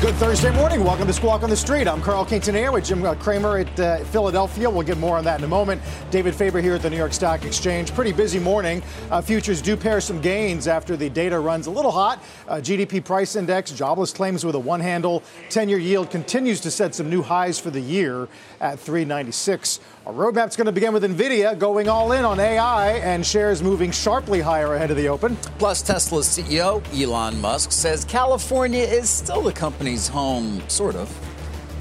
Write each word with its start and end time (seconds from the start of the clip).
Good 0.00 0.14
Thursday 0.14 0.50
morning. 0.50 0.82
Welcome 0.82 1.06
to 1.08 1.12
Squawk 1.12 1.42
on 1.42 1.50
the 1.50 1.56
Street. 1.56 1.86
I'm 1.86 2.00
Carl 2.00 2.24
Quintanilla 2.24 2.72
with 2.72 2.86
Jim 2.86 3.04
uh, 3.04 3.14
Cramer 3.16 3.58
at 3.58 3.78
uh, 3.78 3.98
Philadelphia. 4.04 4.70
We'll 4.70 4.86
get 4.86 4.96
more 4.96 5.18
on 5.18 5.24
that 5.24 5.38
in 5.38 5.44
a 5.44 5.48
moment. 5.48 5.82
David 6.10 6.34
Faber 6.34 6.62
here 6.62 6.74
at 6.74 6.80
the 6.80 6.88
New 6.88 6.96
York 6.96 7.12
Stock 7.12 7.44
Exchange. 7.44 7.92
Pretty 7.94 8.12
busy 8.12 8.38
morning. 8.38 8.82
Uh, 9.10 9.20
futures 9.20 9.60
do 9.60 9.76
pair 9.76 10.00
some 10.00 10.18
gains 10.18 10.66
after 10.68 10.96
the 10.96 11.10
data 11.10 11.38
runs 11.38 11.66
a 11.66 11.70
little 11.70 11.90
hot. 11.90 12.24
Uh, 12.48 12.54
GDP 12.54 13.04
price 13.04 13.36
index, 13.36 13.72
jobless 13.72 14.10
claims 14.10 14.42
with 14.42 14.54
a 14.54 14.58
one 14.58 14.80
handle. 14.80 15.22
10 15.50 15.68
year 15.68 15.78
yield 15.78 16.10
continues 16.10 16.60
to 16.60 16.70
set 16.70 16.94
some 16.94 17.10
new 17.10 17.20
highs 17.20 17.58
for 17.58 17.68
the 17.68 17.80
year 17.80 18.26
at 18.62 18.78
396. 18.78 19.80
Our 20.06 20.14
roadmap's 20.14 20.56
going 20.56 20.64
to 20.64 20.72
begin 20.72 20.94
with 20.94 21.04
NVIDIA 21.04 21.58
going 21.58 21.86
all 21.86 22.12
in 22.12 22.24
on 22.24 22.40
AI 22.40 22.92
and 22.92 23.24
shares 23.24 23.62
moving 23.62 23.90
sharply 23.90 24.40
higher 24.40 24.74
ahead 24.74 24.90
of 24.90 24.96
the 24.96 25.08
open. 25.08 25.36
Plus, 25.58 25.82
Tesla's 25.82 26.26
CEO, 26.26 26.82
Elon 26.98 27.38
Musk, 27.38 27.70
says 27.70 28.06
California 28.06 28.82
is 28.82 29.10
still 29.10 29.42
the 29.42 29.52
company's 29.52 30.08
home, 30.08 30.62
sort 30.68 30.96
of. 30.96 31.14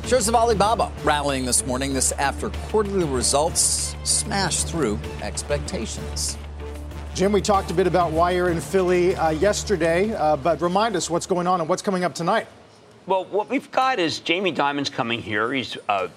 Shares 0.05 0.27
of 0.27 0.35
Alibaba 0.35 0.91
rallying 1.05 1.45
this 1.45 1.65
morning, 1.65 1.93
this 1.93 2.11
after 2.13 2.49
quarterly 2.67 3.05
results 3.05 3.95
smashed 4.03 4.67
through 4.67 4.99
expectations. 5.21 6.37
Jim, 7.15 7.31
we 7.31 7.39
talked 7.39 7.71
a 7.71 7.73
bit 7.73 7.87
about 7.87 8.11
why 8.11 8.31
you're 8.31 8.49
in 8.49 8.59
Philly 8.59 9.15
uh, 9.15 9.29
yesterday, 9.29 10.13
uh, 10.13 10.35
but 10.35 10.59
remind 10.59 10.97
us 10.97 11.09
what's 11.09 11.25
going 11.25 11.47
on 11.47 11.61
and 11.61 11.69
what's 11.69 11.81
coming 11.81 12.03
up 12.03 12.13
tonight. 12.13 12.47
Well, 13.07 13.23
what 13.23 13.49
we've 13.49 13.71
got 13.71 13.97
is 13.97 14.19
Jamie 14.19 14.51
Dimon's 14.51 14.89
coming 14.89 15.21
here. 15.21 15.53
He's 15.53 15.77
uh, 15.87 16.09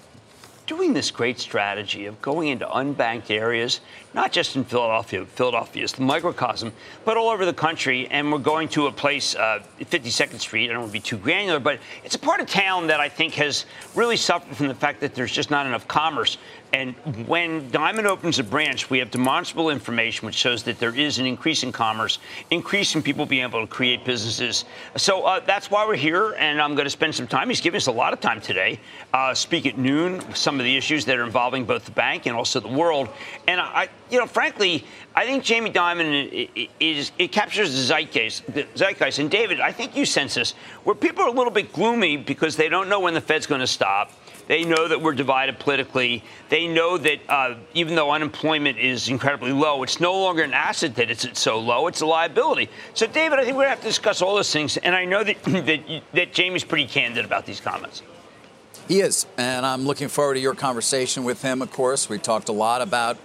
doing 0.65 0.93
this 0.93 1.11
great 1.11 1.39
strategy 1.39 2.05
of 2.05 2.21
going 2.21 2.47
into 2.47 2.65
unbanked 2.65 3.29
areas, 3.29 3.81
not 4.13 4.31
just 4.31 4.55
in 4.55 4.63
Philadelphia, 4.63 5.25
Philadelphia 5.25 5.83
is 5.83 5.91
the 5.93 6.01
microcosm, 6.01 6.71
but 7.03 7.17
all 7.17 7.29
over 7.29 7.45
the 7.45 7.53
country. 7.53 8.07
And 8.07 8.31
we're 8.31 8.37
going 8.37 8.69
to 8.69 8.87
a 8.87 8.91
place, 8.91 9.35
uh, 9.35 9.61
52nd 9.79 10.39
Street. 10.39 10.69
I 10.69 10.73
don't 10.73 10.83
want 10.83 10.89
to 10.89 10.93
be 10.93 10.99
too 10.99 11.17
granular, 11.17 11.59
but 11.59 11.79
it's 12.03 12.15
a 12.15 12.19
part 12.19 12.39
of 12.39 12.47
town 12.47 12.87
that 12.87 12.99
I 12.99 13.09
think 13.09 13.33
has 13.35 13.65
really 13.95 14.17
suffered 14.17 14.55
from 14.55 14.67
the 14.67 14.75
fact 14.75 15.01
that 15.01 15.13
there's 15.15 15.31
just 15.31 15.51
not 15.51 15.65
enough 15.65 15.87
commerce. 15.87 16.37
And 16.73 16.95
when 17.27 17.69
Dimon 17.69 18.05
opens 18.05 18.39
a 18.39 18.43
branch, 18.43 18.89
we 18.89 18.97
have 18.97 19.11
demonstrable 19.11 19.69
information 19.69 20.25
which 20.25 20.33
shows 20.33 20.63
that 20.63 20.79
there 20.79 20.95
is 20.95 21.19
an 21.19 21.27
increase 21.27 21.61
in 21.61 21.71
commerce, 21.71 22.17
increase 22.49 22.95
in 22.95 23.03
people 23.03 23.27
being 23.27 23.43
able 23.43 23.61
to 23.61 23.67
create 23.67 24.03
businesses. 24.03 24.65
So 24.97 25.23
uh, 25.23 25.39
that's 25.41 25.69
why 25.69 25.85
we're 25.85 25.95
here, 25.95 26.33
and 26.33 26.59
I'm 26.59 26.73
going 26.73 26.85
to 26.85 26.89
spend 26.89 27.13
some 27.13 27.27
time. 27.27 27.49
He's 27.49 27.61
giving 27.61 27.77
us 27.77 27.85
a 27.85 27.91
lot 27.91 28.11
of 28.11 28.21
time 28.21 28.41
today. 28.41 28.79
Uh, 29.13 29.35
speak 29.35 29.67
at 29.67 29.77
noon, 29.77 30.23
some 30.33 30.59
of 30.59 30.63
the 30.63 30.75
issues 30.75 31.05
that 31.05 31.19
are 31.19 31.23
involving 31.23 31.63
both 31.63 31.85
the 31.85 31.91
bank 31.91 32.25
and 32.25 32.35
also 32.35 32.59
the 32.59 32.67
world. 32.67 33.07
And 33.47 33.61
I, 33.61 33.87
you 34.09 34.17
know, 34.17 34.25
frankly, 34.25 34.83
I 35.15 35.25
think 35.25 35.43
Jamie 35.43 35.69
Dimon 35.69 36.69
is 36.79 37.11
it 37.19 37.31
captures 37.31 37.71
the 37.71 37.93
zeitgeist. 37.93 38.51
The 38.51 38.63
zeitgeist. 38.75 39.19
And 39.19 39.29
David, 39.29 39.61
I 39.61 39.71
think 39.71 39.95
you 39.95 40.07
sense 40.07 40.33
this, 40.33 40.53
where 40.85 40.95
people 40.95 41.23
are 41.23 41.29
a 41.29 41.33
little 41.33 41.53
bit 41.53 41.71
gloomy 41.71 42.17
because 42.17 42.55
they 42.55 42.67
don't 42.67 42.89
know 42.89 42.99
when 42.99 43.13
the 43.13 43.21
Fed's 43.21 43.45
going 43.45 43.61
to 43.61 43.67
stop. 43.67 44.11
They 44.47 44.65
know 44.65 44.87
that 44.87 45.01
we're 45.01 45.13
divided 45.13 45.59
politically. 45.59 46.23
They 46.49 46.67
know 46.67 46.97
that 46.97 47.19
uh, 47.29 47.55
even 47.73 47.95
though 47.95 48.11
unemployment 48.11 48.77
is 48.77 49.07
incredibly 49.07 49.53
low, 49.53 49.83
it's 49.83 49.99
no 49.99 50.13
longer 50.13 50.43
an 50.43 50.53
asset 50.53 50.95
that 50.95 51.09
it's 51.09 51.39
so 51.39 51.59
low. 51.59 51.87
It's 51.87 52.01
a 52.01 52.05
liability. 52.05 52.69
So, 52.93 53.07
David, 53.07 53.39
I 53.39 53.45
think 53.45 53.55
we're 53.55 53.63
going 53.63 53.67
to 53.67 53.75
have 53.75 53.81
to 53.81 53.87
discuss 53.87 54.21
all 54.21 54.35
those 54.35 54.51
things. 54.51 54.77
And 54.77 54.93
I 54.93 55.05
know 55.05 55.23
that, 55.23 55.43
that, 55.43 56.01
that 56.13 56.33
Jamie's 56.33 56.63
pretty 56.63 56.87
candid 56.87 57.23
about 57.25 57.45
these 57.45 57.61
comments. 57.61 58.01
He 58.87 58.99
is. 58.99 59.25
And 59.37 59.65
I'm 59.65 59.85
looking 59.85 60.09
forward 60.09 60.33
to 60.33 60.39
your 60.39 60.55
conversation 60.55 61.23
with 61.23 61.41
him, 61.41 61.61
of 61.61 61.71
course. 61.71 62.09
We 62.09 62.17
talked 62.17 62.49
a 62.49 62.53
lot 62.53 62.81
about 62.81 63.17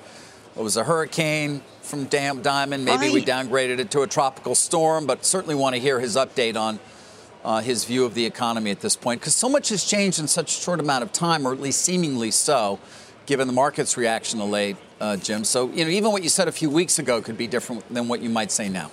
what 0.55 0.63
was 0.63 0.77
a 0.77 0.85
hurricane 0.85 1.63
from 1.83 2.05
Dam 2.05 2.43
Dimon. 2.43 2.85
Maybe 2.85 3.07
right. 3.07 3.13
we 3.13 3.25
downgraded 3.25 3.81
it 3.81 3.91
to 3.93 4.03
a 4.03 4.07
tropical 4.07 4.55
storm, 4.55 5.07
but 5.07 5.25
certainly 5.25 5.55
want 5.55 5.75
to 5.75 5.81
hear 5.81 5.99
his 5.99 6.17
update 6.17 6.57
on 6.57 6.79
uh, 7.45 7.61
his 7.61 7.85
view 7.85 8.05
of 8.05 8.15
the 8.15 8.25
economy 8.25 8.71
at 8.71 8.81
this 8.81 8.97
point, 8.97 9.21
because 9.21 9.35
so 9.35 9.49
much 9.49 9.69
has 9.71 9.85
changed 9.85 10.19
in 10.19 10.29
such 10.29 10.57
a 10.57 10.61
short 10.61 10.81
amount 10.81 11.03
of 11.03 11.13
time, 11.13 11.47
or 11.47 11.53
at 11.53 11.61
least 11.61 11.83
seemingly 11.83 12.31
so, 12.31 12.79
given 13.27 13.47
the 13.47 13.53
market's 13.53 13.97
reaction 13.97 14.39
to 14.39 14.45
late, 14.45 14.77
uh, 15.01 15.17
Jim. 15.17 15.45
So, 15.45 15.71
you 15.71 15.85
know, 15.85 15.91
even 15.91 16.13
what 16.13 16.23
you 16.23 16.29
said 16.29 16.49
a 16.49 16.53
few 16.53 16.71
weeks 16.71 16.99
ago 16.99 17.23
could 17.23 17.39
be 17.39 17.47
different 17.47 17.93
than 17.93 18.09
what 18.09 18.21
you 18.21 18.31
might 18.31 18.51
say 18.51 18.69
now. 18.69 18.91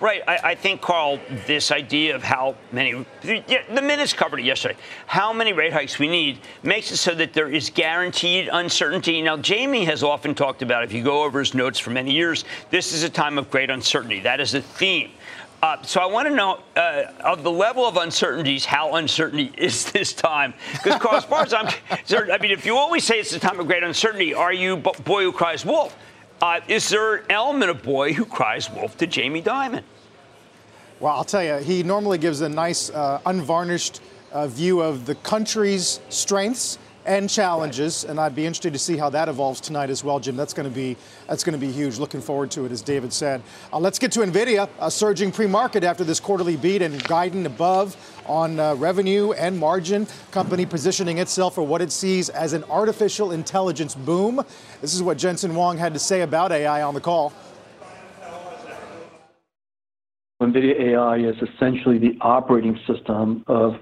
Right. 0.00 0.22
I, 0.26 0.38
I, 0.42 0.54
think, 0.54 0.80
Carl, 0.80 1.20
this 1.46 1.70
idea 1.70 2.16
of 2.16 2.22
how 2.22 2.56
many, 2.72 3.04
the 3.22 3.82
minutes 3.82 4.14
covered 4.14 4.40
it 4.40 4.46
yesterday, 4.46 4.76
how 5.06 5.30
many 5.34 5.52
rate 5.52 5.74
hikes 5.74 5.98
we 5.98 6.08
need 6.08 6.38
makes 6.62 6.90
it 6.90 6.96
so 6.96 7.14
that 7.16 7.34
there 7.34 7.50
is 7.50 7.68
guaranteed 7.68 8.48
uncertainty. 8.50 9.20
Now, 9.20 9.36
Jamie 9.36 9.84
has 9.84 10.02
often 10.02 10.34
talked 10.34 10.62
about, 10.62 10.84
if 10.84 10.92
you 10.94 11.04
go 11.04 11.22
over 11.22 11.38
his 11.38 11.52
notes 11.52 11.78
for 11.78 11.90
many 11.90 12.12
years, 12.12 12.46
this 12.70 12.94
is 12.94 13.02
a 13.02 13.10
time 13.10 13.36
of 13.36 13.50
great 13.50 13.68
uncertainty. 13.68 14.20
That 14.20 14.40
is 14.40 14.54
a 14.54 14.62
theme. 14.62 15.10
Uh, 15.62 15.82
so 15.82 16.00
I 16.00 16.06
want 16.06 16.26
to 16.26 16.34
know 16.34 16.60
uh, 16.74 17.12
of 17.20 17.42
the 17.42 17.50
level 17.50 17.86
of 17.86 17.98
uncertainties, 17.98 18.64
how 18.64 18.94
uncertainty 18.94 19.52
is 19.58 19.90
this 19.92 20.12
time? 20.12 20.54
Because 20.82 21.24
as 21.24 21.24
far 21.26 21.42
as 21.42 21.52
I'm 21.52 21.66
concerned, 21.66 22.32
I 22.32 22.38
mean, 22.38 22.50
if 22.50 22.64
you 22.64 22.76
always 22.76 23.04
say 23.04 23.20
it's 23.20 23.32
a 23.32 23.38
time 23.38 23.60
of 23.60 23.66
great 23.66 23.82
uncertainty, 23.82 24.32
are 24.32 24.52
you 24.52 24.78
boy 24.78 25.24
who 25.24 25.32
cries 25.32 25.64
wolf? 25.64 25.94
Uh, 26.40 26.60
is 26.68 26.88
there 26.88 27.16
an 27.16 27.24
element 27.28 27.70
of 27.70 27.82
boy 27.82 28.14
who 28.14 28.24
cries 28.24 28.70
wolf 28.70 28.96
to 28.96 29.06
Jamie 29.06 29.42
Dimon? 29.42 29.82
Well, 30.98 31.14
I'll 31.14 31.24
tell 31.24 31.44
you, 31.44 31.56
he 31.56 31.82
normally 31.82 32.16
gives 32.16 32.40
a 32.40 32.48
nice, 32.48 32.88
uh, 32.90 33.20
unvarnished 33.26 34.00
uh, 34.32 34.46
view 34.46 34.80
of 34.80 35.04
the 35.04 35.14
country's 35.16 36.00
strengths 36.08 36.78
and 37.10 37.28
challenges, 37.28 38.04
and 38.04 38.20
I'd 38.20 38.36
be 38.36 38.46
interested 38.46 38.72
to 38.72 38.78
see 38.78 38.96
how 38.96 39.10
that 39.10 39.28
evolves 39.28 39.60
tonight 39.60 39.90
as 39.90 40.04
well, 40.04 40.20
Jim. 40.20 40.36
That's 40.36 40.54
going 40.54 40.68
to 40.68 40.74
be 40.74 40.96
that's 41.26 41.42
going 41.42 41.58
to 41.58 41.66
be 41.66 41.72
huge. 41.72 41.98
Looking 41.98 42.20
forward 42.20 42.52
to 42.52 42.66
it, 42.66 42.70
as 42.70 42.82
David 42.82 43.12
said. 43.12 43.42
Uh, 43.72 43.80
let's 43.80 43.98
get 43.98 44.12
to 44.12 44.20
Nvidia, 44.20 44.68
a 44.80 44.92
surging 44.92 45.32
pre-market 45.32 45.82
after 45.82 46.04
this 46.04 46.20
quarterly 46.20 46.56
beat 46.56 46.82
and 46.82 47.02
guiding 47.02 47.46
above 47.46 47.96
on 48.26 48.60
uh, 48.60 48.76
revenue 48.76 49.32
and 49.32 49.58
margin. 49.58 50.06
Company 50.30 50.64
positioning 50.64 51.18
itself 51.18 51.56
for 51.56 51.66
what 51.66 51.82
it 51.82 51.90
sees 51.90 52.28
as 52.28 52.52
an 52.52 52.62
artificial 52.70 53.32
intelligence 53.32 53.96
boom. 53.96 54.40
This 54.80 54.94
is 54.94 55.02
what 55.02 55.18
Jensen 55.18 55.50
Huang 55.50 55.78
had 55.78 55.92
to 55.94 55.98
say 55.98 56.20
about 56.20 56.52
AI 56.52 56.82
on 56.82 56.94
the 56.94 57.00
call. 57.00 57.32
NVIDIA 60.40 60.92
AI 60.92 61.16
is 61.16 61.34
essentially 61.42 61.98
the 61.98 62.16
operating 62.20 62.78
system 62.86 63.42
of 63.48 63.74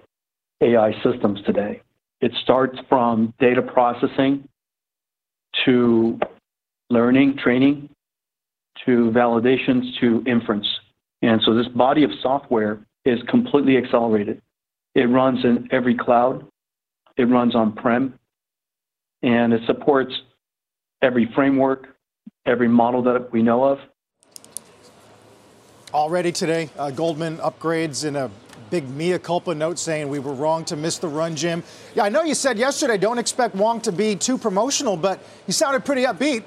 AI 0.63 0.93
systems 1.03 1.43
today. 1.43 1.83
It 2.21 2.33
starts 2.43 2.79
from 2.89 3.33
data 3.39 3.63
processing 3.63 4.49
to 5.65 6.19
learning, 6.91 7.39
training, 7.43 7.89
to 8.87 9.11
validations, 9.11 9.99
to 10.01 10.23
inference. 10.27 10.67
And 11.23 11.41
so 11.45 11.55
this 11.55 11.69
body 11.69 12.05
of 12.05 12.11
software 12.23 12.81
is 13.05 13.21
completely 13.29 13.77
accelerated. 13.77 14.41
It 14.95 15.05
runs 15.05 15.45
in 15.45 15.69
every 15.71 15.97
cloud, 15.97 16.47
it 17.17 17.25
runs 17.25 17.55
on 17.55 17.73
prem, 17.73 18.19
and 19.23 19.53
it 19.53 19.61
supports 19.67 20.13
every 21.03 21.31
framework, 21.35 21.97
every 22.47 22.69
model 22.69 23.03
that 23.03 23.33
we 23.33 23.43
know 23.43 23.65
of. 23.65 23.79
Already 25.95 26.33
today, 26.33 26.71
uh, 26.79 26.91
Goldman 26.91 27.39
upgrades 27.39 28.05
in 28.05 28.17
a 28.17 28.31
big 28.71 28.89
mea 28.89 29.19
culpa 29.19 29.55
note 29.55 29.79
saying 29.79 30.09
we 30.09 30.19
were 30.19 30.35
wrong 30.35 30.65
to 30.67 30.77
miss 30.77 30.99
the 30.99 31.09
run, 31.09 31.37
Jim. 31.37 31.63
Yeah, 31.95 32.05
I 32.05 32.09
know 32.09 32.23
you 32.23 32.35
said 32.35 32.59
yesterday 32.59 32.99
don't 32.99 33.19
expect 33.19 33.55
Huang 33.55 33.81
to 33.83 33.93
be 33.93 34.17
too 34.17 34.39
promotional, 34.39 34.97
but 34.97 35.21
he 35.47 35.53
sounded 35.53 35.85
pretty 35.85 36.05
upbeat. 36.05 36.45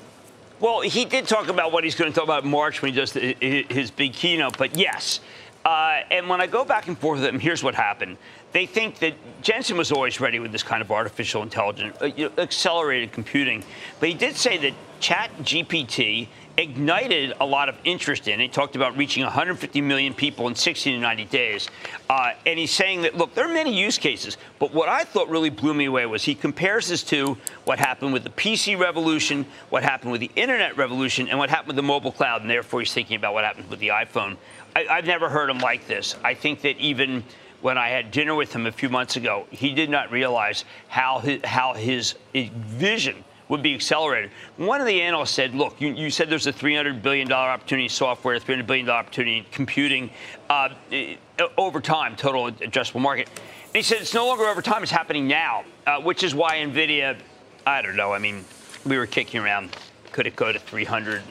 Well, 0.60 0.82
he 0.82 1.06
did 1.06 1.28
talk 1.28 1.48
about 1.48 1.72
what 1.72 1.84
he's 1.84 1.96
going 1.96 2.12
to 2.12 2.16
talk 2.16 2.26
about 2.26 2.46
March 2.46 2.82
when 2.82 2.92
he 2.94 2.98
does 2.98 3.14
his 3.14 3.90
big 3.90 4.14
keynote, 4.14 4.58
but 4.58 4.78
yes. 4.78 5.20
Uh, 5.64 6.02
and 6.10 6.28
when 6.28 6.42
I 6.42 6.48
go 6.48 6.66
back 6.66 6.88
and 6.88 6.98
forth 6.98 7.20
with 7.20 7.30
him, 7.30 7.40
here's 7.40 7.64
what 7.64 7.76
happened. 7.76 8.18
They 8.52 8.66
think 8.66 9.00
that 9.00 9.14
Jensen 9.42 9.78
was 9.78 9.92
always 9.92 10.20
ready 10.20 10.40
with 10.40 10.52
this 10.52 10.64
kind 10.64 10.82
of 10.82 10.92
artificial 10.92 11.44
intelligence, 11.44 11.96
uh, 12.02 12.30
accelerated 12.38 13.12
computing. 13.12 13.64
But 14.00 14.10
he 14.10 14.16
did 14.16 14.36
say 14.36 14.58
that 14.58 14.74
Chat 15.00 15.32
GPT 15.42 16.28
ignited 16.58 17.34
a 17.40 17.46
lot 17.46 17.70
of 17.70 17.76
interest 17.84 18.28
in. 18.28 18.40
He 18.40 18.48
talked 18.48 18.76
about 18.76 18.98
reaching 18.98 19.24
150 19.24 19.82
million 19.82 20.14
people 20.14 20.48
in 20.48 20.56
60 20.56 20.92
to 20.92 21.00
90 21.00 21.26
days. 21.26 21.70
Uh, 22.10 22.34
and 22.46 22.60
he's 22.60 22.72
saying 22.72 23.02
that, 23.04 23.16
look, 23.16 23.34
there 23.34 23.46
are 23.46 23.54
many 23.54 23.78
use 23.78 23.98
cases, 23.98 24.38
but 24.60 24.74
what 24.74 24.90
I 24.90 25.04
thought 25.04 25.30
really 25.30 25.50
blew 25.50 25.74
me 25.74 25.86
away 25.86 26.06
was 26.06 26.24
he 26.24 26.36
compares 26.36 26.88
this 26.90 27.04
to 27.04 27.38
what 27.66 27.80
happened 27.80 28.14
with 28.14 28.24
the 28.24 28.30
PC 28.30 28.78
revolution, 28.78 29.46
what 29.70 29.84
happened 29.84 30.12
with 30.12 30.22
the 30.22 30.32
internet 30.36 30.78
revolution, 30.78 31.28
and 31.30 31.40
what 31.40 31.50
happened 31.50 31.68
with 31.68 31.76
the 31.78 31.84
mobile 31.84 32.12
cloud. 32.12 32.42
And 32.42 32.50
therefore, 32.50 32.82
he's 32.82 32.94
thinking 32.94 33.16
about 33.16 33.34
what 33.34 33.44
happened 33.44 33.70
with 33.70 33.80
the 33.80 33.90
iPhone. 33.90 34.38
I, 34.76 34.88
I've 34.88 35.06
never 35.06 35.30
heard 35.30 35.50
him 35.50 35.60
like 35.60 35.88
this. 35.88 36.16
I 36.24 36.34
think 36.34 36.62
that 36.62 36.78
even 36.78 37.24
when 37.62 37.78
I 37.78 37.90
had 37.90 38.12
dinner 38.12 38.36
with 38.36 38.54
him 38.54 38.66
a 38.66 38.72
few 38.72 38.90
months 38.90 39.16
ago, 39.16 39.46
he 39.52 39.74
did 39.74 39.90
not 39.90 40.12
realize 40.12 40.66
how 40.88 41.20
his, 41.20 41.44
how 41.44 41.74
his 41.74 42.16
vision 42.34 43.24
would 43.52 43.62
be 43.62 43.76
accelerated. 43.76 44.32
One 44.56 44.80
of 44.80 44.88
the 44.88 45.02
analysts 45.02 45.32
said, 45.32 45.54
look, 45.54 45.82
you, 45.82 45.94
you 45.94 46.10
said 46.10 46.30
there's 46.30 46.48
a 46.48 46.54
$300 46.54 47.02
billion 47.02 47.30
opportunity 47.30 47.84
in 47.84 47.90
software, 47.90 48.40
$300 48.40 48.66
billion 48.66 48.90
opportunity 48.90 49.40
in 49.40 49.46
computing 49.52 50.10
uh, 50.50 50.70
over 51.58 51.82
time, 51.82 52.16
total 52.16 52.50
addressable 52.50 53.02
market. 53.02 53.28
And 53.28 53.76
he 53.76 53.82
said 53.82 54.00
it's 54.00 54.14
no 54.14 54.26
longer 54.26 54.46
over 54.46 54.62
time, 54.62 54.84
it's 54.84 54.92
happening 54.92 55.28
now, 55.28 55.66
uh, 55.86 56.00
which 56.00 56.24
is 56.24 56.34
why 56.34 56.60
NVIDIA, 56.60 57.18
I 57.68 57.82
don't 57.82 57.98
know, 57.98 58.14
I 58.14 58.20
mean, 58.20 58.46
we 58.86 58.98
were 58.98 59.06
kicking 59.06 59.42
around, 59.42 59.76
could 60.14 60.28
it 60.28 60.38
go 60.38 60.54
to 60.54 60.58
300? 60.58 61.22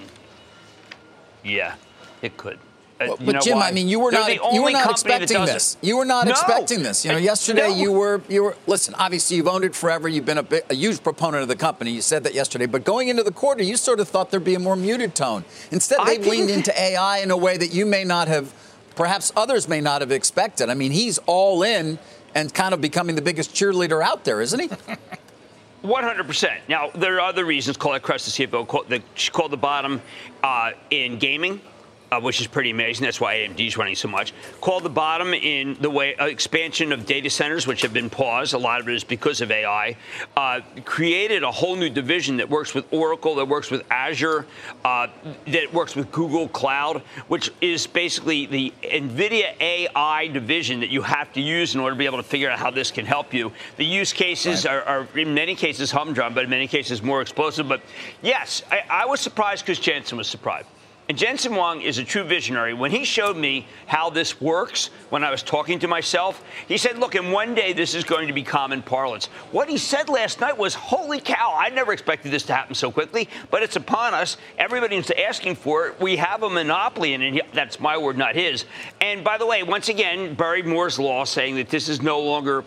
Yeah, 1.42 1.74
it 2.20 2.36
could. 2.36 2.58
Uh, 3.00 3.16
but 3.24 3.40
Jim, 3.40 3.58
why? 3.58 3.68
I 3.68 3.72
mean, 3.72 3.88
you 3.88 3.98
were 3.98 4.10
They're 4.10 4.36
not 4.36 4.52
you 4.52 4.62
were 4.62 4.70
not 4.70 4.90
expecting 4.90 5.44
this. 5.46 5.78
You 5.80 5.96
were 5.96 6.04
not 6.04 6.26
no. 6.26 6.32
expecting 6.32 6.82
this. 6.82 7.04
You 7.04 7.12
know, 7.12 7.18
yesterday 7.18 7.68
no. 7.68 7.76
you 7.76 7.92
were 7.92 8.20
you 8.28 8.42
were 8.42 8.56
listen. 8.66 8.94
Obviously, 8.94 9.38
you've 9.38 9.48
owned 9.48 9.64
it 9.64 9.74
forever. 9.74 10.06
You've 10.06 10.26
been 10.26 10.38
a, 10.38 10.46
a, 10.68 10.74
huge 10.74 11.02
proponent 11.02 11.42
of 11.42 11.48
the 11.48 11.56
company. 11.56 11.92
You 11.92 12.02
said 12.02 12.24
that 12.24 12.34
yesterday. 12.34 12.66
But 12.66 12.84
going 12.84 13.08
into 13.08 13.22
the 13.22 13.32
quarter, 13.32 13.62
you 13.62 13.78
sort 13.78 14.00
of 14.00 14.08
thought 14.08 14.30
there'd 14.30 14.44
be 14.44 14.54
a 14.54 14.58
more 14.58 14.76
muted 14.76 15.14
tone. 15.14 15.44
Instead, 15.70 16.00
they've 16.06 16.24
leaned 16.26 16.50
into 16.50 16.78
AI 16.78 17.18
in 17.18 17.30
a 17.30 17.36
way 17.36 17.56
that 17.56 17.72
you 17.72 17.86
may 17.86 18.04
not 18.04 18.28
have, 18.28 18.52
perhaps 18.96 19.32
others 19.34 19.66
may 19.66 19.80
not 19.80 20.02
have 20.02 20.12
expected. 20.12 20.68
I 20.68 20.74
mean, 20.74 20.92
he's 20.92 21.16
all 21.26 21.62
in 21.62 21.98
and 22.34 22.52
kind 22.52 22.74
of 22.74 22.82
becoming 22.82 23.16
the 23.16 23.22
biggest 23.22 23.54
cheerleader 23.54 24.04
out 24.04 24.24
there, 24.24 24.42
isn't 24.42 24.60
he? 24.60 24.68
100%. 25.82 26.58
Now, 26.68 26.90
there 26.94 27.16
are 27.16 27.20
other 27.20 27.46
reasons. 27.46 27.78
Colette 27.78 28.02
Kress, 28.02 28.36
the 28.36 28.46
CFO, 28.46 28.66
called 28.66 28.90
the, 28.90 29.02
called 29.32 29.50
the 29.50 29.56
bottom 29.56 30.02
uh, 30.42 30.72
in 30.90 31.18
gaming 31.18 31.60
uh, 32.10 32.20
which 32.20 32.40
is 32.40 32.46
pretty 32.46 32.70
amazing. 32.70 33.04
That's 33.04 33.20
why 33.20 33.36
AMD 33.36 33.66
is 33.66 33.76
running 33.76 33.94
so 33.94 34.08
much. 34.08 34.32
Called 34.60 34.82
the 34.82 34.90
bottom 34.90 35.32
in 35.32 35.76
the 35.80 35.90
way 35.90 36.14
uh, 36.16 36.26
expansion 36.26 36.92
of 36.92 37.06
data 37.06 37.30
centers, 37.30 37.66
which 37.66 37.82
have 37.82 37.92
been 37.92 38.10
paused. 38.10 38.54
A 38.54 38.58
lot 38.58 38.80
of 38.80 38.88
it 38.88 38.94
is 38.94 39.04
because 39.04 39.40
of 39.40 39.50
AI. 39.50 39.96
Uh, 40.36 40.60
created 40.84 41.42
a 41.42 41.50
whole 41.50 41.76
new 41.76 41.90
division 41.90 42.36
that 42.38 42.48
works 42.48 42.74
with 42.74 42.90
Oracle, 42.92 43.34
that 43.36 43.46
works 43.46 43.70
with 43.70 43.84
Azure, 43.90 44.46
uh, 44.84 45.08
that 45.46 45.72
works 45.72 45.94
with 45.94 46.10
Google 46.10 46.48
Cloud, 46.48 47.02
which 47.28 47.50
is 47.60 47.86
basically 47.86 48.46
the 48.46 48.72
NVIDIA 48.82 49.54
AI 49.60 50.26
division 50.28 50.80
that 50.80 50.90
you 50.90 51.02
have 51.02 51.32
to 51.32 51.40
use 51.40 51.74
in 51.74 51.80
order 51.80 51.94
to 51.94 51.98
be 51.98 52.06
able 52.06 52.18
to 52.18 52.22
figure 52.22 52.50
out 52.50 52.58
how 52.58 52.70
this 52.70 52.90
can 52.90 53.06
help 53.06 53.32
you. 53.32 53.52
The 53.76 53.84
use 53.84 54.12
cases 54.12 54.64
right. 54.64 54.74
are, 54.74 54.82
are, 54.82 55.18
in 55.18 55.34
many 55.34 55.54
cases, 55.54 55.90
humdrum, 55.90 56.34
but 56.34 56.44
in 56.44 56.50
many 56.50 56.66
cases, 56.66 57.02
more 57.02 57.22
explosive. 57.22 57.68
But 57.68 57.82
yes, 58.22 58.62
I, 58.70 58.82
I 58.90 59.06
was 59.06 59.20
surprised 59.20 59.64
because 59.64 59.78
Jensen 59.78 60.18
was 60.18 60.28
surprised. 60.28 60.66
And 61.10 61.18
Jensen 61.18 61.54
Huang 61.54 61.82
is 61.82 61.98
a 61.98 62.04
true 62.04 62.22
visionary. 62.22 62.72
When 62.72 62.92
he 62.92 63.04
showed 63.04 63.36
me 63.36 63.66
how 63.86 64.10
this 64.10 64.40
works, 64.40 64.90
when 65.08 65.24
I 65.24 65.32
was 65.32 65.42
talking 65.42 65.80
to 65.80 65.88
myself, 65.88 66.44
he 66.68 66.76
said, 66.76 66.98
Look, 66.98 67.16
in 67.16 67.32
one 67.32 67.52
day 67.52 67.72
this 67.72 67.96
is 67.96 68.04
going 68.04 68.28
to 68.28 68.32
be 68.32 68.44
common 68.44 68.80
parlance. 68.80 69.26
What 69.50 69.68
he 69.68 69.76
said 69.76 70.08
last 70.08 70.40
night 70.40 70.56
was, 70.56 70.72
Holy 70.72 71.18
cow, 71.18 71.58
I 71.58 71.70
never 71.70 71.92
expected 71.92 72.30
this 72.30 72.44
to 72.44 72.54
happen 72.54 72.76
so 72.76 72.92
quickly, 72.92 73.28
but 73.50 73.64
it's 73.64 73.74
upon 73.74 74.14
us. 74.14 74.36
Everybody's 74.56 75.10
asking 75.10 75.56
for 75.56 75.88
it. 75.88 76.00
We 76.00 76.14
have 76.14 76.44
a 76.44 76.48
monopoly 76.48 77.14
in 77.14 77.22
it. 77.22 77.44
That's 77.52 77.80
my 77.80 77.98
word, 77.98 78.16
not 78.16 78.36
his. 78.36 78.64
And 79.00 79.24
by 79.24 79.36
the 79.36 79.46
way, 79.46 79.64
once 79.64 79.88
again, 79.88 80.34
Barry 80.34 80.62
Moore's 80.62 81.00
law 81.00 81.24
saying 81.24 81.56
that 81.56 81.70
this 81.70 81.88
is 81.88 82.00
no 82.00 82.20
longer. 82.20 82.62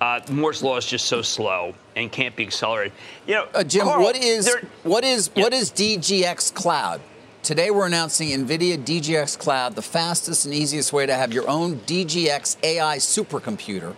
Uh, 0.00 0.20
Moore's 0.30 0.62
law 0.62 0.76
is 0.76 0.86
just 0.86 1.06
so 1.06 1.20
slow 1.20 1.74
and 1.96 2.12
can't 2.12 2.36
be 2.36 2.44
accelerated. 2.44 2.92
You 3.26 3.34
know, 3.34 3.48
uh, 3.52 3.64
Jim, 3.64 3.82
Carl, 3.82 4.04
what 4.04 4.14
is 4.14 4.56
what 4.84 5.02
is 5.02 5.30
yeah. 5.34 5.42
what 5.42 5.52
is 5.52 5.72
DGX 5.72 6.54
Cloud? 6.54 7.00
Today, 7.42 7.72
we're 7.72 7.86
announcing 7.86 8.28
NVIDIA 8.28 8.78
DGX 8.78 9.36
Cloud, 9.36 9.74
the 9.74 9.82
fastest 9.82 10.44
and 10.44 10.54
easiest 10.54 10.92
way 10.92 11.06
to 11.06 11.14
have 11.16 11.32
your 11.32 11.48
own 11.48 11.80
DGX 11.80 12.56
AI 12.62 12.98
supercomputer. 12.98 13.96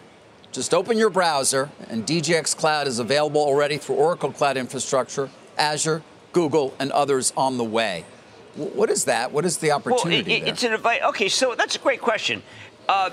Just 0.51 0.73
open 0.73 0.97
your 0.97 1.11
browser, 1.11 1.71
and 1.91 2.07
DGX 2.07 2.57
Cloud 2.57 2.87
is 2.87 3.01
available 3.01 3.43
already 3.43 3.77
through 3.77 3.97
Oracle 3.97 4.33
Cloud 4.33 4.57
Infrastructure, 4.57 5.29
Azure, 5.59 6.03
Google, 6.33 6.73
and 6.79 6.91
others 6.93 7.35
on 7.37 7.59
the 7.59 7.65
way. 7.65 8.07
What 8.57 8.89
is 8.89 9.05
that? 9.05 9.31
What 9.31 9.45
is 9.45 9.59
the 9.59 9.73
opportunity? 9.73 10.39
Well, 10.39 10.49
it, 10.49 10.49
it's 10.49 10.63
an 10.63 10.73
advice. 10.73 11.03
Okay, 11.03 11.29
so 11.29 11.55
that's 11.55 11.77
a 11.77 11.81
great 11.81 12.01
question. 12.01 12.43
Uh, 12.89 13.11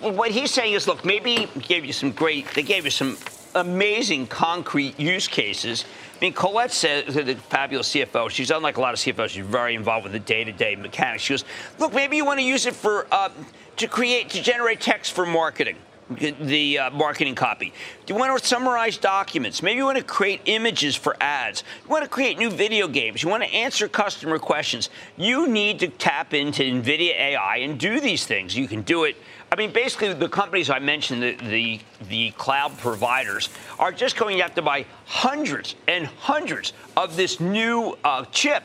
what 0.00 0.30
he's 0.30 0.52
saying 0.52 0.74
is, 0.74 0.86
look, 0.86 1.04
maybe 1.04 1.48
gave 1.66 1.84
you 1.84 1.92
some 1.92 2.12
great. 2.12 2.46
They 2.54 2.62
gave 2.62 2.84
you 2.84 2.92
some 2.92 3.18
amazing 3.56 4.26
concrete 4.26 4.98
use 5.00 5.26
cases 5.26 5.84
I 6.16 6.24
mean, 6.24 6.32
Colette 6.32 6.72
says, 6.72 7.14
the 7.14 7.34
fabulous 7.34 7.90
CFO, 7.90 8.30
she's 8.30 8.50
unlike 8.50 8.78
a 8.78 8.80
lot 8.80 8.94
of 8.94 9.00
CFOs, 9.00 9.28
she's 9.28 9.44
very 9.44 9.74
involved 9.74 10.04
with 10.04 10.14
the 10.14 10.18
day-to-day 10.18 10.76
mechanics. 10.76 11.24
She 11.24 11.34
goes, 11.34 11.44
look, 11.78 11.92
maybe 11.92 12.16
you 12.16 12.24
want 12.24 12.40
to 12.40 12.46
use 12.46 12.64
it 12.64 12.74
for 12.74 13.06
uh, 13.12 13.28
to 13.76 13.86
create, 13.86 14.30
to 14.30 14.42
generate 14.42 14.80
text 14.80 15.12
for 15.12 15.26
marketing 15.26 15.76
the 16.08 16.78
uh, 16.78 16.90
marketing 16.90 17.34
copy? 17.34 17.72
Do 18.04 18.14
you 18.14 18.18
want 18.18 18.40
to 18.40 18.46
summarize 18.46 18.96
documents? 18.96 19.62
Maybe 19.62 19.78
you 19.78 19.84
want 19.84 19.98
to 19.98 20.04
create 20.04 20.40
images 20.44 20.94
for 20.94 21.16
ads. 21.20 21.64
You 21.82 21.90
want 21.90 22.04
to 22.04 22.08
create 22.08 22.38
new 22.38 22.50
video 22.50 22.86
games. 22.86 23.22
You 23.24 23.28
want 23.28 23.42
to 23.42 23.52
answer 23.52 23.88
customer 23.88 24.38
questions. 24.38 24.88
You 25.16 25.48
need 25.48 25.80
to 25.80 25.88
tap 25.88 26.32
into 26.32 26.62
NVIDIA 26.62 27.12
AI 27.18 27.56
and 27.56 27.78
do 27.78 28.00
these 28.00 28.24
things. 28.24 28.56
You 28.56 28.68
can 28.68 28.82
do 28.82 29.04
it 29.04 29.16
I 29.50 29.56
mean, 29.56 29.72
basically, 29.72 30.12
the 30.12 30.28
companies 30.28 30.70
I 30.70 30.80
mentioned, 30.80 31.22
the, 31.22 31.36
the, 31.36 31.80
the 32.08 32.30
cloud 32.32 32.76
providers, 32.78 33.48
are 33.78 33.92
just 33.92 34.16
going 34.16 34.36
to 34.38 34.42
have 34.42 34.54
to 34.56 34.62
buy 34.62 34.86
hundreds 35.06 35.76
and 35.86 36.06
hundreds 36.06 36.72
of 36.96 37.16
this 37.16 37.38
new 37.38 37.96
uh, 38.02 38.24
chip 38.26 38.64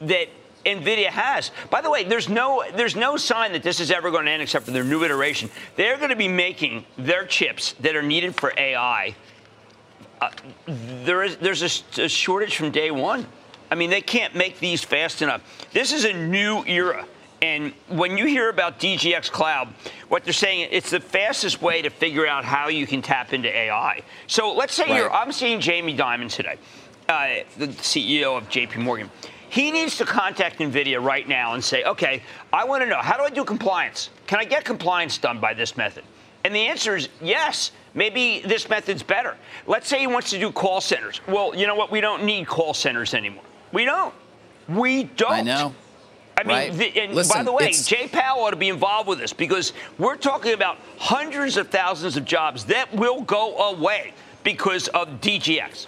that 0.00 0.28
NVIDIA 0.64 1.06
has. 1.06 1.50
By 1.70 1.80
the 1.80 1.90
way, 1.90 2.04
there's 2.04 2.28
no 2.28 2.62
there's 2.74 2.96
no 2.96 3.16
sign 3.16 3.52
that 3.52 3.62
this 3.62 3.80
is 3.80 3.90
ever 3.90 4.10
going 4.10 4.26
to 4.26 4.30
end 4.30 4.42
except 4.42 4.66
for 4.66 4.70
their 4.70 4.84
new 4.84 5.02
iteration. 5.04 5.50
They're 5.76 5.96
going 5.96 6.10
to 6.10 6.16
be 6.16 6.28
making 6.28 6.84
their 6.98 7.24
chips 7.24 7.72
that 7.80 7.96
are 7.96 8.02
needed 8.02 8.36
for 8.36 8.52
AI. 8.56 9.14
Uh, 10.20 10.30
there 10.66 11.22
is 11.22 11.38
there's 11.38 11.62
a, 11.62 12.02
a 12.02 12.08
shortage 12.08 12.56
from 12.56 12.70
day 12.70 12.90
one. 12.90 13.26
I 13.70 13.74
mean, 13.74 13.90
they 13.90 14.02
can't 14.02 14.34
make 14.34 14.58
these 14.58 14.82
fast 14.84 15.22
enough. 15.22 15.42
This 15.72 15.92
is 15.92 16.04
a 16.04 16.12
new 16.12 16.64
era. 16.66 17.06
And 17.42 17.72
when 17.88 18.18
you 18.18 18.26
hear 18.26 18.50
about 18.50 18.78
DGX 18.78 19.30
Cloud, 19.30 19.68
what 20.08 20.24
they're 20.24 20.32
saying 20.32 20.68
it's 20.70 20.90
the 20.90 21.00
fastest 21.00 21.62
way 21.62 21.80
to 21.82 21.90
figure 21.90 22.26
out 22.26 22.44
how 22.44 22.68
you 22.68 22.86
can 22.86 23.00
tap 23.00 23.32
into 23.32 23.48
AI. 23.48 24.02
So 24.26 24.52
let's 24.52 24.74
say 24.74 24.84
right. 24.84 24.96
you're 24.96 25.12
I'm 25.12 25.32
seeing 25.32 25.60
Jamie 25.60 25.96
Dimon 25.96 26.30
today, 26.30 26.58
uh, 27.08 27.44
the 27.56 27.68
CEO 27.68 28.36
of 28.36 28.48
JP 28.48 28.76
Morgan. 28.78 29.10
He 29.48 29.72
needs 29.72 29.96
to 29.96 30.04
contact 30.04 30.60
NVIDIA 30.60 31.02
right 31.02 31.26
now 31.26 31.54
and 31.54 31.64
say, 31.64 31.82
okay, 31.82 32.22
I 32.52 32.64
want 32.64 32.84
to 32.84 32.88
know 32.88 32.98
how 32.98 33.16
do 33.16 33.24
I 33.24 33.30
do 33.30 33.44
compliance? 33.44 34.10
Can 34.26 34.38
I 34.38 34.44
get 34.44 34.64
compliance 34.64 35.18
done 35.18 35.40
by 35.40 35.54
this 35.54 35.76
method? 35.76 36.04
And 36.44 36.54
the 36.54 36.60
answer 36.60 36.94
is 36.96 37.08
yes. 37.20 37.72
Maybe 37.92 38.40
this 38.40 38.68
method's 38.68 39.02
better. 39.02 39.36
Let's 39.66 39.88
say 39.88 39.98
he 39.98 40.06
wants 40.06 40.30
to 40.30 40.38
do 40.38 40.52
call 40.52 40.80
centers. 40.80 41.20
Well, 41.26 41.56
you 41.56 41.66
know 41.66 41.74
what? 41.74 41.90
We 41.90 42.00
don't 42.00 42.22
need 42.24 42.46
call 42.46 42.72
centers 42.74 43.14
anymore. 43.14 43.42
We 43.72 43.84
don't. 43.84 44.14
We 44.68 45.04
don't. 45.04 45.32
I 45.32 45.40
know. 45.42 45.74
I 46.40 46.44
mean, 46.44 46.56
right? 46.56 46.72
the, 46.72 47.00
and 47.00 47.14
Listen, 47.14 47.38
by 47.38 47.42
the 47.42 47.52
way, 47.52 47.72
Jay 47.72 48.08
Powell 48.08 48.44
ought 48.44 48.50
to 48.50 48.56
be 48.56 48.70
involved 48.70 49.08
with 49.08 49.18
this 49.18 49.32
because 49.32 49.72
we're 49.98 50.16
talking 50.16 50.54
about 50.54 50.78
hundreds 50.98 51.56
of 51.56 51.68
thousands 51.68 52.16
of 52.16 52.24
jobs 52.24 52.64
that 52.66 52.92
will 52.94 53.20
go 53.22 53.56
away 53.70 54.14
because 54.42 54.88
of 54.88 55.20
DGX. 55.20 55.86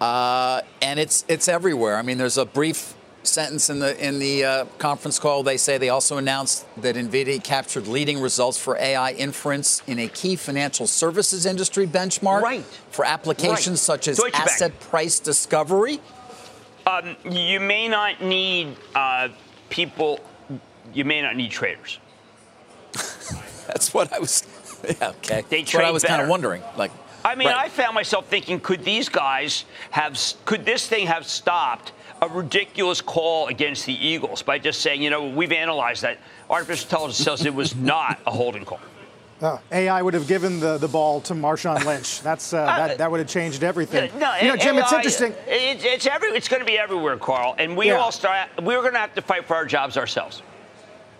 Uh, 0.00 0.62
and 0.80 0.98
it's 0.98 1.24
it's 1.28 1.46
everywhere. 1.46 1.96
I 1.96 2.02
mean, 2.02 2.18
there's 2.18 2.38
a 2.38 2.44
brief 2.44 2.94
sentence 3.22 3.70
in 3.70 3.78
the 3.78 4.04
in 4.04 4.18
the 4.18 4.44
uh, 4.44 4.64
conference 4.78 5.20
call. 5.20 5.44
They 5.44 5.56
say 5.56 5.78
they 5.78 5.90
also 5.90 6.18
announced 6.18 6.66
that 6.78 6.96
Nvidia 6.96 7.42
captured 7.42 7.86
leading 7.86 8.20
results 8.20 8.58
for 8.58 8.76
AI 8.76 9.12
inference 9.12 9.82
in 9.86 10.00
a 10.00 10.08
key 10.08 10.34
financial 10.34 10.88
services 10.88 11.46
industry 11.46 11.86
benchmark 11.86 12.42
right. 12.42 12.64
for 12.90 13.04
applications 13.04 13.68
right. 13.68 13.78
such 13.78 14.08
as 14.08 14.16
Deutsche 14.16 14.34
asset 14.34 14.72
Bank. 14.72 14.90
price 14.90 15.20
discovery. 15.20 16.00
Um, 16.86 17.16
you 17.30 17.60
may 17.60 17.88
not 17.88 18.22
need 18.22 18.76
uh, 18.94 19.28
people. 19.70 20.20
You 20.92 21.04
may 21.04 21.22
not 21.22 21.36
need 21.36 21.50
traders. 21.50 21.98
That's 23.66 23.94
what 23.94 24.12
I 24.12 24.18
was. 24.18 24.44
Yeah, 24.84 25.10
okay. 25.10 25.44
They 25.48 25.62
That's 25.62 25.74
what 25.74 25.84
I 25.84 25.90
was 25.90 26.04
kind 26.04 26.20
of 26.20 26.28
wondering. 26.28 26.62
Like, 26.76 26.90
I 27.24 27.36
mean, 27.36 27.48
right. 27.48 27.66
I 27.66 27.68
found 27.68 27.94
myself 27.94 28.26
thinking, 28.26 28.58
could 28.58 28.84
these 28.84 29.08
guys 29.08 29.64
have? 29.90 30.18
Could 30.44 30.64
this 30.64 30.88
thing 30.88 31.06
have 31.06 31.24
stopped 31.24 31.92
a 32.22 32.28
ridiculous 32.28 33.00
call 33.00 33.48
against 33.48 33.84
the 33.84 33.94
Eagles 33.94 34.42
by 34.42 34.58
just 34.58 34.80
saying, 34.80 35.02
you 35.02 35.10
know, 35.10 35.28
we've 35.28 35.52
analyzed 35.52 36.02
that. 36.02 36.18
Artificial 36.48 36.86
intelligence 36.86 37.18
says 37.18 37.44
it 37.44 37.54
was 37.54 37.74
not 37.74 38.20
a 38.26 38.30
holding 38.30 38.64
call. 38.64 38.80
Uh, 39.42 39.58
AI 39.72 40.00
would 40.00 40.14
have 40.14 40.28
given 40.28 40.60
the, 40.60 40.78
the 40.78 40.86
ball 40.86 41.20
to 41.22 41.34
Marshawn 41.34 41.84
Lynch. 41.84 42.20
That's 42.22 42.52
uh, 42.52 42.64
that, 42.64 42.98
that 42.98 43.10
would 43.10 43.18
have 43.18 43.28
changed 43.28 43.64
everything. 43.64 44.16
No, 44.16 44.32
you 44.40 44.46
know, 44.46 44.56
Jim, 44.56 44.76
AI, 44.76 44.82
it's 44.82 44.92
interesting. 44.92 45.32
It, 45.48 45.84
it's 45.84 46.06
every, 46.06 46.28
It's 46.28 46.46
going 46.48 46.60
to 46.60 46.66
be 46.66 46.78
everywhere, 46.78 47.16
Carl, 47.16 47.56
and 47.58 47.76
we 47.76 47.88
Yeah. 47.88 47.94
all 47.94 48.12
start. 48.12 48.48
We're 48.62 48.80
going 48.82 48.92
to 48.92 49.00
have 49.00 49.14
to 49.16 49.22
fight 49.22 49.44
for 49.46 49.56
our 49.56 49.66
jobs 49.66 49.96
ourselves. 49.96 50.42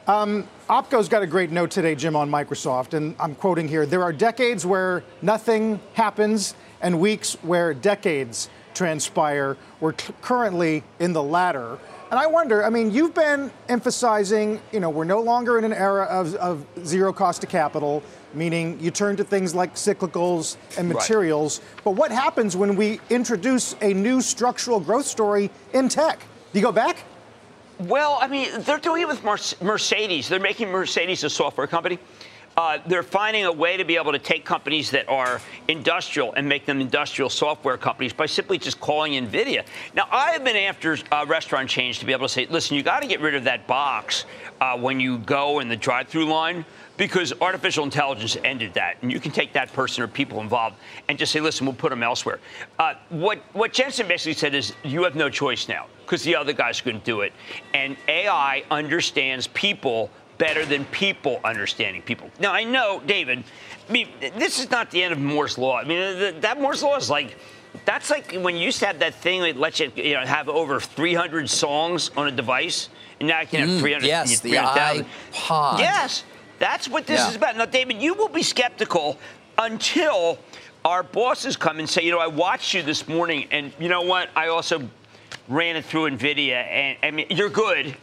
Opco's 0.06 1.08
got 1.08 1.22
a 1.22 1.26
great 1.26 1.50
note 1.50 1.70
today, 1.72 1.94
Jim, 1.96 2.14
on 2.14 2.30
Microsoft, 2.30 2.94
and 2.94 3.14
I'm 3.18 3.34
quoting 3.34 3.66
here 3.68 3.86
There 3.86 4.02
are 4.02 4.12
decades 4.12 4.64
where 4.64 5.02
nothing 5.20 5.80
happens 5.94 6.54
and 6.80 7.00
weeks 7.00 7.34
where 7.42 7.74
decades 7.74 8.48
transpire. 8.74 9.56
We're 9.80 9.94
c- 9.98 10.12
currently 10.22 10.82
in 10.98 11.12
the 11.12 11.22
latter. 11.22 11.78
And 12.12 12.20
I 12.20 12.26
wonder, 12.26 12.62
I 12.62 12.68
mean, 12.68 12.90
you've 12.90 13.14
been 13.14 13.50
emphasizing, 13.70 14.60
you 14.70 14.80
know, 14.80 14.90
we're 14.90 15.04
no 15.04 15.22
longer 15.22 15.56
in 15.56 15.64
an 15.64 15.72
era 15.72 16.04
of, 16.04 16.34
of 16.34 16.66
zero 16.84 17.10
cost 17.10 17.42
of 17.42 17.48
capital, 17.48 18.02
meaning 18.34 18.78
you 18.82 18.90
turn 18.90 19.16
to 19.16 19.24
things 19.24 19.54
like 19.54 19.76
cyclicals 19.76 20.58
and 20.76 20.90
Right. 20.90 20.96
materials. 20.96 21.62
But 21.84 21.92
what 21.92 22.12
happens 22.12 22.54
when 22.54 22.76
we 22.76 23.00
introduce 23.08 23.74
a 23.80 23.94
new 23.94 24.20
structural 24.20 24.78
growth 24.78 25.06
story 25.06 25.50
in 25.72 25.88
tech? 25.88 26.18
Do 26.52 26.58
you 26.58 26.62
go 26.62 26.70
back? 26.70 26.98
Well, 27.78 28.18
I 28.20 28.26
mean, 28.26 28.48
they're 28.58 28.76
doing 28.76 29.00
it 29.00 29.08
with 29.08 29.24
Mercedes. 29.62 30.28
They're 30.28 30.38
making 30.38 30.68
Mercedes 30.68 31.24
a 31.24 31.30
software 31.30 31.66
company. 31.66 31.98
Uh, 32.56 32.78
they're 32.86 33.02
finding 33.02 33.44
a 33.46 33.52
way 33.52 33.76
to 33.76 33.84
be 33.84 33.96
able 33.96 34.12
to 34.12 34.18
take 34.18 34.44
companies 34.44 34.90
that 34.90 35.08
are 35.08 35.40
industrial 35.68 36.32
and 36.34 36.46
make 36.46 36.66
them 36.66 36.80
industrial 36.80 37.30
software 37.30 37.78
companies 37.78 38.12
by 38.12 38.26
simply 38.26 38.58
just 38.58 38.78
calling 38.78 39.12
NVIDIA. 39.12 39.64
Now, 39.94 40.06
I 40.10 40.32
have 40.32 40.44
been 40.44 40.56
after 40.56 40.98
uh, 41.10 41.24
restaurant 41.26 41.68
chains 41.68 41.98
to 42.00 42.06
be 42.06 42.12
able 42.12 42.26
to 42.26 42.32
say, 42.32 42.46
listen, 42.46 42.76
you 42.76 42.82
got 42.82 43.00
to 43.00 43.08
get 43.08 43.20
rid 43.20 43.34
of 43.34 43.44
that 43.44 43.66
box 43.66 44.26
uh, 44.60 44.76
when 44.76 45.00
you 45.00 45.18
go 45.18 45.60
in 45.60 45.68
the 45.68 45.76
drive 45.76 46.08
through 46.08 46.26
line 46.26 46.64
because 46.98 47.32
artificial 47.40 47.84
intelligence 47.84 48.36
ended 48.44 48.74
that. 48.74 48.96
And 49.00 49.10
you 49.10 49.18
can 49.18 49.32
take 49.32 49.54
that 49.54 49.72
person 49.72 50.04
or 50.04 50.08
people 50.08 50.40
involved 50.40 50.76
and 51.08 51.18
just 51.18 51.32
say, 51.32 51.40
listen, 51.40 51.66
we'll 51.66 51.74
put 51.74 51.90
them 51.90 52.02
elsewhere. 52.02 52.38
Uh, 52.78 52.94
what, 53.08 53.38
what 53.54 53.72
Jensen 53.72 54.06
basically 54.06 54.34
said 54.34 54.54
is, 54.54 54.74
you 54.84 55.02
have 55.04 55.16
no 55.16 55.30
choice 55.30 55.68
now 55.68 55.86
because 56.04 56.22
the 56.22 56.36
other 56.36 56.52
guys 56.52 56.80
couldn't 56.80 57.04
do 57.04 57.22
it. 57.22 57.32
And 57.72 57.96
AI 58.08 58.62
understands 58.70 59.46
people 59.48 60.10
better 60.42 60.64
than 60.66 60.84
people 60.86 61.38
understanding 61.44 62.02
people. 62.02 62.28
Now, 62.40 62.52
I 62.52 62.64
know, 62.64 63.00
David, 63.06 63.44
I 63.88 63.92
mean, 63.92 64.08
this 64.36 64.58
is 64.58 64.72
not 64.72 64.90
the 64.90 65.00
end 65.04 65.12
of 65.12 65.20
Moore's 65.20 65.56
Law. 65.56 65.76
I 65.78 65.84
mean, 65.84 66.40
that 66.40 66.60
Moore's 66.60 66.82
Law 66.82 66.96
is 66.96 67.08
like, 67.08 67.36
that's 67.84 68.10
like 68.10 68.32
when 68.32 68.56
you 68.56 68.62
used 68.64 68.80
to 68.80 68.86
have 68.86 68.98
that 68.98 69.14
thing 69.14 69.42
that 69.42 69.56
lets 69.56 69.78
you, 69.78 69.92
you 69.94 70.14
know, 70.14 70.26
have 70.26 70.48
over 70.48 70.80
300 70.80 71.48
songs 71.48 72.10
on 72.16 72.26
a 72.26 72.32
device, 72.32 72.88
and 73.20 73.28
now 73.28 73.40
you 73.40 73.46
can 73.46 73.68
have 73.68 73.78
300. 73.80 74.02
Mm, 74.04 74.08
yes, 74.08 74.40
the 74.40 74.48
300,000. 74.50 75.06
iPod. 75.32 75.78
Yes, 75.78 76.24
that's 76.58 76.88
what 76.88 77.06
this 77.06 77.20
Yeah. 77.20 77.30
is 77.30 77.36
about. 77.36 77.56
Now, 77.56 77.66
David, 77.66 78.02
you 78.02 78.14
will 78.14 78.28
be 78.28 78.42
skeptical 78.42 79.18
until 79.58 80.40
our 80.84 81.04
bosses 81.04 81.56
come 81.56 81.78
and 81.78 81.88
say, 81.88 82.02
you 82.02 82.10
know, 82.10 82.18
I 82.18 82.26
watched 82.26 82.74
you 82.74 82.82
this 82.82 83.06
morning, 83.06 83.46
and 83.52 83.72
you 83.78 83.88
know 83.88 84.02
what? 84.02 84.28
I 84.34 84.48
also 84.48 84.88
ran 85.46 85.76
it 85.76 85.84
through 85.84 86.10
NVIDIA, 86.10 86.50
and 86.66 86.98
I 87.00 87.12
mean, 87.12 87.26
you're 87.30 87.48
good. 87.48 87.96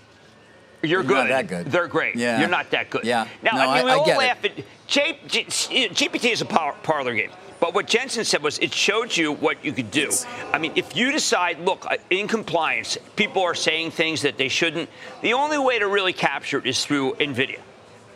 You're 0.81 1.01
You're 1.01 1.03
good. 1.03 1.29
that 1.29 1.47
good. 1.47 1.65
They're 1.67 1.87
great. 1.87 2.15
Yeah. 2.15 2.39
You're 2.39 2.47
not 2.49 2.71
that 2.71 2.89
good. 2.89 3.03
Yeah. 3.03 3.27
Now, 3.43 3.51
No, 3.55 3.69
I 3.69 3.75
mean, 3.77 3.85
we 3.85 3.91
I- 3.91 3.93
I 3.95 3.97
all 3.97 4.09
it. 4.09 4.17
laugh 4.17 4.45
at 4.45 4.51
J, 4.87 5.19
G, 5.27 5.43
GPT 5.43 6.31
is 6.31 6.41
a 6.41 6.45
par, 6.45 6.73
parlor 6.83 7.13
game. 7.13 7.31
But 7.59 7.73
what 7.73 7.87
Jensen 7.87 8.23
said 8.23 8.41
was 8.41 8.57
it 8.59 8.73
showed 8.73 9.15
you 9.17 9.33
what 9.33 9.63
you 9.65 9.73
could 9.73 9.91
do. 9.91 10.09
I 10.53 10.57
mean, 10.57 10.71
if 10.75 10.95
you 10.95 11.11
decide, 11.11 11.59
look, 11.59 11.85
uh, 11.85 11.97
in 12.09 12.29
compliance, 12.29 12.97
people 13.17 13.41
are 13.43 13.53
saying 13.55 13.91
things 13.91 14.21
that 14.21 14.37
they 14.37 14.47
shouldn't, 14.47 14.89
the 15.21 15.33
only 15.33 15.57
way 15.57 15.77
to 15.79 15.87
really 15.87 16.13
capture 16.13 16.59
it 16.59 16.65
is 16.65 16.85
through 16.85 17.15
NVIDIA. 17.15 17.59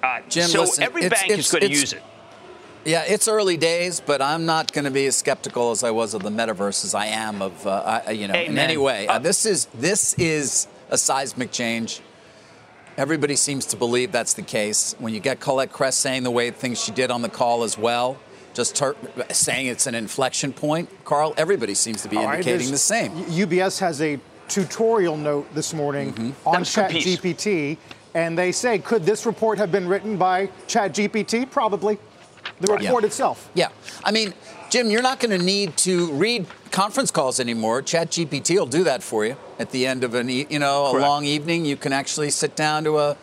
Uh, 0.02 0.20
Jim, 0.30 0.48
so 0.48 0.62
listen, 0.62 0.84
every 0.86 1.04
it's- 1.04 1.22
bank 1.28 1.38
is 1.38 1.52
going 1.52 1.64
to 1.64 1.70
use 1.70 1.92
it. 1.92 2.02
Yeah, 2.86 3.04
it's 3.08 3.28
early 3.30 3.56
days, 3.58 4.00
but 4.02 4.22
I'm 4.22 4.46
not 4.46 4.72
going 4.74 4.84
to 4.86 4.92
be 4.92 5.06
as 5.08 5.16
skeptical 5.18 5.72
as 5.72 5.84
I 5.84 5.92
was 5.92 6.14
of 6.14 6.22
the 6.24 6.30
metaverse 6.30 6.84
as 6.86 6.94
I 6.94 7.06
am 7.08 7.42
of, 7.42 7.66
uh, 7.68 8.02
I, 8.08 8.12
you 8.12 8.28
know, 8.28 8.34
in 8.34 8.52
Amen. 8.52 8.58
any 8.60 8.78
way. 8.78 9.08
Uh, 9.08 9.14
Uh, 9.16 9.20
this 9.20 9.46
is 9.46 9.68
this 9.74 10.14
is 10.16 10.68
a 10.90 10.98
seismic 10.98 11.52
change. 11.54 12.02
Everybody 12.98 13.36
seems 13.36 13.66
to 13.68 13.76
believe 13.78 14.12
that's 14.12 14.34
the 14.34 14.42
case. 14.44 14.96
When 15.00 15.14
you 15.14 15.20
get 15.20 15.40
Colette 15.40 15.72
Kress 15.72 15.96
saying 15.96 16.24
the 16.24 16.32
way 16.32 16.52
things 16.52 16.82
she 16.84 16.92
did 16.92 17.10
on 17.10 17.22
the 17.24 17.30
call 17.30 17.64
as 17.64 17.78
well, 17.78 18.18
just 18.54 18.78
her, 18.80 18.96
saying 19.32 19.66
it's 19.68 19.88
an 19.88 19.96
inflection 19.96 20.54
point, 20.54 20.90
Carl, 21.04 21.34
everybody 21.38 21.74
seems 21.74 22.04
to 22.04 22.10
be 22.10 22.18
All 22.18 22.26
right, 22.26 22.36
indicating 22.36 22.70
the 22.70 22.78
same. 22.78 23.12
UBS 23.26 23.80
has 23.80 24.00
a 24.02 24.20
tutorial 24.48 25.18
note 25.18 25.52
this 25.56 25.74
morning 25.74 26.14
Mm-hmm. 26.14 26.48
on 26.48 26.54
That 26.54 26.60
was 26.60 26.78
a 26.78 26.82
good 26.82 26.92
piece. 26.92 27.18
ChatGPT, 27.18 27.78
and 28.14 28.38
they 28.38 28.52
say, 28.52 28.78
could 28.78 29.06
this 29.06 29.26
report 29.26 29.58
have 29.58 29.72
been 29.72 29.88
written 29.88 30.18
by 30.18 30.48
ChatGPT? 30.68 31.50
Probably. 31.50 31.98
The 32.60 32.74
Yeah. 32.80 32.88
report 32.88 33.06
itself. 33.06 33.50
Yeah. 33.56 33.70
I 34.04 34.12
mean, 34.12 34.36
Jim, 34.74 34.90
you're 34.90 35.04
not 35.04 35.20
going 35.20 35.38
to 35.40 35.46
need 35.46 35.78
to 35.78 36.12
read 36.14 36.48
conference 36.72 37.12
calls 37.12 37.40
anymore. 37.40 37.84
ChatGPT 37.84 38.58
will 38.58 38.66
do 38.66 38.84
that 38.86 39.04
for 39.04 39.24
you 39.24 39.36
at 39.60 39.70
the 39.70 39.86
end 39.86 40.04
of 40.04 40.16
an, 40.16 40.28
e- 40.32 40.48
you 40.50 40.58
know, 40.58 40.88
a 40.88 40.92
Correct. 40.94 41.08
long 41.08 41.26
evening. 41.26 41.64
You 41.64 41.76
can 41.78 41.94
actually 41.94 42.32
sit 42.32 42.56
down 42.56 42.84
to 42.86 42.98
a 42.98 43.16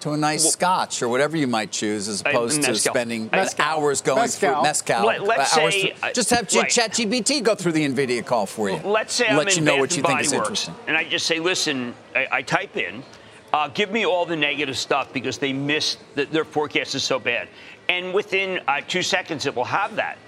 to 0.00 0.10
a 0.10 0.16
nice 0.18 0.44
Well- 0.44 0.52
scotch 0.52 1.00
or 1.00 1.08
whatever 1.08 1.38
you 1.38 1.46
might 1.46 1.70
choose, 1.70 2.06
as 2.06 2.22
I- 2.22 2.28
opposed 2.32 2.62
to 2.64 2.74
spending 2.76 3.30
Mezcal. 3.32 3.64
hours 3.64 4.02
going 4.02 4.20
Mezcal. 4.20 4.52
through 4.56 4.62
mezcal. 4.62 5.06
Let- 5.06 5.22
let's 5.24 5.56
uh, 5.56 5.70
say, 5.70 5.80
through- 5.80 5.90
uh, 6.02 6.12
just 6.12 6.28
have 6.28 6.52
right. 6.54 6.68
ChatGPT 6.68 7.42
go 7.42 7.54
through 7.54 7.72
the 7.72 7.88
Nvidia 7.88 8.22
call 8.26 8.44
for 8.44 8.68
you. 8.68 8.76
Let's 8.84 9.14
say 9.14 9.34
let 9.34 9.46
I'm 9.46 9.52
you 9.52 9.56
in 9.56 9.64
know 9.64 9.72
Bath 9.72 9.80
what 9.80 9.90
you 9.96 10.02
think 10.02 10.14
Body 10.16 10.26
is 10.26 10.32
Works, 10.34 10.48
interesting. 10.48 10.74
and 10.86 10.98
I 10.98 11.04
just 11.04 11.24
say, 11.24 11.38
listen, 11.40 11.94
I, 12.14 12.26
I 12.30 12.42
type 12.42 12.76
in, 12.76 13.02
uh, 13.54 13.68
give 13.68 13.90
me 13.90 14.04
all 14.04 14.26
the 14.26 14.36
negative 14.36 14.76
stuff 14.76 15.10
because 15.14 15.38
they 15.38 15.54
missed 15.54 15.96
the, 16.14 16.26
their 16.26 16.44
forecast 16.44 16.94
is 16.94 17.02
so 17.04 17.18
bad, 17.18 17.48
and 17.88 18.12
within 18.12 18.60
uh, 18.68 18.82
two 18.86 19.02
seconds 19.02 19.46
it 19.46 19.54
will 19.56 19.64
have 19.64 19.96
that, 19.96 20.18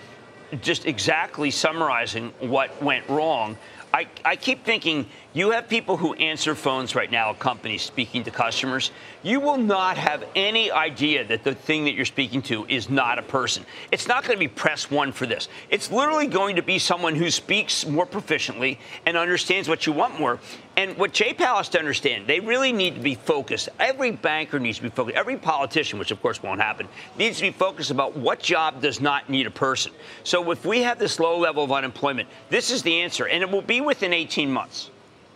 just 0.60 0.86
exactly 0.86 1.50
summarizing 1.50 2.32
what 2.40 2.82
went 2.82 3.08
wrong. 3.08 3.56
I, 3.94 4.06
I 4.24 4.36
keep 4.36 4.64
thinking 4.64 5.08
you 5.34 5.50
have 5.52 5.68
people 5.68 5.96
who 5.96 6.12
answer 6.14 6.54
phones 6.54 6.94
right 6.94 7.10
now 7.10 7.32
companies 7.32 7.82
speaking 7.82 8.22
to 8.24 8.30
customers. 8.30 8.90
You 9.22 9.40
will 9.40 9.56
not 9.56 9.96
have 9.96 10.24
any 10.36 10.70
idea 10.70 11.24
that 11.24 11.42
the 11.42 11.54
thing 11.54 11.84
that 11.84 11.94
you're 11.94 12.04
speaking 12.04 12.42
to 12.42 12.66
is 12.66 12.90
not 12.90 13.18
a 13.18 13.22
person. 13.22 13.64
It's 13.90 14.06
not 14.06 14.24
going 14.24 14.36
to 14.36 14.40
be 14.40 14.48
press 14.48 14.90
one 14.90 15.10
for 15.10 15.24
this. 15.24 15.48
It's 15.70 15.90
literally 15.90 16.26
going 16.26 16.56
to 16.56 16.62
be 16.62 16.78
someone 16.78 17.14
who 17.14 17.30
speaks 17.30 17.86
more 17.86 18.06
proficiently 18.06 18.78
and 19.06 19.16
understands 19.16 19.68
what 19.68 19.86
you 19.86 19.92
want 19.92 20.20
more. 20.20 20.38
And 20.76 20.96
what 20.96 21.12
Jay 21.12 21.32
Powell 21.34 21.58
has 21.58 21.68
to 21.70 21.78
understand, 21.78 22.26
they 22.26 22.40
really 22.40 22.72
need 22.72 22.94
to 22.94 23.00
be 23.00 23.14
focused. 23.14 23.68
Every 23.78 24.10
banker 24.10 24.58
needs 24.58 24.78
to 24.78 24.84
be 24.84 24.90
focused. 24.90 25.16
Every 25.16 25.36
politician, 25.36 25.98
which 25.98 26.10
of 26.10 26.20
course 26.22 26.42
won't 26.42 26.60
happen, 26.60 26.88
needs 27.18 27.38
to 27.38 27.42
be 27.44 27.50
focused 27.50 27.90
about 27.90 28.16
what 28.16 28.40
job 28.40 28.80
does 28.80 29.00
not 29.00 29.28
need 29.28 29.46
a 29.46 29.50
person. 29.50 29.92
So 30.24 30.50
if 30.50 30.64
we 30.64 30.82
have 30.82 30.98
this 30.98 31.18
low 31.20 31.38
level 31.38 31.64
of 31.64 31.72
unemployment, 31.72 32.28
this 32.50 32.70
is 32.70 32.82
the 32.82 33.00
answer, 33.00 33.26
and 33.26 33.42
it 33.42 33.50
will 33.50 33.62
be 33.62 33.80
within 33.80 34.12
18 34.12 34.50
months, 34.50 34.90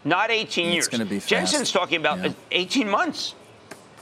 not 0.06 0.30
18 0.30 0.66
It's 0.68 0.74
years. 0.74 0.88
gonna 0.88 1.04
be 1.04 1.18
fast. 1.18 1.28
Jensen's 1.28 1.72
talking 1.72 1.98
about 1.98 2.18
Yeah. 2.24 2.32
18 2.52 2.88
months. 2.88 3.34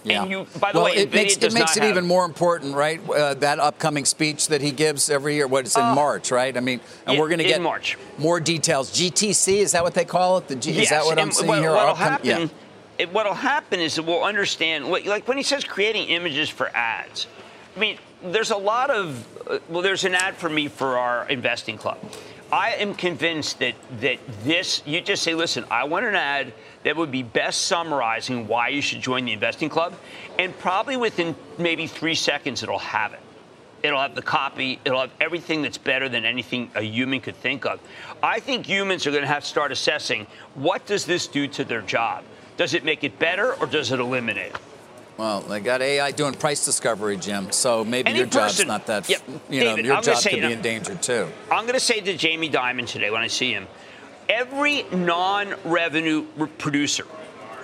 Yeah. 0.06 0.20
And 0.23 0.30
you, 0.30 0.46
by 0.61 0.70
the 0.73 0.78
well, 0.80 0.84
way, 0.84 0.96
it 0.96 1.11
NVIDIA 1.11 1.14
makes, 1.14 1.37
it 1.38 1.52
makes 1.54 1.76
it 1.78 1.84
even 1.84 2.06
more 2.06 2.26
important, 2.26 2.75
right? 2.75 3.00
Uh, 3.08 3.32
that 3.34 3.58
upcoming 3.58 4.04
speech 4.04 4.49
that 4.49 4.61
he 4.61 4.70
gives 4.70 5.08
every 5.08 5.34
year. 5.34 5.46
What 5.46 5.64
it's 5.64 5.76
in 5.76 5.82
Uh, 5.82 5.94
March, 5.94 6.30
right? 6.30 6.54
I 6.54 6.61
mean, 6.61 6.80
and 7.06 7.14
yeah, 7.14 7.20
we're 7.20 7.28
going 7.28 7.38
to 7.38 7.44
get 7.44 7.62
March. 7.62 7.96
more 8.18 8.38
details. 8.38 8.90
GTC 8.90 9.61
is 9.61 9.73
that 9.73 9.82
what 9.82 9.94
they 9.94 10.04
call 10.04 10.37
it? 10.38 10.49
The 10.49 10.56
G, 10.56 10.78
is 10.82 10.90
that 10.90 11.06
what 11.06 11.18
I'm 11.18 11.32
seeing 11.32 11.49
what, 11.49 11.61
here? 11.61 11.70
What'll 11.73 11.94
happen? 11.94 12.26
yeah. 12.28 12.46
It, 12.99 13.12
what'll 13.14 13.32
happen 13.32 13.80
is 13.80 13.94
that 13.96 14.02
we'll 14.02 14.23
understand. 14.23 14.88
Like, 14.88 15.06
like 15.06 15.26
when 15.26 15.38
he 15.38 15.42
says 15.42 15.64
creating 15.64 16.08
images 16.11 16.50
for 16.50 16.68
ads. 16.76 17.26
I 17.75 17.80
mean, 17.80 17.96
there's 18.23 18.50
a 18.50 18.56
lot 18.58 18.90
of. 18.90 19.26
Uh, 19.49 19.58
well, 19.70 19.80
there's 19.82 20.04
an 20.04 20.14
ad 20.14 20.37
for 20.37 20.50
me 20.50 20.68
for 20.68 20.99
our 20.99 21.26
investing 21.30 21.78
club. 21.78 21.99
I 22.54 22.75
am 22.75 22.94
convinced 22.94 23.58
that 23.58 23.75
that 23.99 24.20
this. 24.44 24.80
You 24.87 25.00
just 25.00 25.25
say, 25.25 25.34
listen, 25.34 25.64
I 25.73 25.84
want 25.84 26.06
an 26.06 26.14
ad 26.14 26.52
that 26.84 26.94
would 26.94 27.11
be 27.11 27.25
best 27.25 27.62
summarizing 27.62 28.46
why 28.46 28.68
you 28.68 28.80
should 28.80 29.00
join 29.00 29.25
the 29.25 29.32
investing 29.32 29.68
club, 29.68 29.92
and 30.38 30.56
probably 30.61 30.96
within 30.96 31.34
maybe 31.58 31.88
three 31.88 32.14
seconds 32.14 32.62
it'll 32.62 32.78
have 32.78 33.12
it. 33.12 33.18
It'll 33.82 34.00
have 34.00 34.14
the 34.14 34.23
copy. 34.23 34.78
It'll 34.84 35.00
have 35.00 35.11
everything 35.20 35.62
that's 35.62 35.78
better 35.78 36.08
than 36.08 36.25
anything 36.25 36.70
a 36.76 36.82
human 36.82 37.20
could 37.20 37.34
think 37.34 37.66
of. 37.66 37.80
I 38.23 38.38
think 38.38 38.66
humans 38.66 39.04
are 39.08 39.11
going 39.11 39.23
to 39.23 39.28
have 39.28 39.42
to 39.42 39.49
start 39.49 39.73
assessing 39.73 40.28
what 40.54 40.87
does 40.87 41.06
this 41.06 41.26
do 41.26 41.49
to 41.49 41.64
their 41.64 41.82
job? 41.82 42.23
Does 42.56 42.73
it 42.73 42.84
make 42.84 43.02
it 43.02 43.18
better 43.18 43.54
or 43.54 43.66
does 43.66 43.90
it 43.90 43.99
eliminate 43.99 44.54
it? 44.54 44.61
Well, 45.16 45.40
they 45.42 45.61
got 45.61 45.80
AI 45.80 46.11
doing 46.11 46.35
price 46.35 46.64
discovery, 46.64 47.16
Jim. 47.16 47.52
So 47.52 47.85
maybe 47.85 48.11
Any 48.11 48.18
your 48.18 48.26
job's 48.26 48.64
not 48.66 48.87
that. 48.87 49.09
You 49.09 49.16
know, 49.28 49.38
David, 49.49 49.85
your 49.87 49.97
I'm 49.97 50.02
job 50.02 50.21
could 50.23 50.33
be 50.33 50.40
know- 50.40 50.49
endangered 50.49 51.02
too. 51.02 51.28
I'm 51.52 51.64
going 51.64 51.75
to 51.75 51.80
say 51.80 52.00
to 52.00 52.16
Jamie 52.16 52.50
Dimon 52.50 52.87
today 52.87 53.11
when 53.11 53.23
I 53.23 53.28
see 53.28 53.52
him, 53.52 53.68
every 54.28 54.83
non-revenue 54.92 56.26
re- 56.37 56.49
producer, 56.59 57.06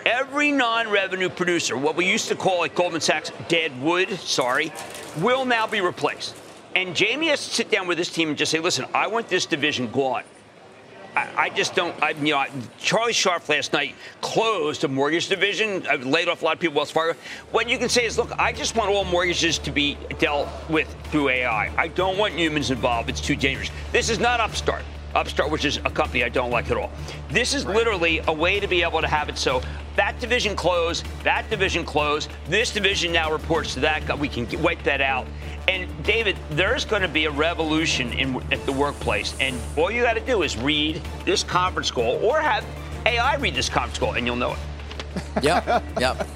every 0.06 0.52
non-revenue 0.52 1.28
producer, 1.28 1.76
what 1.76 1.96
we 1.96 2.06
used 2.08 2.28
to 2.28 2.36
call 2.36 2.64
at 2.64 2.74
Goldman 2.74 3.00
Sachs 3.00 3.32
dead 3.48 3.80
wood, 3.82 4.10
sorry, 4.20 4.72
will 5.18 5.44
now 5.44 5.66
be 5.66 5.80
replaced. 5.80 6.36
And 6.76 6.94
Jamie 6.94 7.28
has 7.28 7.44
to 7.48 7.52
sit 7.52 7.70
down 7.70 7.88
with 7.88 7.98
his 7.98 8.10
team 8.10 8.28
and 8.28 8.38
just 8.38 8.52
say, 8.52 8.60
listen, 8.60 8.86
I 8.94 9.08
want 9.08 9.28
this 9.28 9.44
division 9.44 9.90
gone. 9.90 10.22
I, 11.16 11.28
I 11.36 11.50
just 11.50 11.74
don't. 11.74 12.00
I, 12.02 12.10
you 12.10 12.32
know, 12.32 12.44
Charlie 12.78 13.12
Scharf 13.12 13.48
last 13.48 13.72
night 13.72 13.94
closed 14.20 14.84
a 14.84 14.88
mortgage 14.88 15.28
division, 15.28 15.86
I 15.88 15.96
laid 15.96 16.28
off 16.28 16.42
a 16.42 16.44
lot 16.44 16.54
of 16.54 16.60
people. 16.60 16.76
Wells 16.76 16.90
Fargo. 16.90 17.18
What 17.50 17.68
you 17.68 17.78
can 17.78 17.88
say 17.88 18.04
is, 18.04 18.16
look, 18.16 18.30
I 18.38 18.52
just 18.52 18.76
want 18.76 18.90
all 18.90 19.04
mortgages 19.04 19.58
to 19.58 19.70
be 19.70 19.98
dealt 20.18 20.48
with 20.68 20.94
through 21.04 21.30
AI. 21.30 21.72
I 21.76 21.88
don't 21.88 22.16
want 22.16 22.34
humans 22.34 22.70
involved. 22.70 23.08
It's 23.08 23.20
too 23.20 23.36
dangerous. 23.36 23.70
This 23.92 24.08
is 24.08 24.18
not 24.18 24.40
Upstart. 24.40 24.84
Upstart, 25.14 25.50
which 25.50 25.64
is 25.64 25.78
a 25.78 25.90
company 25.90 26.22
I 26.22 26.28
don't 26.28 26.50
like 26.50 26.70
at 26.70 26.76
all. 26.76 26.90
This 27.30 27.52
is 27.54 27.64
right. 27.64 27.76
literally 27.76 28.20
a 28.28 28.32
way 28.32 28.60
to 28.60 28.68
be 28.68 28.82
able 28.82 29.00
to 29.00 29.08
have 29.08 29.28
it 29.28 29.36
so 29.36 29.60
that 29.96 30.20
division 30.20 30.54
closed, 30.54 31.04
that 31.24 31.50
division 31.50 31.84
closed, 31.84 32.30
this 32.48 32.72
division 32.72 33.12
now 33.12 33.32
reports 33.32 33.74
to 33.74 33.80
that. 33.80 34.18
We 34.18 34.28
can 34.28 34.46
wipe 34.62 34.82
that 34.84 35.00
out. 35.00 35.26
And 35.68 35.88
David, 36.04 36.36
there's 36.50 36.84
going 36.84 37.02
to 37.02 37.08
be 37.08 37.26
a 37.26 37.30
revolution 37.30 38.12
in 38.12 38.36
at 38.52 38.64
the 38.66 38.72
workplace, 38.72 39.34
and 39.40 39.58
all 39.76 39.90
you 39.90 40.02
got 40.02 40.14
to 40.14 40.20
do 40.20 40.42
is 40.42 40.56
read 40.56 41.00
this 41.24 41.44
conference 41.44 41.90
call 41.90 42.16
or 42.24 42.40
have 42.40 42.64
AI 43.06 43.36
read 43.36 43.54
this 43.54 43.68
conference 43.68 43.98
call, 43.98 44.14
and 44.14 44.26
you'll 44.26 44.36
know 44.36 44.52
it. 44.52 44.58
yeah, 45.42 45.82
yeah, 45.98 46.26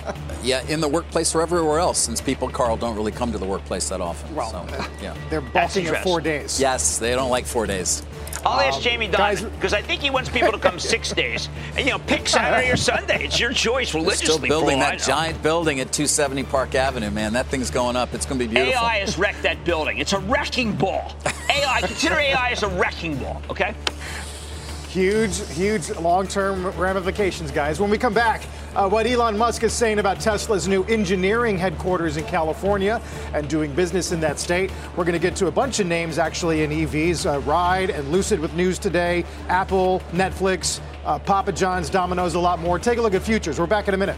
yeah. 0.43 0.63
In 0.69 0.81
the 0.81 0.89
workplace 0.89 1.35
or 1.35 1.43
everywhere 1.43 1.79
else, 1.79 1.99
since 1.99 2.21
people, 2.21 2.49
Carl, 2.49 2.77
don't 2.77 2.97
really 2.97 3.13
come 3.13 3.33
to 3.33 3.39
the 3.39 3.47
workplace 3.47 3.89
that 3.89 4.01
often. 4.01 4.35
Well, 4.35 4.51
so, 4.51 4.87
yeah, 5.03 5.17
they're 5.31 5.41
balking 5.41 5.87
at 5.87 6.03
four 6.03 6.21
days. 6.21 6.61
Yes, 6.61 6.99
they 6.99 7.15
don't 7.15 7.31
like 7.31 7.47
four 7.47 7.67
days. 7.67 8.03
I'll 8.45 8.59
um, 8.59 8.67
ask 8.67 8.81
Jamie 8.81 9.09
Dimon 9.09 9.51
because 9.55 9.73
I 9.73 9.81
think 9.81 10.03
he 10.03 10.11
wants 10.11 10.29
people 10.29 10.53
to 10.53 10.59
come 10.59 10.79
six 10.79 11.13
days. 11.13 11.49
And, 11.77 11.87
you 11.87 11.93
know, 11.93 11.99
pick 11.99 12.29
Saturday 12.29 12.71
or 12.71 12.77
Sunday. 12.77 13.25
It's 13.25 13.41
your 13.41 13.53
choice 13.53 13.95
religiously. 13.95 14.27
Still 14.27 14.39
building 14.39 14.81
that 14.81 14.99
giant 14.99 15.43
building 15.43 15.81
at 15.81 15.93
270 15.93 16.45
Park 16.45 16.75
Avenue, 16.75 17.11
man. 17.11 17.33
That 17.33 17.47
thing's 17.47 17.71
going 17.71 17.97
up. 17.97 18.15
It's 18.15 18.27
going 18.27 18.39
to 18.39 18.47
be 18.47 18.53
beautiful. 18.53 18.81
AI 18.81 18.99
has 18.99 19.19
wrecked 19.19 19.43
that 19.43 19.65
building. 19.65 19.99
It's 19.99 20.13
a 20.13 20.19
wrecking 20.19 20.75
ball. 20.75 21.17
AI, 21.51 21.81
consider 21.81 22.17
AI 22.17 22.51
as 22.51 22.63
a 22.63 22.69
wrecking 22.69 23.17
ball, 23.17 23.41
okay? 23.49 23.75
Huge, 24.95 25.45
huge 25.49 25.91
long 25.97 26.29
term 26.29 26.69
ramifications, 26.79 27.51
guys. 27.51 27.81
When 27.81 27.91
we 27.91 27.99
come 27.99 28.15
back, 28.15 28.45
uh, 28.77 28.89
what 28.89 29.09
Elon 29.09 29.37
Musk 29.37 29.65
is 29.65 29.73
saying 29.73 29.99
about 29.99 30.21
Tesla's 30.21 30.69
new 30.69 30.85
engineering 30.85 31.59
headquarters 31.59 32.17
in 32.17 32.23
California 32.27 33.03
and 33.33 33.49
doing 33.49 33.75
business 33.75 34.13
in 34.13 34.21
that 34.21 34.39
state. 34.39 34.71
We're 34.95 35.03
going 35.03 35.15
to 35.15 35.19
get 35.19 35.35
to 35.39 35.49
a 35.49 35.51
bunch 35.51 35.81
of 35.81 35.89
names 35.89 36.17
actually 36.17 36.63
in 36.63 36.71
EVs 36.71 37.27
uh, 37.27 37.41
Ride 37.41 37.91
and 37.91 38.13
Lucid 38.13 38.39
with 38.39 38.55
news 38.55 38.79
today, 38.79 39.25
Apple, 39.49 40.01
Netflix, 40.13 40.79
uh, 41.05 41.19
Papa 41.19 41.51
John's, 41.51 41.91
Domino's, 41.91 42.35
a 42.35 42.39
lot 42.39 42.61
more. 42.61 42.79
Take 42.79 42.99
a 42.99 43.03
look 43.03 43.15
at 43.15 43.23
futures. 43.23 43.59
We're 43.59 43.67
back 43.67 43.89
in 43.89 43.95
a 43.95 43.97
minute. 43.97 44.17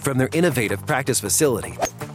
From 0.00 0.18
their 0.18 0.30
innovative 0.32 0.84
practice 0.86 1.20
facility 1.20 1.76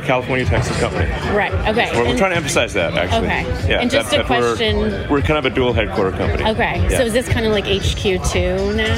California, 0.00 0.44
Texas 0.44 0.78
company. 0.78 1.10
Right. 1.34 1.52
Okay. 1.68 1.90
We're, 1.92 2.08
we're 2.08 2.18
trying 2.18 2.30
to 2.30 2.36
emphasize 2.36 2.72
that, 2.74 2.94
actually. 2.94 3.26
Okay. 3.26 3.68
Yeah. 3.68 3.80
And 3.80 3.90
just 3.90 4.10
that, 4.10 4.20
a 4.20 4.24
question. 4.24 4.78
We're, 4.78 5.08
we're, 5.10 5.22
kind 5.22 5.38
of 5.38 5.50
a 5.50 5.54
dual 5.54 5.72
headquarter 5.72 6.16
company. 6.16 6.48
Okay. 6.50 6.82
Yeah. 6.82 6.98
So 6.98 7.04
is 7.04 7.12
this 7.12 7.28
kind 7.28 7.46
of 7.46 7.52
like 7.52 7.64
HQ 7.64 8.02
two 8.30 8.72
now? 8.74 8.96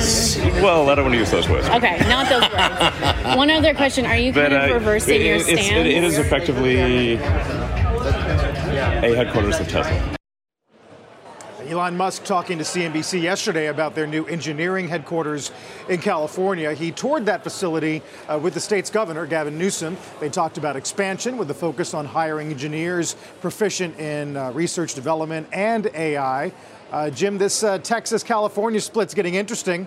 Well, 0.62 0.88
I 0.88 0.94
don't 0.94 1.04
want 1.04 1.14
to 1.14 1.18
use 1.18 1.30
those 1.30 1.48
words. 1.48 1.68
Okay, 1.68 1.98
not 2.08 2.28
those 2.28 2.42
words. 2.42 3.36
One 3.36 3.50
other 3.50 3.74
question: 3.74 4.06
Are 4.06 4.16
you 4.16 4.32
kind 4.32 4.50
but, 4.50 4.64
of 4.64 4.70
uh, 4.70 4.74
reversing 4.74 5.20
it, 5.20 5.26
your 5.26 5.40
stance? 5.40 5.60
It, 5.60 5.86
it 5.86 6.04
is 6.04 6.18
effectively 6.18 7.14
a 7.14 7.16
headquarters 9.14 9.60
of 9.60 9.68
Tesla. 9.68 10.16
Elon 11.72 11.96
Musk 11.96 12.24
talking 12.24 12.58
to 12.58 12.64
CNBC 12.64 13.22
yesterday 13.22 13.68
about 13.68 13.94
their 13.94 14.06
new 14.06 14.26
engineering 14.26 14.88
headquarters 14.88 15.50
in 15.88 16.02
California. 16.02 16.74
He 16.74 16.90
toured 16.92 17.24
that 17.24 17.42
facility 17.42 18.02
uh, 18.28 18.38
with 18.38 18.52
the 18.52 18.60
state's 18.60 18.90
governor, 18.90 19.24
Gavin 19.24 19.56
Newsom. 19.56 19.96
They 20.20 20.28
talked 20.28 20.58
about 20.58 20.76
expansion 20.76 21.38
with 21.38 21.50
a 21.50 21.54
focus 21.54 21.94
on 21.94 22.04
hiring 22.04 22.50
engineers 22.50 23.16
proficient 23.40 23.98
in 23.98 24.36
uh, 24.36 24.50
research 24.50 24.92
development 24.92 25.48
and 25.50 25.86
AI. 25.94 26.52
Uh, 26.90 27.08
Jim, 27.08 27.38
this 27.38 27.62
uh, 27.62 27.78
Texas 27.78 28.22
California 28.22 28.78
split's 28.78 29.14
getting 29.14 29.36
interesting. 29.36 29.86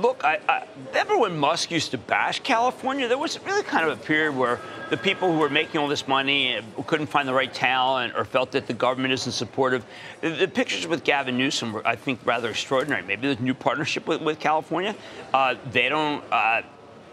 Look, 0.00 0.24
I, 0.24 0.38
I, 0.48 0.66
remember 0.88 1.18
when 1.18 1.36
Musk 1.36 1.70
used 1.70 1.90
to 1.90 1.98
bash 1.98 2.40
California? 2.40 3.06
There 3.06 3.18
was 3.18 3.38
really 3.40 3.62
kind 3.62 3.86
of 3.86 4.00
a 4.00 4.02
period 4.02 4.34
where 4.34 4.58
the 4.88 4.96
people 4.96 5.30
who 5.30 5.38
were 5.38 5.50
making 5.50 5.78
all 5.78 5.88
this 5.88 6.08
money 6.08 6.58
couldn't 6.86 7.08
find 7.08 7.28
the 7.28 7.34
right 7.34 7.52
talent 7.52 8.14
or 8.16 8.24
felt 8.24 8.52
that 8.52 8.66
the 8.66 8.72
government 8.72 9.12
isn't 9.12 9.32
supportive. 9.32 9.84
The, 10.22 10.30
the 10.30 10.48
pictures 10.48 10.86
with 10.86 11.04
Gavin 11.04 11.36
Newsom 11.36 11.74
were, 11.74 11.86
I 11.86 11.96
think, 11.96 12.20
rather 12.24 12.48
extraordinary. 12.48 13.02
Maybe 13.02 13.30
a 13.30 13.34
new 13.36 13.52
partnership 13.52 14.06
with, 14.06 14.22
with 14.22 14.40
California. 14.40 14.96
Uh, 15.34 15.56
they 15.70 15.90
don't. 15.90 16.24
Uh, 16.32 16.62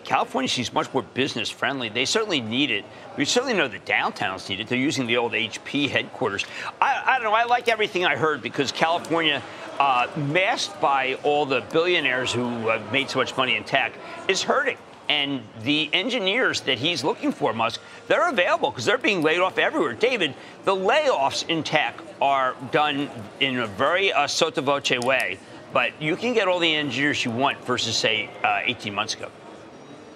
California 0.08 0.48
seems 0.48 0.72
much 0.72 0.94
more 0.94 1.04
business 1.04 1.50
friendly. 1.50 1.90
They 1.90 2.06
certainly 2.06 2.40
need 2.40 2.72
it. 2.72 2.86
We 3.18 3.26
certainly 3.26 3.54
know 3.54 3.68
the 3.68 3.80
downtowns 3.80 4.48
need 4.48 4.62
it. 4.62 4.68
They're 4.70 4.78
using 4.78 5.06
the 5.06 5.18
old 5.18 5.34
HP 5.34 5.90
headquarters. 5.90 6.46
I, 6.82 7.04
I 7.06 7.14
don't 7.16 7.26
know. 7.26 7.34
I 7.34 7.44
like 7.44 7.68
everything 7.68 8.06
I 8.06 8.16
heard 8.16 8.42
because 8.42 8.72
California, 8.72 9.44
uh, 9.82 10.08
masked 10.16 10.80
by 10.80 11.16
all 11.24 11.46
the 11.46 11.60
billionaires 11.74 12.32
who 12.32 12.48
have 12.70 12.90
made 12.90 13.10
so 13.10 13.20
much 13.20 13.36
money 13.36 13.58
in 13.58 13.66
tech, 13.66 13.92
is 14.30 14.42
hurting. 14.42 14.78
And 15.10 15.42
the 15.64 15.90
engineers 15.92 16.62
that 16.62 16.78
he's 16.78 17.04
looking 17.04 17.34
for, 17.34 17.52
Musk, 17.52 17.82
they're 18.08 18.30
available 18.30 18.72
because 18.72 18.86
they're 18.86 18.98
being 18.98 19.22
laid 19.22 19.42
off 19.42 19.58
everywhere. 19.58 19.94
David, 19.94 20.36
the 20.64 20.76
layoffs 20.76 21.46
in 21.50 21.64
tech 21.64 22.00
are 22.22 22.56
done 22.72 23.10
in 23.42 23.60
a 23.60 23.68
very 23.68 24.14
uh, 24.14 24.26
sotto 24.26 24.62
voce 24.62 25.06
way, 25.06 25.38
but 25.74 26.02
you 26.02 26.16
can 26.16 26.34
get 26.34 26.48
all 26.48 26.60
the 26.60 26.74
engineers 26.74 27.26
you 27.26 27.32
want 27.32 27.60
versus, 27.66 27.98
say, 27.98 28.30
uh, 28.42 28.62
18 28.64 28.94
months 28.94 29.14
ago. 29.14 29.30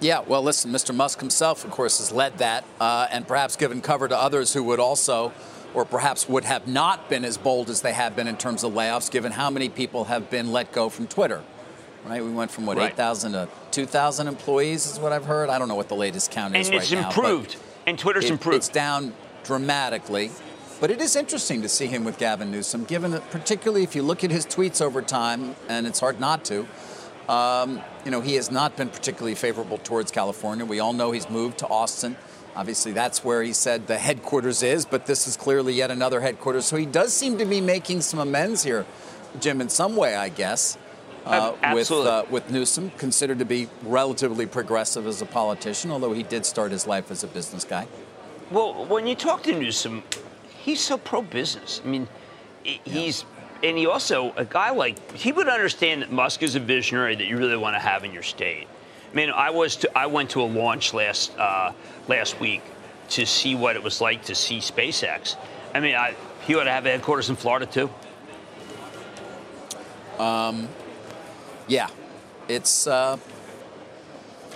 Yeah, 0.02 0.22
well, 0.22 0.42
listen, 0.42 0.72
Mr. 0.72 0.96
Musk 0.96 1.20
himself, 1.20 1.64
of 1.64 1.70
course, 1.70 2.00
has 2.00 2.12
led 2.12 2.40
that 2.40 2.66
uh, 2.80 3.08
and 3.12 3.28
perhaps 3.28 3.56
given 3.56 3.82
cover 3.82 4.08
to 4.08 4.18
others 4.18 4.52
who 4.52 4.64
would 4.64 4.80
also, 4.80 5.32
or 5.76 5.86
perhaps 5.86 6.28
would 6.28 6.44
have 6.44 6.68
not 6.68 7.08
been 7.08 7.24
as 7.24 7.38
bold 7.38 7.70
as 7.70 7.82
they 7.82 7.94
have 7.94 8.16
been 8.16 8.28
in 8.28 8.36
terms 8.36 8.64
of 8.64 8.74
layoffs, 8.74 9.12
given 9.12 9.32
how 9.32 9.52
many 9.52 9.70
people 9.70 10.06
have 10.06 10.32
been 10.32 10.52
let 10.52 10.72
go 10.72 10.90
from 10.90 11.06
Twitter. 11.06 11.44
Right? 12.04 12.24
We 12.24 12.32
went 12.32 12.50
from 12.50 12.66
what, 12.66 12.78
right. 12.78 12.92
8,000 12.94 13.34
to 13.34 13.48
2,000 13.70 14.28
employees, 14.28 14.88
is 14.88 15.00
what 15.00 15.12
I've 15.12 15.26
heard. 15.26 15.50
I 15.50 15.60
don't 15.60 15.68
know 15.68 15.76
what 15.76 15.88
the 15.88 15.96
latest 15.96 16.32
count 16.32 16.56
is 16.56 16.68
and 16.68 16.80
right 16.80 16.92
now. 16.92 16.98
And 16.98 17.08
it's 17.08 17.16
improved. 17.16 17.58
And 17.86 18.00
Twitter's 18.00 18.26
it, 18.26 18.32
improved. 18.32 18.58
It's 18.58 18.70
down 18.70 19.14
dramatically. 19.44 20.32
But 20.80 20.90
it 20.90 21.00
is 21.00 21.16
interesting 21.16 21.62
to 21.62 21.70
see 21.70 21.86
him 21.86 22.04
with 22.04 22.18
Gavin 22.18 22.50
Newsom, 22.50 22.86
given 22.86 23.12
that, 23.12 23.30
particularly 23.30 23.84
if 23.84 23.96
you 23.96 24.02
look 24.02 24.24
at 24.24 24.32
his 24.32 24.48
tweets 24.48 24.82
over 24.82 25.04
time, 25.04 25.56
and 25.70 25.86
it's 25.86 26.00
hard 26.00 26.20
not 26.20 26.44
to. 26.46 26.66
Um, 27.32 27.82
you 28.04 28.12
know, 28.12 28.20
he 28.20 28.36
has 28.36 28.52
not 28.52 28.76
been 28.76 28.90
particularly 28.90 29.36
favorable 29.36 29.78
towards 29.78 30.12
California. 30.12 30.66
We 30.66 30.82
all 30.82 30.92
know 30.92 31.12
he's 31.12 31.30
moved 31.30 31.60
to 31.60 31.68
Austin. 31.68 32.18
Obviously, 32.58 32.92
that's 32.92 33.24
where 33.24 33.42
he 33.42 33.54
said 33.54 33.88
the 33.88 33.98
headquarters 33.98 34.62
is, 34.62 34.86
but 34.86 35.06
this 35.06 35.28
is 35.28 35.38
clearly 35.38 35.72
yet 35.72 35.92
another 35.92 36.20
headquarters. 36.20 36.66
So 36.66 36.76
he 36.76 36.86
does 36.86 37.14
seem 37.14 37.38
to 37.38 37.46
be 37.46 37.62
making 37.62 38.02
some 38.02 38.20
amends 38.20 38.64
here, 38.64 38.86
Jim, 39.40 39.62
in 39.62 39.70
some 39.70 39.96
way, 39.96 40.18
I 40.18 40.28
guess, 40.28 40.78
uh, 41.26 41.54
with, 41.74 41.90
uh, 41.90 42.26
with 42.30 42.52
Newsom, 42.52 42.92
considered 42.98 43.40
to 43.40 43.46
be 43.46 43.70
relatively 43.84 44.46
progressive 44.46 45.08
as 45.08 45.22
a 45.22 45.26
politician, 45.26 45.90
although 45.90 46.12
he 46.12 46.24
did 46.24 46.46
start 46.46 46.74
his 46.74 46.86
life 46.86 47.12
as 47.12 47.24
a 47.24 47.28
business 47.28 47.64
guy. 47.64 47.88
Well, 48.52 48.86
when 48.88 49.08
you 49.08 49.16
talk 49.16 49.44
to 49.44 49.58
Newsom, 49.58 50.04
he's 50.50 50.82
so 50.82 50.98
pro 50.98 51.22
business. 51.22 51.80
I 51.86 51.88
mean, 51.88 52.10
he's 52.64 53.24
and 53.64 53.78
he 53.78 53.86
also 53.86 54.34
a 54.36 54.46
guy 54.46 54.72
like 54.72 55.16
he 55.16 55.32
would 55.32 55.48
understand 55.48 56.02
that 56.02 56.12
Musk 56.12 56.44
is 56.44 56.56
a 56.56 56.60
visionary 56.60 57.16
that 57.16 57.26
you 57.26 57.38
really 57.38 57.58
want 57.58 57.76
to 57.76 57.80
have 57.80 58.04
in 58.04 58.12
your 58.12 58.24
state. 58.24 58.68
I 59.12 59.16
mean, 59.16 59.30
I 59.30 59.50
was 59.50 59.76
to, 59.78 59.98
I 59.98 60.06
went 60.08 60.32
to 60.32 60.42
a 60.42 60.44
launch 60.44 60.94
last 60.94 61.38
uh, 61.38 61.74
last 62.08 62.40
week 62.40 62.62
to 63.10 63.26
see 63.26 63.56
what 63.56 63.76
it 63.76 63.84
was 63.84 64.02
like 64.02 64.26
to 64.26 64.36
see 64.36 64.60
SpaceX. 64.60 65.36
I 65.74 65.80
mean, 65.80 65.96
I, 65.96 66.16
he 66.46 66.56
ought 66.56 66.64
to 66.64 66.72
have 66.72 66.86
headquarters 66.86 67.30
in 67.30 67.36
Florida 67.36 67.66
too. 67.66 67.90
Um, 70.18 70.70
yeah, 71.68 71.90
it's 72.48 72.88
uh, 72.88 73.18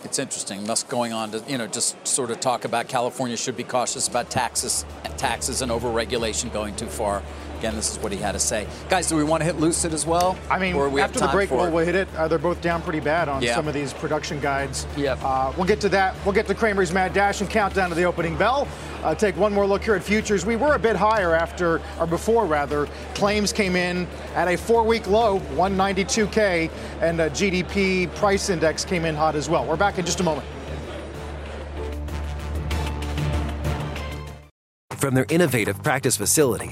it's 0.04 0.20
interesting. 0.20 0.66
Musk 0.66 0.88
going 0.88 1.12
on 1.12 1.32
to 1.32 1.44
you 1.48 1.58
know 1.58 1.68
just 1.68 2.08
sort 2.08 2.32
of 2.32 2.40
talk 2.40 2.66
about 2.66 2.88
California 2.88 3.36
should 3.36 3.58
be 3.58 3.64
cautious 3.64 4.08
about 4.08 4.30
taxes, 4.30 4.86
taxes 5.18 5.62
and 5.62 5.72
overregulation 5.72 6.52
going 6.54 6.76
too 6.76 6.88
far. 6.88 7.24
Again, 7.66 7.78
this 7.78 7.94
is 7.94 7.98
what 7.98 8.12
he 8.12 8.20
had 8.20 8.34
to 8.34 8.40
say. 8.40 8.68
Guys, 8.90 9.10
do 9.10 9.16
we 9.16 9.24
want 9.24 9.42
to 9.42 9.46
hit 9.46 9.56
Lucid 9.56 9.92
as 9.92 10.06
well? 10.06 10.38
I 10.52 10.60
mean, 10.60 10.76
or 10.76 10.88
we 10.88 11.02
after 11.02 11.18
the 11.18 11.28
break, 11.30 11.50
we'll, 11.50 11.72
we'll 11.72 11.84
hit 11.84 11.96
it. 11.96 12.08
Uh, 12.16 12.28
they're 12.28 12.38
both 12.38 12.62
down 12.62 12.84
pretty 12.84 13.00
bad 13.00 13.28
on 13.28 13.42
Yeah. 13.42 13.56
some 13.56 13.68
of 13.68 13.74
these 13.74 13.92
production 13.92 14.40
guides. 14.40 14.86
Yep. 14.96 15.18
Uh, 15.24 15.52
we'll 15.58 15.66
get 15.66 15.82
to 15.82 15.90
that. 15.90 16.14
We'll 16.24 16.36
get 16.36 16.46
to 16.46 16.54
Cramer's 16.54 16.94
Mad 16.94 17.12
Dash 17.12 17.42
and 17.42 17.50
countdown 17.50 17.90
to 17.90 17.96
the 17.96 18.04
opening 18.04 18.38
bell. 18.38 18.68
Uh, 19.04 19.16
take 19.16 19.36
one 19.36 19.52
more 19.52 19.66
look 19.66 19.84
here 19.84 19.96
at 19.96 20.04
futures. 20.04 20.46
We 20.46 20.58
were 20.58 20.76
a 20.76 20.80
bit 20.80 20.96
higher 20.96 21.34
after, 21.34 21.82
or 22.00 22.06
before 22.06 22.46
rather, 22.46 22.88
claims 23.16 23.52
came 23.52 23.76
in 23.76 24.08
at 24.36 24.48
a 24.48 24.56
four-week 24.58 25.08
low, 25.08 25.40
192k, 25.56 26.70
and 27.02 27.20
uh, 27.20 27.30
GDP 27.32 28.14
price 28.14 28.50
index 28.50 28.86
came 28.86 29.06
in 29.06 29.16
hot 29.16 29.34
as 29.34 29.50
well. 29.50 29.66
We're 29.66 29.76
back 29.76 29.98
in 29.98 30.06
just 30.06 30.20
a 30.20 30.24
moment. 30.24 30.46
From 34.92 35.16
their 35.16 35.26
innovative 35.30 35.82
practice 35.82 36.16
facility 36.16 36.72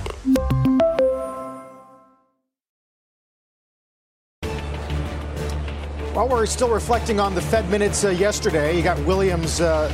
While 6.21 6.29
we're 6.29 6.45
still 6.45 6.69
reflecting 6.69 7.19
on 7.19 7.33
the 7.33 7.41
Fed 7.41 7.67
minutes 7.71 8.03
uh, 8.03 8.09
yesterday, 8.09 8.77
you 8.77 8.83
got 8.83 8.99
Williams 9.05 9.59
uh, 9.59 9.91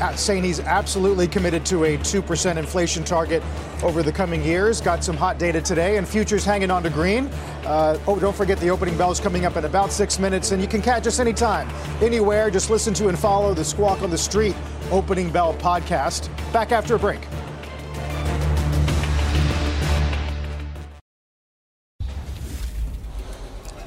uh, 0.00 0.14
saying 0.14 0.44
he's 0.44 0.60
absolutely 0.60 1.26
committed 1.26 1.66
to 1.66 1.86
a 1.86 1.98
2% 1.98 2.56
inflation 2.56 3.02
target 3.02 3.42
over 3.82 4.04
the 4.04 4.12
coming 4.12 4.44
years. 4.44 4.80
Got 4.80 5.02
some 5.02 5.16
hot 5.16 5.40
data 5.40 5.60
today, 5.60 5.96
and 5.96 6.06
futures 6.06 6.44
hanging 6.44 6.70
on 6.70 6.84
to 6.84 6.90
green. 6.90 7.26
Uh, 7.64 7.98
oh, 8.06 8.16
don't 8.16 8.36
forget 8.36 8.60
the 8.60 8.70
opening 8.70 8.96
bell 8.96 9.10
is 9.10 9.18
coming 9.18 9.44
up 9.44 9.56
in 9.56 9.64
about 9.64 9.90
six 9.90 10.20
minutes, 10.20 10.52
and 10.52 10.62
you 10.62 10.68
can 10.68 10.80
catch 10.80 11.04
us 11.08 11.18
anytime, 11.18 11.68
anywhere. 12.00 12.48
Just 12.48 12.70
listen 12.70 12.94
to 12.94 13.08
and 13.08 13.18
follow 13.18 13.52
the 13.52 13.64
Squawk 13.64 14.02
on 14.02 14.10
the 14.10 14.18
Street 14.18 14.54
opening 14.92 15.30
bell 15.30 15.52
podcast. 15.54 16.30
Back 16.52 16.70
after 16.70 16.94
a 16.94 16.98
break. 17.00 17.18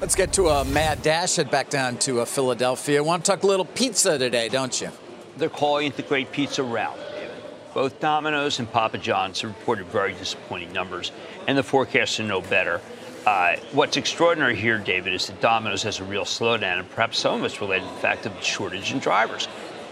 Let's 0.01 0.15
get 0.15 0.31
to 0.33 0.47
a 0.47 0.63
mad 0.63 1.01
dash. 1.01 1.35
Head 1.35 1.51
back 1.51 1.69
down 1.69 1.97
to 1.97 2.21
uh, 2.21 2.25
Philadelphia. 2.25 3.03
Want 3.03 3.25
to 3.25 3.31
talk 3.31 3.43
a 3.43 3.47
little 3.47 3.65
pizza 3.65 4.17
today, 4.17 4.47
don't 4.47 4.79
you? 4.79 4.91
They're 5.35 5.49
calling 5.49 5.87
it 5.87 5.97
the 5.97 6.03
Great 6.03 6.31
Pizza. 6.31 6.63
David. 6.63 7.43
Both 7.73 7.99
Domino's 7.99 8.59
and 8.59 8.71
Papa 8.71 8.97
John's 8.97 9.41
have 9.41 9.51
reported 9.51 9.87
very 9.87 10.13
disappointing 10.13 10.71
numbers, 10.71 11.11
and 11.47 11.57
the 11.57 11.63
forecasts 11.63 12.17
are 12.21 12.23
no 12.23 12.39
better. 12.39 12.79
Uh, 13.25 13.57
what's 13.73 13.97
extraordinary 13.97 14.55
here, 14.55 14.77
David, 14.77 15.13
is 15.13 15.27
that 15.27 15.41
Domino's 15.41 15.83
has 15.83 15.99
a 15.99 16.05
real 16.05 16.23
slowdown, 16.23 16.79
and 16.79 16.89
perhaps 16.91 17.19
some 17.19 17.39
of 17.39 17.43
it's 17.43 17.59
related 17.59 17.85
to 17.85 17.93
the 17.93 17.99
fact 17.99 18.25
of 18.25 18.33
the 18.33 18.41
shortage 18.41 18.93
in 18.93 18.99
drivers. 18.99 19.49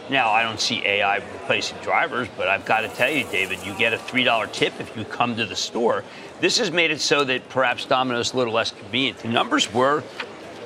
Now, 0.10 0.30
I 0.32 0.41
don't 0.41 0.60
see 0.60 0.86
AI 0.86 1.17
replacing 1.17 1.80
drivers, 1.80 2.30
but 2.38 2.48
I've 2.48 2.63
got 2.63 2.82
to 2.82 2.88
tell 2.88 3.10
you, 3.10 3.26
David, 3.26 3.60
you 3.65 3.74
get 3.78 3.93
a 3.93 3.98
$3 3.98 4.54
tip 4.54 4.80
if 4.80 4.96
you 4.96 5.04
come 5.04 5.36
to 5.36 5.46
the 5.46 5.56
store. 5.56 6.06
This 6.39 6.60
has 6.60 6.71
made 6.71 6.91
it 6.91 7.02
so 7.02 7.23
that 7.23 7.50
perhaps 7.50 7.86
Domino's 7.86 8.34
a 8.34 8.38
little 8.38 8.54
less 8.54 8.71
convenient. 8.71 9.19
The 9.19 9.28
numbers 9.30 9.73
were 9.73 10.04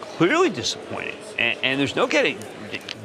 clearly 0.02 0.50
disappointing, 0.50 1.16
and, 1.40 1.58
and 1.64 1.80
there's 1.80 1.96
no 1.96 2.08
getting 2.08 2.38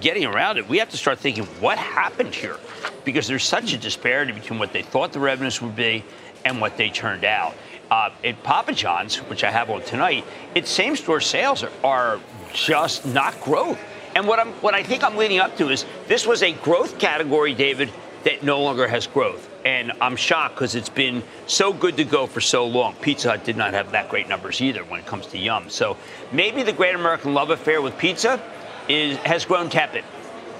getting 0.00 0.24
around 0.24 0.58
it. 0.58 0.68
We 0.68 0.78
have 0.78 0.90
to 0.90 0.96
start 0.96 1.18
thinking 1.18 1.44
what 1.60 1.78
happened 1.78 2.34
here, 2.34 2.58
because 3.04 3.26
there's 3.26 3.44
such 3.44 3.72
a 3.72 3.78
disparity 3.78 4.32
between 4.32 4.58
what 4.58 4.72
they 4.72 4.82
thought 4.82 5.12
the 5.12 5.20
revenues 5.20 5.62
would 5.62 5.76
be 5.76 6.04
and 6.44 6.60
what 6.60 6.76
they 6.76 6.90
turned 6.90 7.24
out. 7.24 7.54
Uh, 7.90 8.10
at 8.24 8.42
Papa 8.42 8.72
John's, 8.72 9.16
which 9.16 9.44
I 9.44 9.50
have 9.50 9.70
on 9.70 9.80
tonight, 9.82 10.24
its 10.54 10.70
same-store 10.70 11.20
sales 11.20 11.62
are, 11.62 11.70
are 11.84 12.20
just 12.52 13.06
not 13.06 13.40
growth. 13.40 13.78
And 14.16 14.26
what 14.26 14.40
I'm 14.40 14.52
what 14.54 14.74
I 14.74 14.82
think 14.82 15.04
I'm 15.04 15.16
leading 15.16 15.38
up 15.38 15.56
to 15.58 15.68
is 15.68 15.84
this 16.08 16.26
was 16.26 16.42
a 16.42 16.52
growth 16.52 16.98
category, 16.98 17.54
David, 17.54 17.92
that 18.24 18.42
no 18.42 18.60
longer 18.60 18.88
has 18.88 19.06
growth. 19.06 19.48
And 19.66 19.90
I'm 20.00 20.14
shocked 20.14 20.54
because 20.54 20.76
it's 20.76 20.88
been 20.88 21.24
so 21.48 21.72
good 21.72 21.96
to 21.96 22.04
go 22.04 22.28
for 22.28 22.40
so 22.40 22.64
long. 22.68 22.94
Pizza 23.00 23.30
Hut 23.30 23.42
did 23.44 23.56
not 23.56 23.74
have 23.74 23.90
that 23.90 24.08
great 24.08 24.28
numbers 24.28 24.60
either 24.60 24.84
when 24.84 25.00
it 25.00 25.06
comes 25.06 25.26
to 25.28 25.38
yum. 25.38 25.70
So 25.70 25.96
maybe 26.30 26.62
the 26.62 26.72
great 26.72 26.94
American 26.94 27.34
love 27.34 27.50
affair 27.50 27.82
with 27.82 27.98
pizza 27.98 28.40
is 28.88 29.16
has 29.18 29.44
grown 29.44 29.68
tepid. 29.68 30.04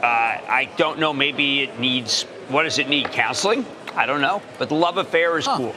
Uh, 0.02 0.06
I 0.06 0.68
don't 0.76 0.98
know. 0.98 1.12
Maybe 1.12 1.60
it 1.62 1.78
needs 1.78 2.24
what 2.48 2.64
does 2.64 2.80
it 2.80 2.88
need? 2.88 3.12
Counseling? 3.12 3.64
I 3.94 4.06
don't 4.06 4.20
know. 4.20 4.42
But 4.58 4.70
the 4.70 4.74
love 4.74 4.96
affair 4.98 5.38
is 5.38 5.46
cool. 5.46 5.74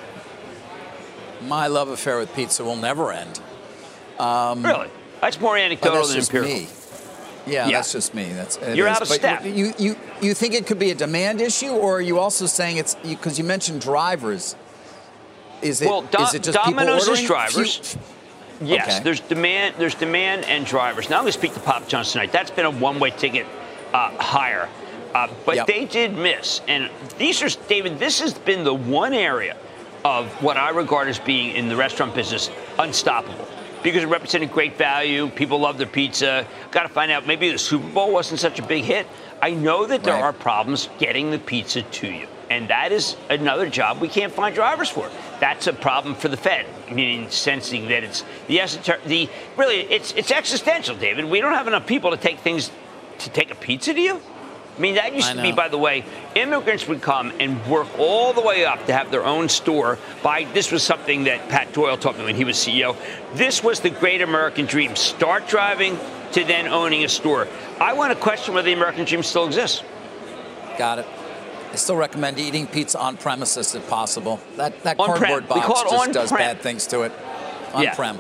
My 1.48 1.68
love 1.68 1.90
affair 1.90 2.18
with 2.18 2.34
pizza 2.34 2.64
will 2.66 2.78
never 2.78 3.12
end. 3.12 3.40
Um, 4.18 4.66
Really? 4.66 4.90
That's 5.22 5.40
more 5.40 5.56
anecdotal 5.56 6.08
that's 6.08 6.28
than 6.30 6.38
empirical. 6.38 6.62
me. 6.62 6.79
Yeah, 7.50 7.68
Yeah. 7.68 7.78
that's 7.78 7.92
just 7.92 8.14
me. 8.14 8.26
That's 8.34 8.58
You're 8.76 8.88
is. 8.88 8.96
out 8.96 9.02
of 9.02 9.10
But 9.10 9.16
step. 9.20 9.44
You, 9.46 9.74
you 9.78 9.96
you 10.22 10.34
think 10.34 10.54
it 10.54 10.66
could 10.68 10.80
be 10.80 10.92
a 10.92 10.96
demand 10.96 11.42
issue, 11.42 11.70
or 11.70 11.98
are 11.98 12.02
you 12.02 12.20
also 12.20 12.46
saying 12.46 12.78
it's 12.78 12.96
because 12.96 13.38
you, 13.38 13.44
mentioned 13.44 13.82
drivers? 13.82 14.56
Is 15.62 15.82
it 15.82 15.88
well, 15.90 16.04
Do- 16.04 16.24
is 16.24 16.34
it 16.34 16.44
just 16.44 16.58
Domino's 16.58 17.02
people 17.04 17.10
ordering? 17.12 17.28
drivers. 17.28 17.98
Yes, 18.62 18.88
Okay. 18.96 19.04
there's 19.04 19.20
demand. 19.22 19.76
There's 19.78 19.96
demand 19.96 20.46
and 20.46 20.66
drivers. 20.66 21.10
Now 21.10 21.18
I'm 21.18 21.24
going 21.24 21.32
to 21.34 21.38
speak 21.38 21.54
to 21.54 21.60
Papa 21.62 21.86
John's 21.88 22.12
tonight. 22.12 22.32
That's 22.32 22.52
been 22.52 22.66
a 22.66 22.70
one-way 22.72 23.12
ticket 23.12 23.46
uh, 23.94 24.12
higher, 24.22 24.68
uh, 25.16 25.28
but 25.46 25.56
Yep. 25.56 25.68
they 25.68 25.86
did 25.86 26.18
miss. 26.18 26.62
And 26.68 26.90
these 27.18 27.42
are 27.42 27.50
David. 27.68 28.00
This 28.00 28.20
has 28.20 28.34
been 28.34 28.64
the 28.66 28.74
one 28.74 29.14
area 29.14 29.56
of 30.06 30.28
what 30.44 30.58
I 30.58 30.70
regard 30.72 31.08
as 31.08 31.20
being 31.20 31.56
in 31.56 31.68
the 31.70 31.76
restaurant 31.76 32.14
business 32.16 32.50
unstoppable. 32.78 33.48
Because 33.84 34.04
it 34.04 34.08
represented 34.08 34.52
great 34.52 34.78
value, 34.78 35.30
people 35.30 35.60
love 35.60 35.78
their 35.78 35.88
pizza. 35.88 36.46
Got 36.72 36.84
to 36.84 36.90
find 36.90 37.12
out 37.12 37.26
maybe 37.26 37.50
the 37.52 37.58
Super 37.58 37.88
Bowl 37.88 38.12
wasn't 38.12 38.40
such 38.40 38.60
a 38.60 38.64
big 38.64 38.84
hit. 38.84 39.08
I 39.42 39.52
know 39.52 39.86
that 39.86 40.04
there 40.04 40.16
Right. 40.16 40.24
are 40.24 40.34
problems 40.34 40.90
getting 41.00 41.32
the 41.32 41.40
pizza 41.40 41.82
to 41.84 42.08
you. 42.08 42.28
And 42.50 42.68
that 42.70 42.92
is 42.92 43.16
another 43.30 43.70
job 43.70 44.02
we 44.02 44.08
can't 44.08 44.34
find 44.34 44.54
drivers 44.56 44.90
for. 44.90 45.10
That's 45.40 45.68
a 45.68 45.74
problem 45.74 46.16
for 46.16 46.28
the 46.30 46.36
Fed, 46.38 46.66
meaning 46.92 47.30
sensing 47.30 47.88
that 47.90 48.04
it's 48.04 48.24
the 48.48 48.58
esoter- 48.58 49.02
the 49.06 49.30
really 49.56 49.82
it's 49.82 50.14
it's 50.18 50.32
existential, 50.32 50.96
David. 50.96 51.26
We 51.26 51.42
don't 51.42 51.54
have 51.54 51.68
enough 51.68 51.86
people 51.86 52.10
to 52.12 52.18
take 52.18 52.40
things 52.40 52.72
to 53.20 53.30
take 53.30 53.52
a 53.52 53.56
pizza 53.56 53.94
to 53.94 54.02
you. 54.02 54.20
I 54.80 54.82
mean, 54.82 54.96
that 54.96 55.14
used 55.14 55.30
to 55.34 55.42
be, 55.42 55.52
by 55.52 55.68
the 55.68 55.78
way, 55.78 56.06
immigrants 56.36 56.88
would 56.88 57.02
come 57.02 57.34
and 57.42 57.64
work 57.68 58.00
all 58.00 58.32
the 58.32 58.40
way 58.40 58.64
up 58.64 58.86
to 58.86 58.94
have 58.94 59.12
their 59.12 59.26
own 59.26 59.50
store. 59.50 60.00
By 60.24 60.46
this 60.54 60.72
was 60.72 60.84
something 60.84 61.26
that 61.26 61.50
Pat 61.50 61.74
Doyle 61.74 61.98
taught 61.98 62.18
me 62.18 62.24
when 62.24 62.38
he 62.38 62.46
was 62.46 62.56
CEO. 62.56 62.96
This 63.34 63.62
was 63.62 63.82
the 63.82 63.90
great 63.90 64.22
American 64.22 64.66
dream: 64.66 64.96
start 64.96 65.50
driving 65.50 66.00
to 66.32 66.46
then 66.46 66.70
owning 66.70 67.04
a 67.04 67.10
store. 67.10 67.50
I 67.82 67.92
want 67.92 68.14
to 68.14 68.20
question 68.20 68.54
whether 68.54 68.68
the 68.68 68.74
American 68.74 69.04
dream 69.04 69.22
still 69.22 69.46
exists. 69.46 69.84
Got 70.78 71.00
it. 71.00 71.08
I 71.74 71.76
still 71.76 71.98
recommend 71.98 72.40
eating 72.40 72.66
pizza 72.66 73.00
on 73.00 73.18
premises 73.18 73.76
if 73.76 73.86
possible. 73.90 74.40
That 74.56 74.82
that 74.84 74.98
On-prem. 74.98 75.20
cardboard 75.20 75.50
box 75.50 75.68
just 75.92 76.12
does 76.14 76.32
on-prem. 76.32 76.48
bad 76.56 76.62
things 76.62 76.88
to 76.88 77.02
it. 77.02 77.12
On 77.74 77.84
Yeah. 77.84 77.96
prem. 77.96 78.18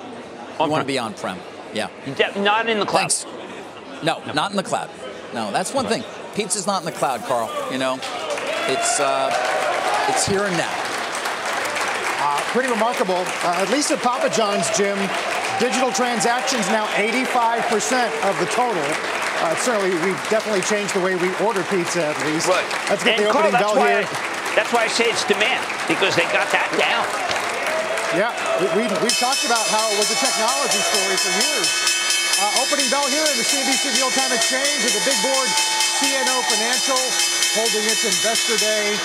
You 0.60 0.67
want 0.69 0.82
to 0.82 0.88
be 0.88 1.00
on 1.00 1.13
prem. 1.13 1.38
Yeah. 1.74 1.88
Not 2.36 2.67
in 2.67 2.82
the 2.82 2.86
cloud. 2.86 3.12
Thanks. 3.13 3.26
No, 4.04 4.22
not 4.34 4.52
in 4.52 4.58
the 4.58 4.63
cloud. 4.63 4.89
No, 5.34 5.52
that's 5.52 5.74
one 5.74 5.86
thing. 5.88 6.04
Pizza's 6.36 6.68
not 6.68 6.82
in 6.82 6.86
the 6.86 6.92
cloud, 6.92 7.22
Carl. 7.24 7.50
You 7.72 7.78
know, 7.78 7.96
it's 8.70 9.00
uh, 9.00 9.34
it's 10.10 10.26
here 10.26 10.44
and 10.44 10.56
now. 10.58 10.74
Uh, 12.20 12.39
pretty 12.52 12.70
remarkable. 12.70 13.24
Uh, 13.46 13.63
at 13.63 13.70
least 13.72 13.92
at 13.92 14.00
Papa 14.00 14.30
John's, 14.30 14.68
Jim, 14.76 14.98
digital 15.60 15.92
transactions 15.92 16.68
now 16.68 16.86
85% 17.00 18.12
of 18.28 18.36
the 18.44 18.48
total. 18.52 18.84
Uh, 19.39 19.56
certainly, 19.56 19.96
we've 20.04 20.20
definitely 20.28 20.62
changed 20.68 20.92
the 20.92 21.00
way 21.00 21.15
we 21.15 21.32
order 21.39 21.63
pizza, 21.72 22.12
at 22.12 22.20
least. 22.28 22.52
Right. 22.52 22.68
Let's 22.92 23.04
get 23.08 23.20
and 23.20 23.28
the 23.28 23.32
Carl, 23.32 23.48
opening 23.48 23.56
that's 23.56 23.63
bell 23.63 23.80
why 23.80 24.04
here. 24.04 24.04
I, 24.04 24.56
that's 24.56 24.72
why 24.76 24.84
I 24.84 24.89
say 24.92 25.08
it's 25.08 25.24
demand 25.24 25.63
because 25.88 26.20
they 26.20 26.28
got 26.36 26.52
that 26.52 26.68
down. 26.76 27.08
Yeah, 28.18 28.34
we, 28.60 28.65
we, 28.74 28.84
we've 29.06 29.20
talked 29.22 29.46
about 29.46 29.63
how 29.70 29.86
it 29.94 29.96
was 29.96 30.10
a 30.10 30.18
technology 30.20 30.82
story 30.82 31.15
for 31.15 31.32
years. 31.39 31.70
Uh, 32.42 32.63
opening 32.65 32.89
bell 32.92 33.06
here 33.08 33.24
in 33.24 33.38
the 33.38 33.48
CNBC 33.48 33.96
Real 33.96 34.12
Time 34.12 34.34
Exchange 34.36 34.82
at 34.84 34.92
the 34.92 35.04
big 35.08 35.20
board 35.24 35.79
CNO 35.99 36.41
Financial 36.43 36.95
holding 37.59 37.83
its 37.83 38.05
investor 38.05 38.55
day 38.55 38.95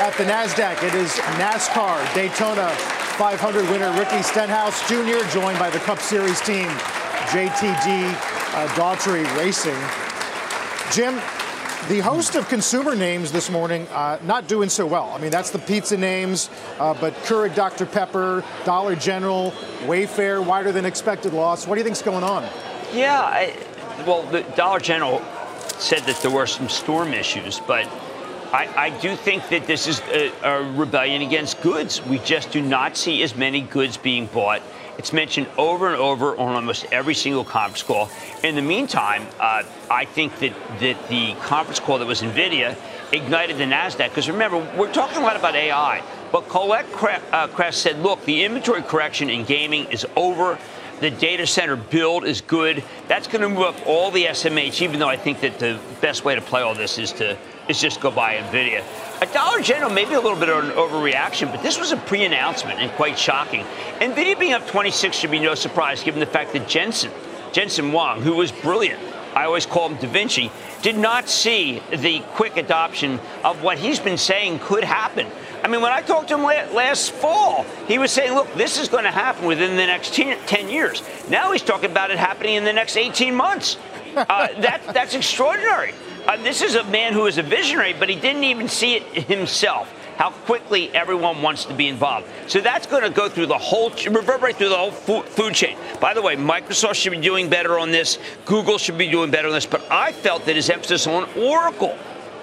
at 0.00 0.12
the 0.18 0.24
NASDAQ. 0.24 0.82
It 0.82 0.94
is 0.94 1.12
NASCAR 1.38 2.12
Daytona 2.12 2.70
500 2.70 3.70
winner 3.70 3.92
Ricky 3.96 4.20
Stenhouse 4.20 4.80
Jr., 4.88 5.24
joined 5.30 5.60
by 5.60 5.70
the 5.70 5.78
Cup 5.78 6.00
Series 6.00 6.40
team, 6.40 6.66
JTG 7.30 8.12
uh, 8.54 8.74
Daugherty 8.74 9.22
Racing. 9.38 9.78
Jim, 10.90 11.14
the 11.88 12.00
host 12.00 12.34
of 12.34 12.48
consumer 12.48 12.96
names 12.96 13.30
this 13.30 13.48
morning 13.48 13.86
uh, 13.92 14.18
not 14.24 14.48
doing 14.48 14.68
so 14.68 14.84
well. 14.84 15.12
I 15.14 15.18
mean, 15.18 15.30
that's 15.30 15.50
the 15.50 15.60
pizza 15.60 15.96
names, 15.96 16.50
uh, 16.80 16.94
but 16.94 17.14
Keurig 17.26 17.54
Dr. 17.54 17.86
Pepper, 17.86 18.42
Dollar 18.64 18.96
General, 18.96 19.52
Wayfair, 19.82 20.44
wider 20.44 20.72
than 20.72 20.84
expected 20.84 21.32
loss. 21.32 21.68
What 21.68 21.76
do 21.76 21.80
you 21.80 21.84
think's 21.84 22.02
going 22.02 22.24
on? 22.24 22.42
Yeah, 22.92 23.20
I, 23.20 23.56
well, 24.04 24.24
the 24.24 24.42
Dollar 24.56 24.80
General 24.80 25.22
said 25.80 26.00
that 26.04 26.16
there 26.22 26.30
were 26.30 26.46
some 26.46 26.68
storm 26.68 27.12
issues, 27.12 27.60
but 27.60 27.86
I, 28.52 28.68
I 28.76 28.90
do 29.00 29.14
think 29.14 29.48
that 29.50 29.66
this 29.66 29.86
is 29.86 30.00
a, 30.08 30.32
a 30.42 30.72
rebellion 30.72 31.22
against 31.22 31.60
goods. 31.62 32.04
We 32.04 32.18
just 32.18 32.50
do 32.50 32.60
not 32.60 32.96
see 32.96 33.22
as 33.22 33.36
many 33.36 33.60
goods 33.60 33.96
being 33.96 34.26
bought. 34.26 34.60
It's 34.98 35.12
mentioned 35.12 35.46
over 35.56 35.86
and 35.86 35.96
over 35.96 36.36
on 36.36 36.56
almost 36.56 36.84
every 36.92 37.14
single 37.14 37.44
conference 37.44 37.82
call. 37.82 38.10
In 38.42 38.56
the 38.56 38.62
meantime, 38.62 39.26
uh, 39.38 39.62
I 39.90 40.04
think 40.04 40.38
that, 40.40 40.52
that 40.80 41.08
the 41.08 41.34
conference 41.40 41.80
call 41.80 41.98
that 41.98 42.06
was 42.06 42.22
NVIDIA 42.22 42.76
ignited 43.12 43.56
the 43.58 43.64
NASDAQ. 43.64 44.08
Because 44.08 44.28
remember, 44.28 44.58
we're 44.76 44.92
talking 44.92 45.18
a 45.18 45.20
lot 45.22 45.36
about 45.36 45.54
AI, 45.54 46.02
but 46.32 46.48
Colette 46.48 46.86
uh, 47.32 47.70
said, 47.70 48.00
look, 48.00 48.24
the 48.24 48.44
inventory 48.44 48.82
correction 48.82 49.30
in 49.30 49.44
gaming 49.44 49.86
is 49.86 50.06
over. 50.16 50.58
The 51.00 51.10
data 51.10 51.46
center 51.46 51.76
build 51.76 52.26
is 52.26 52.42
good. 52.42 52.84
That's 53.08 53.26
going 53.26 53.40
to 53.40 53.48
move 53.48 53.60
up 53.60 53.86
all 53.86 54.10
the 54.10 54.26
SMH, 54.26 54.82
even 54.82 55.00
though 55.00 55.08
I 55.08 55.16
think 55.16 55.40
that 55.40 55.58
the 55.58 55.80
best 56.02 56.26
way 56.26 56.34
to 56.34 56.42
play 56.42 56.60
all 56.60 56.74
this 56.74 56.98
is 56.98 57.12
to 57.12 57.38
is 57.68 57.80
just 57.80 58.00
go 58.00 58.10
buy 58.10 58.34
NVIDIA. 58.34 58.84
A 59.22 59.26
Dollar 59.32 59.62
General 59.62 59.90
may 59.90 60.04
be 60.04 60.14
a 60.14 60.20
little 60.20 60.38
bit 60.38 60.50
of 60.50 60.64
an 60.64 60.70
overreaction, 60.72 61.50
but 61.50 61.62
this 61.62 61.78
was 61.78 61.92
a 61.92 61.96
pre-announcement 61.96 62.80
and 62.80 62.90
quite 62.92 63.18
shocking. 63.18 63.64
NVIDIA 64.00 64.38
being 64.38 64.52
up 64.52 64.66
26 64.66 65.16
should 65.16 65.30
be 65.30 65.38
no 65.38 65.54
surprise 65.54 66.02
given 66.02 66.20
the 66.20 66.26
fact 66.26 66.52
that 66.52 66.68
Jensen, 66.68 67.12
Jensen 67.52 67.90
Huang, 67.92 68.20
who 68.20 68.34
was 68.34 68.52
brilliant, 68.52 69.00
I 69.34 69.44
always 69.44 69.64
call 69.64 69.88
him 69.88 69.96
Da 69.98 70.08
Vinci, 70.08 70.50
did 70.82 70.98
not 70.98 71.28
see 71.28 71.80
the 71.90 72.20
quick 72.34 72.56
adoption 72.56 73.20
of 73.44 73.62
what 73.62 73.78
he's 73.78 74.00
been 74.00 74.18
saying 74.18 74.58
could 74.58 74.84
happen. 74.84 75.28
I 75.62 75.68
mean, 75.68 75.82
when 75.82 75.92
I 75.92 76.00
talked 76.00 76.28
to 76.28 76.34
him 76.36 76.42
last 76.42 77.12
fall, 77.12 77.64
he 77.86 77.98
was 77.98 78.10
saying, 78.10 78.34
look, 78.34 78.52
this 78.54 78.78
is 78.78 78.88
going 78.88 79.04
to 79.04 79.10
happen 79.10 79.46
within 79.46 79.76
the 79.76 79.86
next 79.86 80.14
10 80.14 80.68
years. 80.68 81.02
Now 81.28 81.52
he's 81.52 81.62
talking 81.62 81.90
about 81.90 82.10
it 82.10 82.18
happening 82.18 82.54
in 82.54 82.64
the 82.64 82.72
next 82.72 82.96
18 82.96 83.34
months. 83.34 83.76
Uh, 84.16 84.48
that, 84.60 84.82
that's 84.92 85.14
extraordinary. 85.14 85.94
Uh, 86.26 86.36
this 86.42 86.62
is 86.62 86.74
a 86.74 86.84
man 86.84 87.12
who 87.12 87.26
is 87.26 87.38
a 87.38 87.42
visionary, 87.42 87.94
but 87.98 88.08
he 88.08 88.16
didn't 88.16 88.44
even 88.44 88.68
see 88.68 88.96
it 88.96 89.02
himself. 89.24 89.92
How 90.16 90.30
quickly 90.30 90.90
everyone 90.94 91.40
wants 91.40 91.64
to 91.64 91.74
be 91.74 91.88
involved. 91.88 92.26
So 92.46 92.60
that's 92.60 92.86
going 92.86 93.02
to 93.02 93.10
go 93.10 93.30
through 93.30 93.46
the 93.46 93.56
whole, 93.56 93.90
reverberate 93.90 94.56
through 94.56 94.68
the 94.68 94.76
whole 94.76 94.90
food 94.90 95.54
chain. 95.54 95.78
By 95.98 96.12
the 96.12 96.20
way, 96.20 96.36
Microsoft 96.36 96.96
should 96.96 97.12
be 97.12 97.20
doing 97.20 97.48
better 97.48 97.78
on 97.78 97.90
this. 97.90 98.18
Google 98.44 98.76
should 98.76 98.98
be 98.98 99.10
doing 99.10 99.30
better 99.30 99.48
on 99.48 99.54
this. 99.54 99.64
But 99.64 99.90
I 99.90 100.12
felt 100.12 100.44
that 100.44 100.56
his 100.56 100.68
emphasis 100.68 101.06
on 101.06 101.24
Oracle 101.38 101.96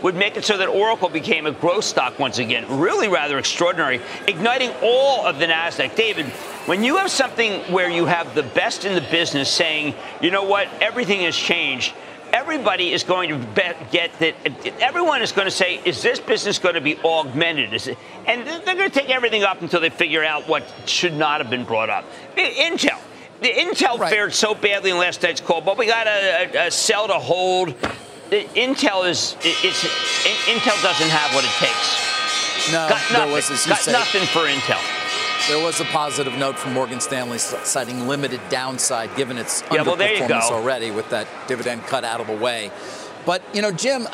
would 0.03 0.15
make 0.15 0.37
it 0.37 0.45
so 0.45 0.57
that 0.57 0.67
Oracle 0.67 1.09
became 1.09 1.45
a 1.45 1.51
growth 1.51 1.83
stock 1.83 2.19
once 2.19 2.37
again. 2.37 2.79
Really 2.79 3.07
rather 3.07 3.37
extraordinary, 3.37 4.01
igniting 4.27 4.71
all 4.81 5.25
of 5.25 5.39
the 5.39 5.45
NASDAQ. 5.45 5.95
David, 5.95 6.25
when 6.67 6.83
you 6.83 6.97
have 6.97 7.09
something 7.09 7.61
where 7.71 7.89
you 7.89 8.05
have 8.05 8.35
the 8.35 8.43
best 8.43 8.85
in 8.85 8.93
the 8.93 9.01
business 9.09 9.49
saying, 9.49 9.95
you 10.21 10.31
know 10.31 10.43
what, 10.43 10.67
everything 10.81 11.21
has 11.21 11.35
changed, 11.35 11.93
everybody 12.33 12.91
is 12.91 13.03
going 13.03 13.29
to 13.29 13.37
bet, 13.53 13.91
get 13.91 14.17
that. 14.19 14.35
Everyone 14.79 15.21
is 15.21 15.31
going 15.31 15.45
to 15.45 15.51
say, 15.51 15.81
is 15.85 16.01
this 16.01 16.19
business 16.19 16.59
going 16.59 16.75
to 16.75 16.81
be 16.81 16.97
augmented? 16.99 17.73
Is 17.73 17.87
it, 17.87 17.97
and 18.25 18.45
they're 18.45 18.75
going 18.75 18.89
to 18.89 18.99
take 18.99 19.09
everything 19.09 19.43
up 19.43 19.61
until 19.61 19.79
they 19.79 19.89
figure 19.89 20.23
out 20.23 20.47
what 20.47 20.63
should 20.85 21.13
not 21.13 21.41
have 21.41 21.49
been 21.49 21.63
brought 21.63 21.89
up. 21.89 22.05
Intel. 22.35 22.99
The 23.41 23.49
Intel 23.49 23.99
right. 23.99 24.11
fared 24.11 24.33
so 24.33 24.55
badly 24.55 24.89
in 24.89 24.97
last 24.97 25.21
night's 25.21 25.41
call, 25.41 25.61
but 25.61 25.77
we 25.77 25.85
got 25.85 26.07
a, 26.07 26.51
a, 26.55 26.67
a 26.67 26.71
sell 26.71 27.07
to 27.07 27.13
hold. 27.13 27.75
Intel 28.31 29.07
is 29.09 29.35
it's 29.41 29.83
Intel 30.47 30.81
doesn't 30.81 31.09
have 31.09 31.33
what 31.33 31.45
it 31.45 31.51
takes. 31.59 32.71
No, 32.71 32.89
got 32.89 33.11
nothing. 33.11 33.31
Was, 33.31 33.65
got 33.65 33.87
nothing 33.87 34.23
for 34.27 34.41
Intel. 34.47 34.81
There 35.47 35.63
was 35.63 35.79
a 35.79 35.85
positive 35.85 36.37
note 36.37 36.59
from 36.59 36.73
Morgan 36.73 36.99
Stanley 36.99 37.37
citing 37.37 38.05
limited 38.05 38.41
downside 38.49 39.15
given 39.15 39.37
its 39.37 39.63
yeah, 39.71 39.85
underperformance 39.85 40.29
well, 40.29 40.53
already 40.55 40.91
with 40.91 41.09
that 41.11 41.25
dividend 41.47 41.83
cut 41.83 42.03
out 42.03 42.19
of 42.19 42.27
the 42.27 42.35
way. 42.35 42.69
But, 43.25 43.41
you 43.53 43.61
know, 43.61 43.71
Jim, 43.71 44.09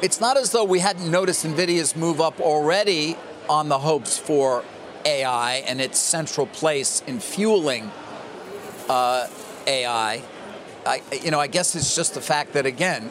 it's 0.00 0.22
not 0.22 0.38
as 0.38 0.52
though 0.52 0.64
we 0.64 0.78
hadn't 0.78 1.10
noticed 1.10 1.44
NVIDIA's 1.44 1.96
move 1.96 2.18
up 2.18 2.40
already 2.40 3.18
on 3.50 3.68
the 3.68 3.78
hopes 3.78 4.16
for 4.16 4.64
AI 5.04 5.56
and 5.66 5.82
its 5.82 5.98
central 5.98 6.46
place 6.46 7.02
in 7.06 7.20
fueling 7.20 7.90
uh, 8.88 9.26
AI. 9.66 10.22
I, 10.86 11.02
you 11.22 11.30
know, 11.30 11.40
I 11.40 11.46
guess 11.46 11.74
it's 11.74 11.94
just 11.94 12.14
the 12.14 12.22
fact 12.22 12.54
that, 12.54 12.64
again, 12.64 13.10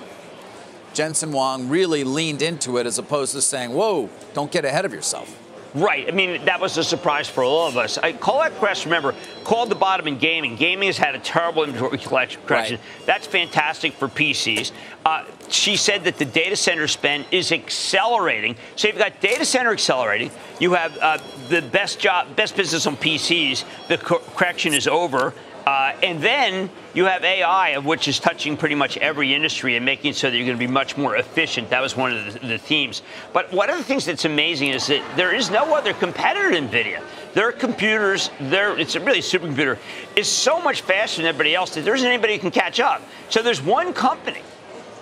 Jensen 0.93 1.31
Huang 1.31 1.69
really 1.69 2.03
leaned 2.03 2.41
into 2.41 2.77
it 2.77 2.85
as 2.85 2.97
opposed 2.97 3.33
to 3.33 3.41
saying, 3.41 3.71
whoa, 3.73 4.09
don't 4.33 4.51
get 4.51 4.65
ahead 4.65 4.85
of 4.85 4.93
yourself. 4.93 5.35
Right. 5.75 6.07
I 6.07 6.11
mean, 6.11 6.45
that 6.45 6.59
was 6.59 6.77
a 6.77 6.83
surprise 6.83 7.27
for 7.27 7.43
all 7.43 7.67
of 7.67 7.77
us. 7.77 7.97
I, 7.99 8.13
Colette 8.13 8.53
Kress, 8.55 8.85
remember, 8.85 9.13
called 9.43 9.69
the 9.69 9.75
bottom 9.75 10.07
in 10.07 10.17
gaming. 10.17 10.55
Gaming 10.55 10.87
has 10.87 10.97
had 10.97 11.13
a 11.13 11.19
terrible 11.19 11.63
inventory 11.63 11.99
correction. 11.99 12.41
Right. 12.49 12.79
That's 13.05 13.27
fantastic 13.27 13.93
for 13.93 14.07
PCs. 14.07 14.71
Uh, 15.05 15.25
she 15.49 15.75
said 15.75 16.05
that 16.05 16.17
the 16.17 16.25
data 16.25 16.55
center 16.55 16.87
spend 16.87 17.25
is 17.31 17.51
accelerating. 17.51 18.55
So 18.75 18.87
you've 18.87 18.97
got 18.97 19.21
data 19.21 19.45
center 19.45 19.71
accelerating. 19.71 20.31
You 20.59 20.73
have 20.73 20.97
uh, 20.97 21.19
the 21.49 21.61
best 21.61 21.99
job, 21.99 22.35
best 22.35 22.55
business 22.55 22.87
on 22.87 22.97
PCs. 22.97 23.63
The 23.87 23.97
correction 23.97 24.73
is 24.73 24.87
over. 24.87 25.35
Uh, 25.69 25.95
and 26.01 26.19
then 26.19 26.67
you 26.95 27.05
have 27.05 27.23
AI, 27.23 27.69
of 27.69 27.85
which 27.85 28.07
is 28.07 28.19
touching 28.19 28.57
pretty 28.57 28.73
much 28.73 28.97
every 28.97 29.35
industry 29.35 29.75
and 29.75 29.85
making 29.85 30.13
so 30.13 30.27
that 30.27 30.35
you're 30.35 30.47
going 30.47 30.57
to 30.57 30.67
be 30.67 30.71
much 30.71 30.97
more 30.97 31.15
efficient. 31.15 31.69
That 31.69 31.83
was 31.83 31.95
one 31.95 32.11
of 32.11 32.33
the, 32.33 32.39
the 32.39 32.57
themes. 32.57 33.03
But 33.33 33.53
one 33.53 33.69
of 33.69 33.77
the 33.77 33.83
things 33.83 34.03
that's 34.03 34.25
amazing 34.25 34.69
is 34.69 34.87
that 34.87 35.03
there 35.15 35.31
is 35.31 35.51
no 35.51 35.75
other 35.75 35.93
competitor 35.93 36.49
to 36.49 36.57
NVIDIA. 36.57 37.03
Their 37.35 37.51
computers, 37.51 38.31
their 38.39 38.79
it's 38.79 38.95
a 38.95 38.99
really 38.99 39.19
supercomputer, 39.19 39.77
is 40.15 40.27
so 40.27 40.59
much 40.59 40.81
faster 40.81 41.21
than 41.21 41.27
everybody 41.27 41.53
else 41.53 41.75
that 41.75 41.81
there 41.81 41.93
isn't 41.93 42.07
anybody 42.07 42.33
who 42.33 42.39
can 42.39 42.51
catch 42.51 42.79
up. 42.79 43.03
So 43.29 43.43
there's 43.43 43.61
one 43.61 43.93
company 43.93 44.41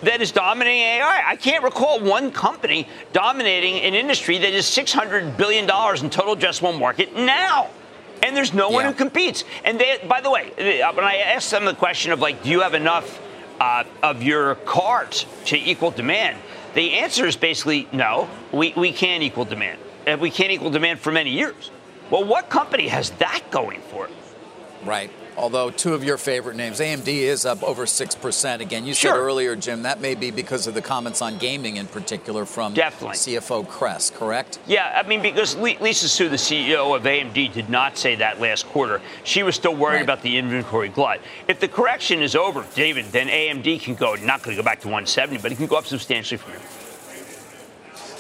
that 0.01 0.21
is 0.21 0.33
dominating 0.33 0.81
AI. 0.81 1.23
I 1.25 1.37
can't 1.37 1.63
recall 1.63 2.01
one 2.01 2.29
company 2.29 2.89
dominating 3.13 3.79
an 3.79 3.93
industry 3.93 4.37
that 4.39 4.51
is 4.51 4.65
$600 4.65 5.37
billion 5.37 5.63
in 5.63 6.09
total 6.09 6.35
addressable 6.35 6.77
market 6.77 7.15
now 7.15 7.69
and 8.23 8.35
there's 8.35 8.53
no 8.53 8.69
yeah. 8.69 8.75
one 8.75 8.85
who 8.85 8.93
competes. 8.93 9.43
And 9.63 9.79
they, 9.79 9.99
by 10.07 10.21
the 10.21 10.31
way, 10.31 10.51
when 10.57 11.05
I 11.05 11.17
asked 11.17 11.51
them 11.51 11.65
the 11.65 11.73
question 11.73 12.11
of 12.11 12.19
like, 12.19 12.43
do 12.43 12.49
you 12.49 12.61
have 12.61 12.73
enough 12.73 13.19
uh, 13.59 13.83
of 14.03 14.23
your 14.23 14.55
cards 14.55 15.25
to 15.45 15.57
equal 15.57 15.91
demand? 15.91 16.37
The 16.73 16.99
answer 16.99 17.25
is 17.25 17.35
basically 17.35 17.87
no. 17.91 18.29
We 18.51 18.73
we 18.75 18.91
can't 18.91 19.23
equal 19.23 19.45
demand, 19.45 19.79
and 20.05 20.21
we 20.21 20.29
can't 20.29 20.51
equal 20.51 20.69
demand 20.69 20.99
for 20.99 21.11
many 21.11 21.31
years. 21.31 21.71
Well, 22.09 22.23
what 22.23 22.49
company 22.49 22.87
has 22.87 23.09
that 23.11 23.41
going 23.51 23.81
for 23.81 24.05
it? 24.05 24.13
Right. 24.85 25.11
Although 25.37 25.69
two 25.69 25.93
of 25.93 26.03
your 26.03 26.17
favorite 26.17 26.55
names, 26.55 26.79
AMD 26.79 27.07
is 27.07 27.45
up 27.45 27.61
over 27.61 27.85
6%. 27.85 28.59
Again, 28.59 28.85
you 28.85 28.95
sure. 28.95 29.11
said 29.11 29.17
earlier, 29.17 29.55
Jim, 29.55 29.83
that 29.83 30.01
may 30.01 30.15
be 30.15 30.31
because 30.31 30.65
of 30.65 30.73
the 30.73 30.81
comments 30.81 31.21
on 31.21 31.37
gaming 31.37 31.77
in 31.77 31.85
particular 31.85 32.43
from 32.43 32.73
Definitely. 32.73 33.17
CFO 33.17 33.67
Kress, 33.67 34.09
correct? 34.09 34.57
Yeah, 34.65 34.91
I 34.95 35.07
mean, 35.07 35.21
because 35.21 35.55
Lisa 35.55 36.09
Su, 36.09 36.27
the 36.27 36.37
CEO 36.37 36.95
of 36.95 37.03
AMD, 37.03 37.53
did 37.53 37.69
not 37.69 37.99
say 37.99 38.15
that 38.15 38.41
last 38.41 38.65
quarter. 38.65 38.99
She 39.23 39.43
was 39.43 39.55
still 39.55 39.75
worried 39.75 39.97
right. 39.97 40.03
about 40.03 40.23
the 40.23 40.39
inventory 40.39 40.89
glut. 40.89 41.21
If 41.47 41.59
the 41.59 41.67
correction 41.67 42.23
is 42.23 42.35
over, 42.35 42.65
David, 42.73 43.05
then 43.11 43.27
AMD 43.27 43.81
can 43.81 43.93
go, 43.93 44.15
not 44.15 44.41
going 44.41 44.57
to 44.57 44.61
go 44.61 44.65
back 44.65 44.81
to 44.81 44.87
170, 44.87 45.37
but 45.43 45.51
it 45.51 45.55
can 45.55 45.67
go 45.67 45.77
up 45.77 45.85
substantially 45.85 46.39
from 46.39 46.53
here. 46.53 46.61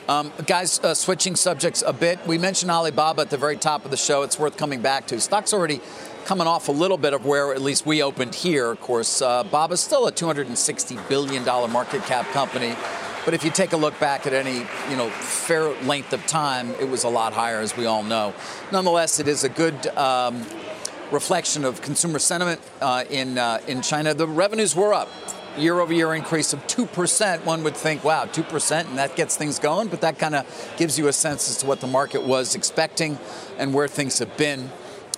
Um, 0.07 0.31
guys, 0.45 0.79
uh, 0.79 0.93
switching 0.93 1.35
subjects 1.35 1.83
a 1.85 1.91
bit. 1.91 2.25
We 2.25 2.37
mentioned 2.37 2.71
Alibaba 2.71 3.23
at 3.23 3.29
the 3.29 3.35
very 3.35 3.57
top 3.57 3.83
of 3.83 3.91
the 3.91 3.97
show. 3.97 4.21
It's 4.21 4.39
worth 4.39 4.55
coming 4.55 4.81
back 4.81 5.05
to. 5.07 5.19
Stock's 5.19 5.53
already 5.53 5.81
coming 6.27 6.45
off 6.45 6.67
a 6.67 6.73
little 6.73 6.97
bit 6.97 7.13
of 7.13 7.25
where 7.25 7.53
at 7.53 7.61
least 7.61 7.85
we 7.85 8.03
opened 8.03 8.35
here. 8.35 8.69
Of 8.71 8.81
course, 8.81 9.21
uh, 9.21 9.45
Baba 9.45 9.75
is 9.75 9.79
still 9.79 10.07
a 10.07 10.11
$260 10.11 11.07
billion 11.07 11.45
market 11.71 12.03
cap 12.03 12.25
company. 12.33 12.75
But 13.23 13.33
if 13.33 13.45
you 13.45 13.49
take 13.49 13.71
a 13.71 13.77
look 13.77 13.97
back 13.97 14.27
at 14.27 14.33
any, 14.33 14.65
you 14.89 14.97
know, 14.97 15.09
fair 15.09 15.69
length 15.83 16.11
of 16.11 16.27
time, 16.27 16.71
it 16.81 16.89
was 16.89 17.05
a 17.05 17.09
lot 17.09 17.31
higher, 17.31 17.61
as 17.61 17.77
we 17.77 17.85
all 17.85 18.03
know. 18.03 18.33
Nonetheless, 18.73 19.21
it 19.21 19.29
is 19.29 19.45
a 19.45 19.49
good 19.49 19.87
um, 19.95 20.45
reflection 21.11 21.63
of 21.63 21.81
consumer 21.81 22.19
sentiment 22.19 22.59
uh, 22.81 23.05
in 23.09 23.37
uh, 23.37 23.61
in 23.65 23.81
China. 23.81 24.13
The 24.13 24.27
revenues 24.27 24.75
were 24.75 24.93
up, 24.93 25.09
year-over-year 25.57 26.13
increase 26.13 26.51
of 26.51 26.65
two 26.67 26.87
percent. 26.87 27.45
One 27.45 27.63
would 27.63 27.77
think, 27.77 28.03
wow, 28.03 28.25
two 28.25 28.43
percent, 28.43 28.89
and 28.89 28.97
that 28.97 29.15
gets 29.15 29.37
things 29.37 29.59
going. 29.59 29.87
But 29.87 30.01
that 30.01 30.19
kind 30.19 30.35
of 30.35 30.73
gives 30.77 30.99
you 30.99 31.07
a 31.07 31.13
sense 31.13 31.49
as 31.49 31.57
to 31.59 31.67
what 31.67 31.79
the 31.79 31.87
market 31.87 32.23
was 32.23 32.53
expecting 32.53 33.17
and 33.57 33.73
where 33.73 33.87
things 33.87 34.19
have 34.19 34.35
been. 34.35 34.71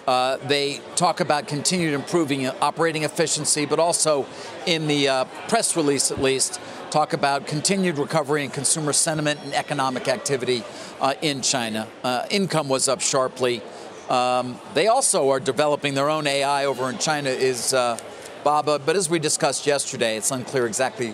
Uh, 0.09 0.37
they 0.47 0.81
talk 0.95 1.19
about 1.19 1.47
continued 1.47 1.93
improving 1.93 2.47
operating 2.47 3.03
efficiency, 3.03 3.67
but 3.67 3.77
also 3.77 4.25
in 4.65 4.87
the 4.87 5.07
uh, 5.07 5.23
press 5.47 5.77
release 5.77 6.09
at 6.09 6.19
least, 6.19 6.59
talk 6.89 7.13
about 7.13 7.45
continued 7.45 7.99
recovery 7.99 8.43
in 8.43 8.49
consumer 8.49 8.91
sentiment 8.91 9.39
and 9.43 9.53
economic 9.53 10.07
activity 10.07 10.63
uh, 10.99 11.13
in 11.21 11.43
China. 11.43 11.87
Uh, 12.03 12.25
income 12.31 12.67
was 12.67 12.87
up 12.87 13.01
sharply. 13.01 13.61
Um, 14.09 14.59
they 14.73 14.87
also 14.87 15.29
are 15.29 15.39
developing 15.39 15.93
their 15.93 16.09
own 16.09 16.25
AI 16.25 16.65
over 16.65 16.89
in 16.89 16.97
China, 16.97 17.29
is 17.29 17.71
uh, 17.75 17.99
Baba. 18.43 18.79
But 18.79 18.95
as 18.95 19.11
we 19.11 19.19
discussed 19.19 19.67
yesterday, 19.67 20.17
it's 20.17 20.31
unclear 20.31 20.65
exactly 20.65 21.13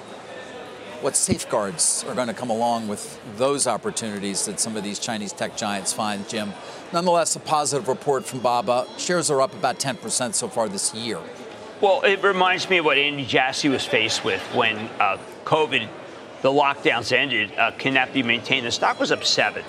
what 1.01 1.15
safeguards 1.15 2.05
are 2.07 2.15
going 2.15 2.27
to 2.27 2.33
come 2.33 2.49
along 2.49 2.87
with 2.87 3.19
those 3.37 3.67
opportunities 3.67 4.45
that 4.45 4.59
some 4.59 4.75
of 4.75 4.83
these 4.83 4.99
Chinese 4.99 5.33
tech 5.33 5.55
giants 5.57 5.93
find, 5.93 6.27
Jim. 6.27 6.53
Nonetheless, 6.93 7.35
a 7.35 7.39
positive 7.39 7.87
report 7.87 8.25
from 8.25 8.39
Baba. 8.39 8.87
Shares 8.97 9.29
are 9.29 9.41
up 9.41 9.53
about 9.53 9.79
10% 9.79 10.33
so 10.33 10.47
far 10.47 10.69
this 10.69 10.93
year. 10.93 11.19
Well, 11.81 12.01
it 12.03 12.23
reminds 12.23 12.69
me 12.69 12.77
of 12.77 12.85
what 12.85 12.97
Andy 12.97 13.25
Jassy 13.25 13.69
was 13.69 13.85
faced 13.85 14.23
with 14.23 14.41
when 14.55 14.77
uh, 14.99 15.17
COVID, 15.43 15.87
the 16.41 16.49
lockdowns 16.49 17.11
ended. 17.11 17.51
Uh, 17.57 17.71
cannot 17.71 18.13
be 18.13 18.23
maintained. 18.23 18.65
The 18.65 18.71
stock 18.71 18.99
was 18.99 19.11
up 19.11 19.23
seven. 19.23 19.63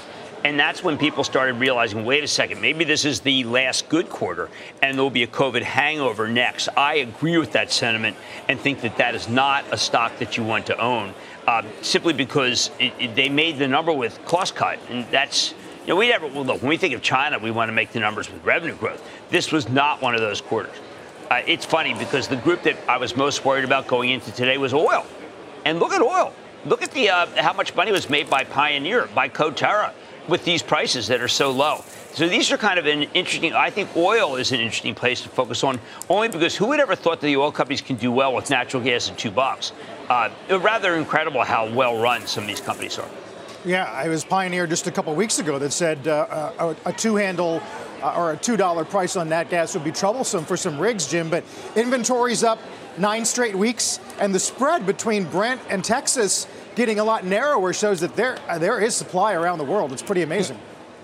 And 0.47 0.61
that's 0.61 0.85
when 0.85 0.97
people 0.97 1.25
started 1.25 1.55
realizing 1.55 2.05
wait 2.05 2.23
a 2.23 2.29
second, 2.29 2.61
maybe 2.61 2.85
this 2.85 3.05
is 3.05 3.19
the 3.19 3.43
last 3.43 3.89
good 3.89 4.09
quarter 4.09 4.49
and 4.81 4.97
there'll 4.97 5.11
be 5.11 5.25
a 5.25 5.27
COVID 5.27 5.63
hangover 5.63 6.29
next. 6.29 6.69
I 6.77 6.99
agree 6.99 7.37
with 7.37 7.51
that 7.55 7.73
sentiment 7.73 8.17
and 8.49 8.61
think 8.61 8.81
that 8.83 8.97
that 8.99 9.17
is 9.17 9.29
not 9.29 9.65
a 9.73 9.77
stock 9.77 10.21
that 10.21 10.37
you 10.37 10.45
want 10.45 10.67
to 10.67 10.79
own 10.81 11.15
uh, 11.49 11.63
simply 11.83 12.13
because 12.13 12.71
it, 12.79 12.93
it, 12.97 13.17
they 13.17 13.29
made 13.29 13.59
the 13.59 13.67
number 13.67 13.93
with 13.93 14.25
cost 14.25 14.55
cut. 14.55 14.79
And 14.89 15.05
that's, 15.11 15.51
you 15.81 15.89
know, 15.89 15.97
we 15.97 16.11
never, 16.11 16.29
well, 16.29 16.45
look, 16.45 16.63
when 16.63 16.69
we 16.69 16.77
think 16.77 16.95
of 16.95 17.03
China, 17.03 17.41
we 17.41 17.51
want 17.51 17.69
to 17.69 17.73
make 17.73 17.91
the 17.91 17.99
numbers 17.99 18.31
with 18.31 18.45
revenue 18.45 18.77
growth. 18.77 19.03
This 19.31 19.51
was 19.51 19.69
not 19.69 20.01
one 20.01 20.15
of 20.15 20.21
those 20.21 20.41
quarters. 20.41 20.77
Uh, 21.29 21.43
it's 21.49 21.65
funny 21.65 21.93
because 21.95 22.29
the 22.29 22.37
group 22.37 22.63
that 22.63 22.77
I 22.89 22.99
was 22.99 23.17
most 23.17 23.45
worried 23.45 23.65
about 23.65 23.89
going 23.89 24.11
into 24.11 24.31
today 24.31 24.59
was 24.59 24.73
oil. 24.73 25.05
And 25.65 25.81
look 25.81 25.93
at 25.93 26.01
oil. 26.01 26.33
Look 26.67 26.83
at 26.83 26.93
the 26.93 27.11
uh, 27.11 27.43
how 27.43 27.53
much 27.53 27.75
money 27.75 27.91
was 27.91 28.09
made 28.09 28.31
by 28.31 28.45
Pioneer, 28.45 29.09
by 29.13 29.29
Coterra 29.29 29.93
with 30.29 30.45
these 30.45 30.63
prices 30.63 31.07
that 31.09 31.21
are 31.21 31.29
so 31.29 31.51
low. 31.51 31.85
So 32.13 32.29
these 32.29 32.51
are 32.51 32.57
kind 32.57 32.79
of 32.79 32.87
an 32.87 33.03
interesting. 33.15 33.53
I 33.53 33.71
think 33.71 33.95
oil 33.97 34.37
is 34.37 34.53
an 34.53 34.61
interesting 34.61 34.95
place 34.95 35.21
to 35.23 35.29
focus 35.29 35.63
on, 35.63 35.79
only 36.09 36.29
because 36.29 36.57
who 36.57 36.67
would 36.69 36.81
ever 36.81 36.95
thought 36.95 37.21
that 37.21 37.27
the 37.27 37.37
oil 37.37 37.53
companies 37.53 37.83
can 37.83 37.97
do 37.97 38.11
well 38.11 38.35
with 38.35 38.49
natural 38.49 38.83
gas 38.83 39.11
at 39.11 39.19
two 39.19 39.31
bucks? 39.31 39.73
Uh, 40.09 40.31
rather 40.49 40.95
incredible 40.95 41.43
how 41.43 41.71
well 41.73 42.01
run 42.01 42.27
some 42.27 42.45
of 42.45 42.49
these 42.49 42.61
companies 42.61 42.99
are. 42.99 43.09
Yeah, 43.67 43.85
I 43.85 44.09
was 44.09 44.25
Pioneer 44.25 44.67
just 44.67 44.87
a 44.87 44.93
couple 44.93 45.13
weeks 45.15 45.41
ago 45.41 45.59
that 45.59 45.73
said 45.73 46.07
uh, 46.07 46.53
a, 46.85 46.91
a 46.91 46.93
two-handle 46.93 47.61
uh, 48.01 48.15
or 48.17 48.33
a 48.33 48.37
$2 48.37 48.89
price 48.89 49.17
on 49.17 49.29
that 49.31 49.51
gas 49.51 49.75
would 49.75 49.83
be 49.83 49.91
troublesome 49.91 50.45
for 50.45 50.57
some 50.57 50.79
rigs, 50.79 51.09
Jim. 51.09 51.29
But 51.29 51.43
inventory's 51.75 52.45
up 52.45 52.61
nine 52.97 53.25
straight 53.25 53.57
weeks, 53.57 53.99
and 54.21 54.35
the 54.35 54.39
spread 54.39 54.87
between 54.87 55.25
Brent 55.25 55.61
and 55.69 55.85
Texas 55.85 56.47
getting 56.77 57.01
a 57.01 57.05
lot 57.05 57.25
narrower 57.25 57.73
shows 57.73 58.01
that 58.01 58.15
there 58.15 58.39
uh, 58.49 58.59
there 58.59 58.81
is 58.81 58.95
supply 58.95 59.33
around 59.33 59.59
the 59.59 59.65
world. 59.65 59.93
It's 59.93 60.03
pretty 60.03 60.23
amazing. 60.23 60.59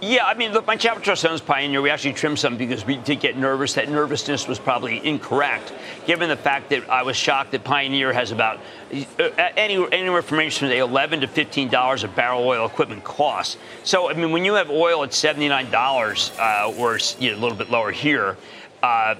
Yeah, 0.04 0.26
I 0.26 0.34
mean, 0.34 0.52
look, 0.52 0.66
my 0.66 0.74
Chapter 0.74 1.12
owns 1.28 1.40
Pioneer. 1.40 1.80
We 1.80 1.88
actually 1.88 2.14
trimmed 2.14 2.40
some 2.40 2.56
because 2.56 2.84
we 2.84 2.96
did 2.96 3.20
get 3.20 3.36
nervous. 3.36 3.74
That 3.74 3.88
nervousness 3.88 4.48
was 4.48 4.58
probably 4.58 5.04
incorrect, 5.06 5.72
given 6.06 6.28
the 6.28 6.36
fact 6.36 6.70
that 6.70 6.90
I 6.90 7.04
was 7.04 7.16
shocked 7.16 7.52
that 7.52 7.62
Pioneer 7.62 8.12
has 8.12 8.32
about 8.32 8.58
uh, 8.92 9.28
any, 9.56 9.76
anywhere 9.92 10.22
from 10.22 10.38
range 10.38 10.58
from 10.58 10.72
11 10.72 11.20
to 11.20 11.28
15 11.28 11.68
dollars 11.68 12.02
a 12.02 12.08
barrel 12.08 12.44
oil 12.44 12.66
equipment 12.66 13.04
cost. 13.04 13.58
So, 13.84 14.10
I 14.10 14.14
mean, 14.14 14.32
when 14.32 14.44
you 14.44 14.54
have 14.54 14.70
oil 14.70 15.04
at 15.04 15.14
79 15.14 15.70
dollars, 15.70 16.32
uh, 16.36 16.74
or 16.76 16.98
you 17.20 17.30
know, 17.30 17.36
a 17.36 17.40
little 17.40 17.56
bit 17.56 17.70
lower 17.70 17.92
here, 17.92 18.36
uh, 18.82 19.14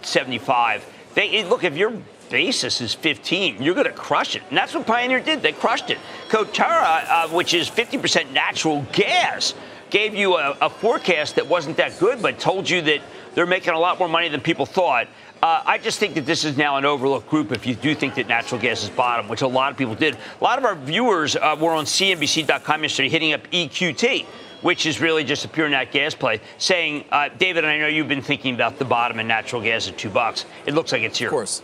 75. 0.00 0.92
They, 1.14 1.44
look, 1.44 1.64
if 1.64 1.76
you're 1.76 1.94
basis 2.30 2.80
is 2.80 2.94
15, 2.94 3.62
you're 3.62 3.74
going 3.74 3.86
to 3.86 3.92
crush 3.92 4.36
it. 4.36 4.42
And 4.48 4.56
that's 4.56 4.74
what 4.74 4.86
Pioneer 4.86 5.20
did. 5.20 5.42
They 5.42 5.52
crushed 5.52 5.90
it. 5.90 5.98
Coterra, 6.28 7.04
uh, 7.08 7.28
which 7.28 7.54
is 7.54 7.68
50% 7.68 8.32
natural 8.32 8.86
gas, 8.92 9.54
gave 9.90 10.14
you 10.14 10.36
a, 10.36 10.56
a, 10.60 10.70
forecast 10.70 11.36
that 11.36 11.46
wasn't 11.46 11.76
that 11.76 11.98
good, 11.98 12.20
but 12.20 12.38
told 12.38 12.68
you 12.68 12.82
that 12.82 13.00
they're 13.34 13.46
making 13.46 13.74
a 13.74 13.78
lot 13.78 13.98
more 13.98 14.08
money 14.08 14.28
than 14.28 14.40
people 14.40 14.66
thought. 14.66 15.06
Uh, 15.42 15.62
I 15.64 15.78
just 15.78 16.00
think 16.00 16.14
that 16.14 16.26
this 16.26 16.44
is 16.44 16.56
now 16.56 16.76
an 16.76 16.84
overlooked 16.84 17.28
group 17.28 17.52
if 17.52 17.66
you 17.66 17.74
do 17.74 17.94
think 17.94 18.14
that 18.16 18.26
natural 18.26 18.60
gas 18.60 18.82
is 18.82 18.90
bottom, 18.90 19.28
which 19.28 19.42
a 19.42 19.46
lot 19.46 19.70
of 19.70 19.78
people 19.78 19.94
did. 19.94 20.16
A 20.40 20.44
lot 20.44 20.58
of 20.58 20.64
our 20.64 20.74
viewers 20.74 21.36
uh, 21.36 21.56
were 21.60 21.72
on 21.72 21.84
CNBC.com 21.84 22.82
yesterday 22.82 23.08
hitting 23.08 23.32
up 23.32 23.48
EQT 23.50 24.26
which 24.62 24.86
is 24.86 25.00
really 25.00 25.22
just 25.22 25.44
a 25.44 25.48
pure 25.48 25.68
nat 25.68 25.92
gas 25.92 26.14
play, 26.14 26.40
saying, 26.58 27.04
uh, 27.12 27.28
David, 27.38 27.64
I 27.64 27.78
know 27.78 27.86
you've 27.86 28.08
been 28.08 28.22
thinking 28.22 28.54
about 28.54 28.78
the 28.78 28.84
bottom 28.84 29.20
in 29.20 29.28
natural 29.28 29.62
gas 29.62 29.88
at 29.88 29.96
two 29.96 30.10
bucks. 30.10 30.44
It 30.66 30.74
looks 30.74 30.92
like 30.92 31.02
it's 31.02 31.18
here. 31.18 31.28
Of 31.28 31.32
course. 31.32 31.62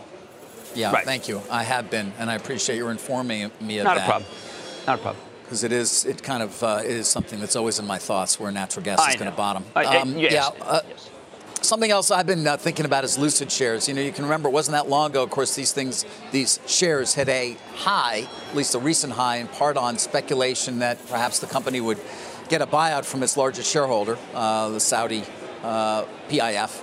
Yeah, 0.75 0.91
right. 0.91 1.05
thank 1.05 1.27
you. 1.27 1.41
I 1.49 1.63
have 1.63 1.89
been, 1.89 2.13
and 2.19 2.29
I 2.29 2.35
appreciate 2.35 2.77
your 2.77 2.91
informing 2.91 3.51
me 3.61 3.79
of 3.79 3.85
Not 3.85 3.95
that. 3.95 3.95
Not 3.95 3.97
a 3.97 4.09
problem. 4.09 4.31
Not 4.87 4.99
a 4.99 5.01
problem. 5.01 5.25
Because 5.43 5.63
it 5.63 5.71
is, 5.71 6.05
it 6.05 6.23
kind 6.23 6.41
of 6.41 6.63
uh, 6.63 6.81
it 6.83 6.91
is 6.91 7.07
something 7.07 7.39
that's 7.39 7.55
always 7.55 7.79
in 7.79 7.85
my 7.85 7.97
thoughts 7.97 8.39
where 8.39 8.51
natural 8.51 8.83
gas 8.83 9.07
is 9.07 9.15
going 9.15 9.29
to 9.29 9.37
bottom. 9.37 9.63
Um, 9.75 10.17
yes. 10.17 10.33
Yeah. 10.33 10.49
Uh, 10.61 10.81
yes. 10.87 11.09
Something 11.61 11.91
else 11.91 12.11
I've 12.11 12.27
been 12.27 12.45
uh, 12.45 12.57
thinking 12.57 12.85
about 12.85 13.05
is 13.05 13.17
Lucid 13.17 13.49
shares. 13.49 13.87
You 13.87 13.93
know, 13.93 14.01
you 14.01 14.11
can 14.11 14.25
remember 14.25 14.49
it 14.49 14.51
wasn't 14.51 14.73
that 14.73 14.89
long 14.89 15.11
ago. 15.11 15.23
Of 15.23 15.29
course, 15.29 15.55
these 15.55 15.71
things, 15.71 16.05
these 16.31 16.59
shares 16.67 17.13
hit 17.13 17.29
a 17.29 17.55
high, 17.75 18.27
at 18.49 18.55
least 18.55 18.75
a 18.75 18.79
recent 18.79 19.13
high, 19.13 19.37
in 19.37 19.47
part 19.47 19.77
on 19.77 19.97
speculation 19.97 20.79
that 20.79 20.97
perhaps 21.07 21.39
the 21.39 21.47
company 21.47 21.79
would 21.79 21.99
get 22.49 22.61
a 22.61 22.67
buyout 22.67 23.05
from 23.05 23.23
its 23.23 23.37
largest 23.37 23.71
shareholder, 23.71 24.17
uh, 24.33 24.69
the 24.69 24.79
Saudi 24.79 25.23
uh, 25.63 26.03
PIF. 26.29 26.81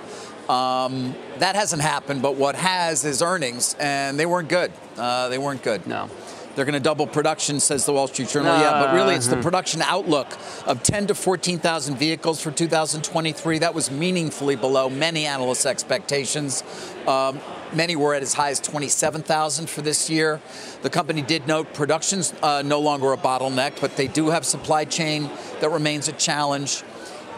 Um, 0.49 1.15
that 1.39 1.55
hasn't 1.55 1.81
happened, 1.81 2.21
but 2.21 2.35
what 2.35 2.55
has 2.55 3.05
is 3.05 3.21
earnings, 3.21 3.75
and 3.79 4.19
they 4.19 4.25
weren't 4.25 4.49
good. 4.49 4.71
Uh, 4.97 5.29
they 5.29 5.37
weren't 5.37 5.63
good. 5.63 5.87
No. 5.87 6.09
They're 6.55 6.65
going 6.65 6.73
to 6.73 6.81
double 6.81 7.07
production, 7.07 7.59
says 7.59 7.85
the 7.85 7.93
Wall 7.93 8.07
Street 8.07 8.27
Journal. 8.27 8.51
Uh, 8.51 8.61
yeah, 8.61 8.71
but 8.71 8.93
really, 8.93 9.15
it's 9.15 9.27
the 9.27 9.35
uh-huh. 9.35 9.43
production 9.43 9.81
outlook 9.81 10.27
of 10.65 10.83
10 10.83 11.07
to 11.07 11.15
14,000 11.15 11.95
vehicles 11.95 12.41
for 12.41 12.51
2023. 12.51 13.59
That 13.59 13.73
was 13.73 13.89
meaningfully 13.89 14.57
below 14.57 14.89
many 14.89 15.25
analysts' 15.25 15.65
expectations. 15.65 16.63
Um, 17.07 17.39
many 17.73 17.95
were 17.95 18.13
at 18.13 18.21
as 18.21 18.33
high 18.33 18.49
as 18.49 18.59
27,000 18.59 19.69
for 19.69 19.81
this 19.81 20.09
year. 20.09 20.41
The 20.81 20.89
company 20.89 21.21
did 21.21 21.47
note 21.47 21.73
production's 21.73 22.33
uh, 22.43 22.63
no 22.63 22.81
longer 22.81 23.13
a 23.13 23.17
bottleneck, 23.17 23.79
but 23.79 23.95
they 23.95 24.07
do 24.07 24.29
have 24.29 24.45
supply 24.45 24.83
chain 24.83 25.29
that 25.61 25.69
remains 25.69 26.09
a 26.09 26.13
challenge. 26.13 26.83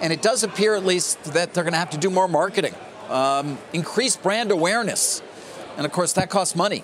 And 0.01 0.11
it 0.11 0.23
does 0.23 0.43
appear, 0.43 0.73
at 0.73 0.85
least, 0.85 1.23
that 1.33 1.53
they're 1.53 1.63
going 1.63 1.73
to 1.73 1.79
have 1.79 1.91
to 1.91 1.97
do 1.97 2.09
more 2.09 2.27
marketing 2.27 2.73
um, 3.13 3.57
increase 3.71 4.17
brand 4.17 4.51
awareness. 4.51 5.21
And 5.77 5.85
of 5.85 5.91
course, 5.91 6.13
that 6.13 6.29
costs 6.29 6.55
money. 6.55 6.83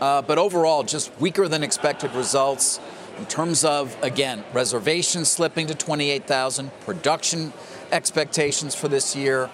Uh, 0.00 0.22
but 0.22 0.38
overall, 0.38 0.82
just 0.82 1.12
weaker 1.20 1.48
than 1.48 1.62
expected 1.62 2.12
results 2.14 2.80
in 3.18 3.26
terms 3.26 3.64
of, 3.64 3.96
again, 4.02 4.44
reservations 4.52 5.28
slipping 5.28 5.66
to 5.68 5.74
28,000, 5.74 6.70
production 6.80 7.52
expectations 7.92 8.74
for 8.74 8.88
this 8.88 9.16
year. 9.16 9.48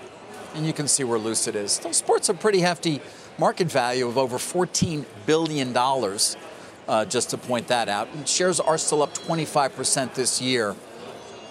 And 0.55 0.67
you 0.67 0.73
can 0.73 0.89
see 0.89 1.05
where 1.05 1.19
Lucid 1.19 1.55
is. 1.55 1.73
Still 1.73 1.93
sports 1.93 2.29
a 2.29 2.35
pretty 2.35 2.61
hefty 2.61 3.01
market 3.39 3.69
value 3.69 4.07
of 4.07 4.19
over 4.19 4.37
$14 4.37 5.05
billion, 5.27 5.77
uh, 5.77 7.05
just 7.05 7.31
to 7.31 7.39
point 7.39 7.69
that 7.69 7.89
out. 7.89 8.09
And 8.15 8.29
shares 8.29 8.59
are 8.59 8.79
still 8.79 9.03
up 9.03 9.15
25% 9.15 10.15
this 10.15 10.41
year. 10.41 10.75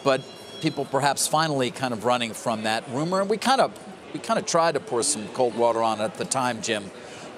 But 0.04 0.22
people 0.62 0.86
perhaps 0.86 1.28
finally 1.28 1.72
kind 1.72 1.94
of 1.94 2.04
running 2.06 2.34
from 2.34 2.64
that 2.64 2.88
rumor. 2.90 3.22
And 3.22 3.30
we 3.30 3.38
kind 3.38 3.62
of 3.62 3.72
we 4.13 4.19
kind 4.19 4.39
of 4.39 4.45
tried 4.45 4.74
to 4.74 4.80
pour 4.80 5.04
some 5.04 5.28
cold 5.30 5.56
water 5.56 5.82
on 5.82 6.02
it 6.02 6.04
at 6.04 6.15
the 6.15 6.26
time, 6.26 6.62
Jim, 6.62 6.84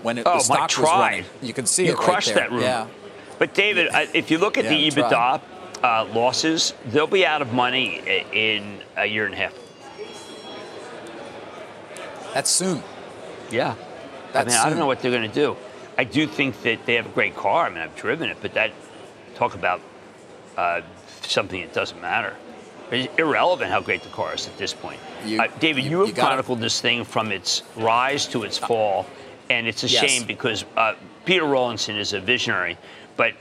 when 0.01 0.17
it, 0.17 0.23
oh, 0.25 0.37
the 0.37 0.39
stock 0.39 0.77
was 0.77 0.79
running. 0.79 1.25
You 1.41 1.53
can 1.53 1.65
see 1.65 1.85
you 1.85 1.93
it 1.93 1.97
crushed 1.97 2.29
right 2.29 2.35
that 2.35 2.51
room. 2.51 2.61
Yeah. 2.61 2.87
But 3.39 3.53
David, 3.53 3.89
if 4.13 4.31
you 4.31 4.37
look 4.37 4.57
at 4.57 4.65
yeah, 4.65 4.69
the 4.69 4.89
EBITDA 4.89 5.41
uh, 5.83 6.05
losses, 6.13 6.73
they'll 6.87 7.07
be 7.07 7.25
out 7.25 7.41
of 7.41 7.53
money 7.53 8.01
in 8.31 8.79
a 8.95 9.05
year 9.05 9.25
and 9.25 9.33
a 9.33 9.37
half. 9.37 9.53
That's 12.33 12.49
soon. 12.49 12.81
Yeah. 13.51 13.75
That's 14.31 14.47
I 14.47 14.49
mean, 14.49 14.57
soon. 14.57 14.65
I 14.65 14.69
don't 14.69 14.79
know 14.79 14.85
what 14.85 15.01
they're 15.01 15.11
going 15.11 15.29
to 15.29 15.35
do. 15.35 15.57
I 15.97 16.05
do 16.05 16.25
think 16.25 16.61
that 16.63 16.85
they 16.85 16.95
have 16.95 17.05
a 17.05 17.09
great 17.09 17.35
car. 17.35 17.67
I 17.67 17.69
mean, 17.69 17.79
I've 17.79 17.95
driven 17.95 18.29
it, 18.29 18.37
but 18.41 18.53
that 18.55 18.71
talk 19.35 19.53
about 19.53 19.81
uh, 20.57 20.81
something 21.21 21.61
that 21.61 21.73
doesn't 21.73 22.01
matter. 22.01 22.35
It's 22.91 23.13
irrelevant 23.17 23.71
how 23.71 23.81
great 23.81 24.03
the 24.03 24.09
car 24.09 24.33
is 24.33 24.47
at 24.47 24.57
this 24.57 24.73
point. 24.73 24.99
You, 25.25 25.41
uh, 25.41 25.47
David, 25.59 25.83
you, 25.83 25.89
you 25.89 25.99
have 25.99 26.07
you 26.09 26.13
chronicled 26.13 26.59
this 26.59 26.79
thing 26.81 27.03
from 27.03 27.31
its 27.31 27.63
rise 27.75 28.27
to 28.27 28.43
its 28.43 28.57
fall, 28.57 29.05
and 29.49 29.67
it's 29.67 29.83
a 29.83 29.87
yes. 29.87 30.01
shame 30.01 30.27
because 30.27 30.65
uh, 30.77 30.95
Peter 31.25 31.45
Rawlinson 31.45 31.97
is 31.97 32.13
a 32.13 32.19
visionary, 32.19 32.77
but 33.17 33.33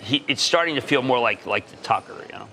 he, 0.00 0.24
it's 0.28 0.42
starting 0.42 0.74
to 0.74 0.80
feel 0.80 1.02
more 1.02 1.18
like 1.18 1.46
like 1.46 1.66
the 1.68 1.76
Tucker, 1.76 2.14
you 2.26 2.32
know. 2.32 2.48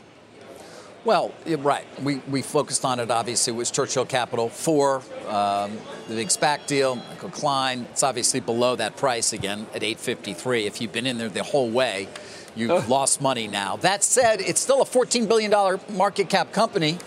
Well, 1.05 1.31
right. 1.59 1.85
We, 2.01 2.15
we 2.27 2.41
focused 2.41 2.83
on 2.83 2.99
it, 2.99 3.11
obviously. 3.11 3.53
It 3.53 3.55
was 3.55 3.69
Churchill 3.69 4.07
Capital 4.07 4.49
for 4.49 5.03
um, 5.27 5.77
the 6.07 6.15
big 6.15 6.29
SPAC 6.29 6.65
deal, 6.65 6.95
Michael 6.95 7.29
Klein. 7.29 7.85
It's 7.91 8.01
obviously 8.01 8.39
below 8.39 8.75
that 8.75 8.97
price 8.97 9.31
again 9.31 9.67
at 9.75 9.83
853. 9.83 10.65
If 10.65 10.81
you've 10.81 10.91
been 10.91 11.05
in 11.05 11.19
there 11.19 11.29
the 11.29 11.43
whole 11.43 11.69
way, 11.69 12.07
You've 12.55 12.71
oh. 12.71 12.85
lost 12.87 13.21
money 13.21 13.47
now. 13.47 13.75
That 13.77 14.03
said, 14.03 14.41
it's 14.41 14.61
still 14.61 14.81
a 14.81 14.85
$14 14.85 15.27
billion 15.27 15.51
market 15.95 16.29
cap 16.29 16.51
company, 16.53 16.97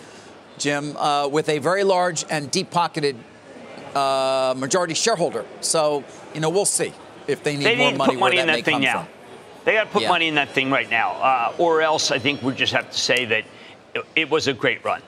Jim, 0.59 0.97
uh, 0.97 1.29
with 1.29 1.49
a 1.49 1.59
very 1.59 1.85
large 1.85 2.25
and 2.29 2.51
deep 2.51 2.71
pocketed 2.71 3.17
uh, 3.95 4.55
majority 4.57 4.95
shareholder. 4.95 5.45
So, 5.61 6.05
you 6.35 6.41
know, 6.41 6.51
we'll 6.51 6.67
see 6.67 6.93
if 7.27 7.43
they 7.43 7.57
need 7.57 7.65
they 7.65 7.77
more 7.77 7.91
need 7.91 7.99
money. 7.99 8.13
To 8.13 8.17
put 8.17 8.21
money 8.21 8.39
in 8.39 8.47
that, 8.47 8.57
that 8.57 8.65
thing 8.65 8.81
now. 8.83 9.05
From. 9.05 9.13
They 9.65 9.73
got 9.75 9.85
to 9.85 9.91
put 9.91 10.03
yeah. 10.03 10.09
money 10.09 10.29
in 10.29 10.35
that 10.37 10.51
thing 10.51 10.71
right 10.71 10.91
now, 10.91 11.13
uh, 11.13 11.55
or 11.59 11.83
else 11.83 12.11
I 12.11 12.19
think 12.19 12.43
we 12.43 12.55
just 12.55 12.73
have 12.73 12.91
to 12.91 12.99
say 12.99 13.25
that 13.27 13.45
it, 13.95 14.05
it 14.15 14.31
was 14.31 14.47
a 14.49 14.53
great 14.53 14.85
run. 14.85 15.03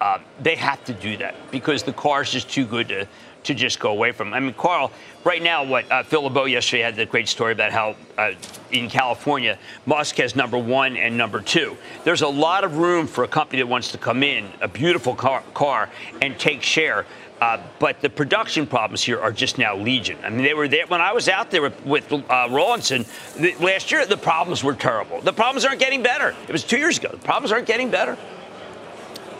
uh, 0.00 0.18
they 0.40 0.56
have 0.56 0.82
to 0.84 0.92
do 0.94 1.16
that 1.18 1.34
because 1.50 1.82
the 1.82 1.92
car 1.92 2.22
is 2.22 2.30
just 2.30 2.50
too 2.50 2.64
good 2.64 2.88
to 2.88 3.06
to 3.42 3.54
just 3.54 3.80
go 3.80 3.90
away 3.90 4.12
from. 4.12 4.34
I 4.34 4.40
mean, 4.40 4.52
Carl, 4.52 4.92
right 5.24 5.42
now, 5.42 5.64
what 5.64 5.90
uh, 5.90 6.02
Phil 6.02 6.22
LeBeau 6.22 6.44
yesterday 6.44 6.82
had 6.82 6.96
the 6.96 7.06
great 7.06 7.28
story 7.28 7.52
about 7.52 7.72
how 7.72 7.96
uh, 8.16 8.32
in 8.72 8.88
California, 8.88 9.58
Musk 9.86 10.16
has 10.16 10.36
number 10.36 10.58
one 10.58 10.96
and 10.96 11.16
number 11.16 11.40
two. 11.40 11.76
There's 12.04 12.22
a 12.22 12.28
lot 12.28 12.64
of 12.64 12.78
room 12.78 13.06
for 13.06 13.24
a 13.24 13.28
company 13.28 13.60
that 13.60 13.66
wants 13.66 13.92
to 13.92 13.98
come 13.98 14.22
in, 14.22 14.50
a 14.60 14.68
beautiful 14.68 15.14
car, 15.14 15.42
car 15.54 15.90
and 16.22 16.38
take 16.38 16.62
share. 16.62 17.06
Uh, 17.40 17.58
but 17.78 18.02
the 18.02 18.10
production 18.10 18.66
problems 18.66 19.02
here 19.02 19.18
are 19.18 19.32
just 19.32 19.56
now 19.56 19.74
legion. 19.74 20.18
I 20.22 20.28
mean, 20.28 20.42
they 20.42 20.52
were 20.52 20.68
there 20.68 20.86
when 20.86 21.00
I 21.00 21.12
was 21.12 21.26
out 21.26 21.50
there 21.50 21.62
with, 21.62 21.86
with 21.86 22.12
uh, 22.12 22.48
Rawlinson 22.50 23.06
the, 23.38 23.54
last 23.60 23.90
year. 23.90 24.04
The 24.04 24.18
problems 24.18 24.62
were 24.62 24.74
terrible. 24.74 25.22
The 25.22 25.32
problems 25.32 25.64
aren't 25.64 25.80
getting 25.80 26.02
better. 26.02 26.34
It 26.46 26.52
was 26.52 26.64
two 26.64 26.76
years 26.76 26.98
ago. 26.98 27.08
The 27.10 27.16
problems 27.16 27.50
aren't 27.50 27.66
getting 27.66 27.90
better. 27.90 28.18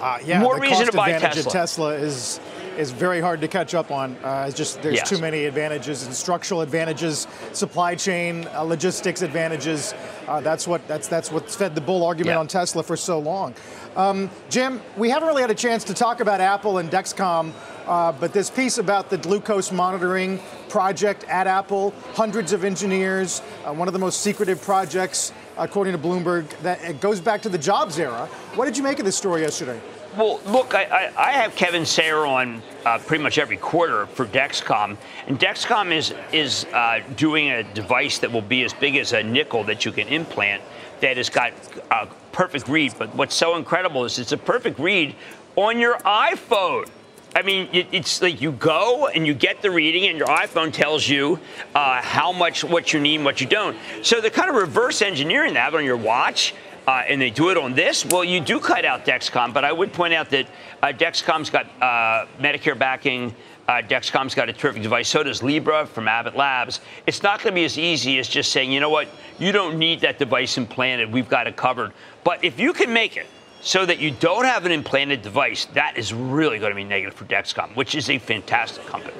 Uh, 0.01 0.18
yeah, 0.24 0.41
More 0.41 0.55
the 0.55 0.62
reason 0.62 0.87
to 0.87 0.93
buy 0.93 1.12
Tesla. 1.12 1.43
of 1.43 1.53
Tesla 1.53 1.95
is 1.95 2.41
is 2.79 2.91
very 2.91 3.21
hard 3.21 3.41
to 3.41 3.49
catch 3.49 3.75
up 3.75 3.91
on. 3.91 4.16
Uh, 4.23 4.47
it's 4.49 4.57
just 4.57 4.81
there's 4.83 4.97
Yes. 4.97 5.09
too 5.09 5.18
many 5.18 5.45
advantages 5.47 6.05
and 6.05 6.14
structural 6.14 6.61
advantages, 6.62 7.27
supply 7.53 7.95
chain 7.95 8.47
uh, 8.55 8.62
logistics 8.62 9.23
advantages. 9.23 9.95
Uh, 10.29 10.41
that's 10.41 10.66
what 10.68 10.87
that's 10.89 11.09
that's 11.09 11.31
what's 11.33 11.55
fed 11.57 11.75
the 11.75 11.81
bull 11.81 12.05
argument 12.05 12.35
Yeah. 12.35 12.41
on 12.41 12.47
Tesla 12.49 12.83
for 12.83 12.97
so 12.97 13.18
long. 13.18 13.55
Um, 13.97 14.31
Jim, 14.49 14.81
we 14.97 15.11
haven't 15.11 15.29
really 15.29 15.43
had 15.43 15.51
a 15.51 15.55
chance 15.55 15.85
to 15.85 15.95
talk 15.95 16.21
about 16.21 16.41
Apple 16.41 16.79
and 16.79 16.91
Dexcom. 16.91 17.53
Uh, 17.87 18.12
but 18.12 18.33
this 18.33 18.49
piece 18.51 18.79
about 18.79 19.11
the 19.11 19.18
glucose 19.18 19.73
monitoring 19.73 20.39
project 20.68 21.25
at 21.25 21.49
Apple, 21.49 21.93
hundreds 22.14 22.53
of 22.53 22.62
engineers, 22.62 23.43
uh, 23.66 23.73
one 23.73 23.89
of 23.89 23.93
the 23.93 23.99
most 23.99 24.21
secretive 24.21 24.62
projects, 24.62 25.33
according 25.59 25.93
to 25.93 25.99
Bloomberg, 25.99 26.45
that 26.62 26.81
it 26.85 27.01
goes 27.01 27.21
back 27.21 27.43
to 27.43 27.49
the 27.49 27.59
Jobs 27.59 27.99
era. 27.99 28.29
What 28.55 28.66
did 28.66 28.77
you 28.77 28.85
make 28.85 29.01
of 29.01 29.05
this 29.05 29.16
story 29.16 29.43
yesterday? 29.43 29.81
Well, 30.17 30.41
look, 30.45 30.75
I, 30.75 30.85
I, 30.85 31.29
I 31.29 31.33
have 31.33 31.55
Kevin 31.55 31.87
Sayer 31.87 32.27
on 32.27 32.61
uh, 32.85 32.99
pretty 32.99 33.23
much 33.23 33.39
every 33.39 33.57
quarter 33.57 34.07
for 34.07 34.27
Dexcom, 34.27 34.97
and 35.29 35.39
Dexcom 35.39 35.93
is 35.93 36.13
is 36.33 36.65
uh, 36.73 37.01
doing 37.17 37.51
a 37.51 37.63
device 37.63 38.19
that 38.19 38.33
will 38.33 38.43
be 38.43 38.65
as 38.65 38.73
big 38.73 38.97
as 38.97 39.13
a 39.13 39.23
nickel 39.23 39.63
that 39.65 39.85
you 39.85 39.93
can 39.93 40.09
implant 40.09 40.63
that 41.01 41.17
has 41.17 41.31
got 41.31 41.53
a 41.93 42.09
perfect 42.33 42.67
read. 42.67 42.93
But 42.99 43.15
what's 43.15 43.37
so 43.37 43.55
incredible 43.55 44.05
is 44.05 44.19
it's 44.19 44.33
a 44.33 44.37
perfect 44.37 44.81
read 44.81 45.15
on 45.55 45.79
your 45.79 45.97
iPhone. 45.99 46.89
I 47.37 47.43
mean, 47.43 47.69
it, 47.73 47.87
it's 47.93 48.21
like 48.21 48.41
you 48.41 48.51
go 48.51 49.07
and 49.07 49.25
you 49.25 49.33
get 49.33 49.63
the 49.63 49.71
reading, 49.71 50.09
and 50.09 50.19
your 50.19 50.27
iPhone 50.27 50.73
tells 50.73 51.09
you 51.09 51.39
uh, 51.73 52.03
how 52.03 52.33
much, 52.33 52.65
what 52.65 52.93
you 52.93 52.99
need, 52.99 53.17
and 53.17 53.25
what 53.25 53.41
you 53.41 53.47
don't. 53.47 53.77
So 54.03 54.21
they're 54.21 54.31
kind 54.31 54.51
of 54.51 54.57
reverse 54.57 55.03
engineering 55.03 55.55
that 55.55 55.73
on 55.73 55.85
your 55.85 55.97
watch 55.97 56.53
uh, 56.91 57.05
and 57.07 57.22
they 57.22 57.30
do 57.30 57.51
it 57.51 57.57
on 57.57 57.72
this, 57.72 58.05
well, 58.05 58.24
you 58.24 58.41
do 58.41 58.59
cut 58.59 58.84
out 58.84 59.05
Dexcom. 59.05 59.55
But 59.55 59.64
I 59.64 59.70
would 59.70 59.93
point 59.93 60.12
out 60.12 60.28
that 60.30 60.49
uh, 60.82 60.88
Dexcom's 60.88 61.49
got 61.49 61.66
uh, 61.80 62.26
Medicare 62.41 62.76
backing. 62.76 63.32
Uh, 63.68 63.74
Dexcom's 63.74 64.34
got 64.34 64.49
a 64.49 64.53
terrific 64.53 64.82
device. 64.82 65.09
So 65.09 65.22
does 65.22 65.41
Libre 65.41 65.86
from 65.86 66.09
Abbott 66.09 66.34
Labs. 66.34 66.80
It's 67.07 67.22
not 67.22 67.38
going 67.38 67.53
to 67.53 67.55
be 67.55 67.64
as 67.64 67.78
easy 67.78 68.18
as 68.18 68.26
just 68.26 68.51
saying, 68.51 68.72
you 68.72 68.80
know 68.80 68.91
what, 68.91 69.07
you 69.38 69.53
don't 69.53 69.78
need 69.78 70.01
that 70.01 70.18
device 70.18 70.59
implanted. 70.59 71.12
We've 71.12 71.28
got 71.28 71.47
it 71.47 71.55
covered. 71.55 71.93
But 72.24 72.45
if 72.45 72.59
you 72.59 72.72
can 72.72 72.93
make 72.93 73.16
it 73.16 73.28
so 73.61 73.86
that 73.86 74.01
you 74.01 74.11
don't 74.11 74.45
have 74.45 74.66
an 74.66 74.72
implanted 74.72 75.22
device, 75.22 75.66
that 75.66 75.97
is 75.97 76.12
really 76.12 76.59
going 76.59 76.72
to 76.72 76.76
be 76.76 76.82
negative 76.82 77.14
for 77.14 77.24
Dexcom, 77.26 77.76
which 77.76 77.95
is 77.95 78.11
a 78.11 78.18
fantastic 78.18 78.84
company. 78.86 79.14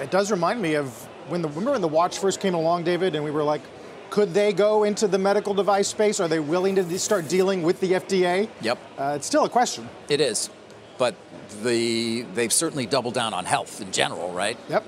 It 0.00 0.10
does 0.10 0.30
remind 0.30 0.62
me 0.62 0.76
of 0.76 0.88
when 1.28 1.42
the 1.42 1.48
remember 1.48 1.72
when 1.72 1.82
the 1.82 1.88
watch 1.88 2.18
first 2.18 2.40
came 2.40 2.54
along, 2.54 2.84
David, 2.84 3.14
and 3.16 3.22
we 3.22 3.30
were 3.30 3.44
like, 3.44 3.60
could 4.14 4.32
they 4.32 4.52
go 4.52 4.84
into 4.84 5.08
the 5.08 5.18
medical 5.18 5.54
device 5.54 5.88
space? 5.88 6.20
Are 6.20 6.28
they 6.28 6.38
willing 6.38 6.76
to 6.76 6.98
start 7.00 7.28
dealing 7.28 7.64
with 7.64 7.80
the 7.80 7.94
FDA? 7.94 8.48
Yep. 8.60 8.78
Uh, 8.96 9.14
it's 9.16 9.26
still 9.26 9.44
a 9.44 9.48
question. 9.48 9.88
It 10.08 10.20
is, 10.20 10.50
but 10.98 11.16
the 11.64 12.22
they've 12.32 12.52
certainly 12.52 12.86
doubled 12.86 13.14
down 13.14 13.34
on 13.34 13.44
health 13.44 13.80
in 13.80 13.90
general, 13.90 14.30
right? 14.32 14.56
Yep. 14.68 14.86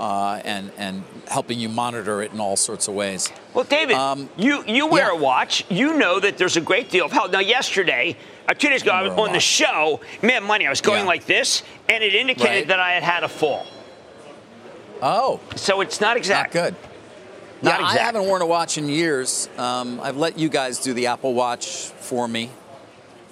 Uh, 0.00 0.40
and 0.44 0.72
and 0.76 1.04
helping 1.28 1.60
you 1.60 1.68
monitor 1.68 2.20
it 2.20 2.32
in 2.32 2.40
all 2.40 2.56
sorts 2.56 2.88
of 2.88 2.94
ways. 2.94 3.30
Well, 3.54 3.62
David, 3.62 3.94
Um, 3.94 4.28
you 4.36 4.64
you 4.66 4.88
wear 4.88 5.12
yeah. 5.12 5.18
a 5.20 5.22
watch. 5.22 5.64
You 5.68 5.94
know 5.96 6.18
that 6.18 6.36
there's 6.36 6.56
a 6.56 6.60
great 6.60 6.90
deal 6.90 7.04
of 7.06 7.12
health. 7.12 7.30
Now, 7.30 7.38
yesterday, 7.38 8.16
uh, 8.48 8.54
two 8.54 8.70
days 8.70 8.82
ago, 8.82 8.90
I 8.90 9.02
was 9.02 9.10
wear 9.10 9.18
a 9.18 9.28
on 9.28 9.32
the 9.32 9.38
show. 9.38 10.00
Man, 10.20 10.42
money. 10.42 10.66
I 10.66 10.70
was 10.70 10.80
going 10.80 11.02
Yeah. 11.02 11.14
like 11.14 11.26
this, 11.26 11.62
and 11.88 12.02
it 12.02 12.12
indicated 12.16 12.48
Right. 12.50 12.68
that 12.68 12.80
I 12.80 12.90
had 12.94 13.04
had 13.04 13.22
a 13.22 13.28
fall. 13.28 13.66
Oh, 15.00 15.38
So 15.54 15.80
it's 15.80 16.00
not 16.00 16.08
not 16.08 16.16
exact. 16.16 16.52
good. 16.52 16.74
Not 17.64 17.80
Now, 17.80 17.86
I 17.86 17.96
haven't 17.96 18.26
worn 18.26 18.42
a 18.42 18.46
watch 18.46 18.76
in 18.78 18.88
years. 18.88 19.48
Um, 19.56 19.98
I've 20.02 20.16
let 20.16 20.38
you 20.38 20.48
guys 20.48 20.78
do 20.80 20.92
the 20.92 21.06
Apple 21.06 21.32
Watch 21.34 21.66
for 21.68 22.28
me. 22.28 22.50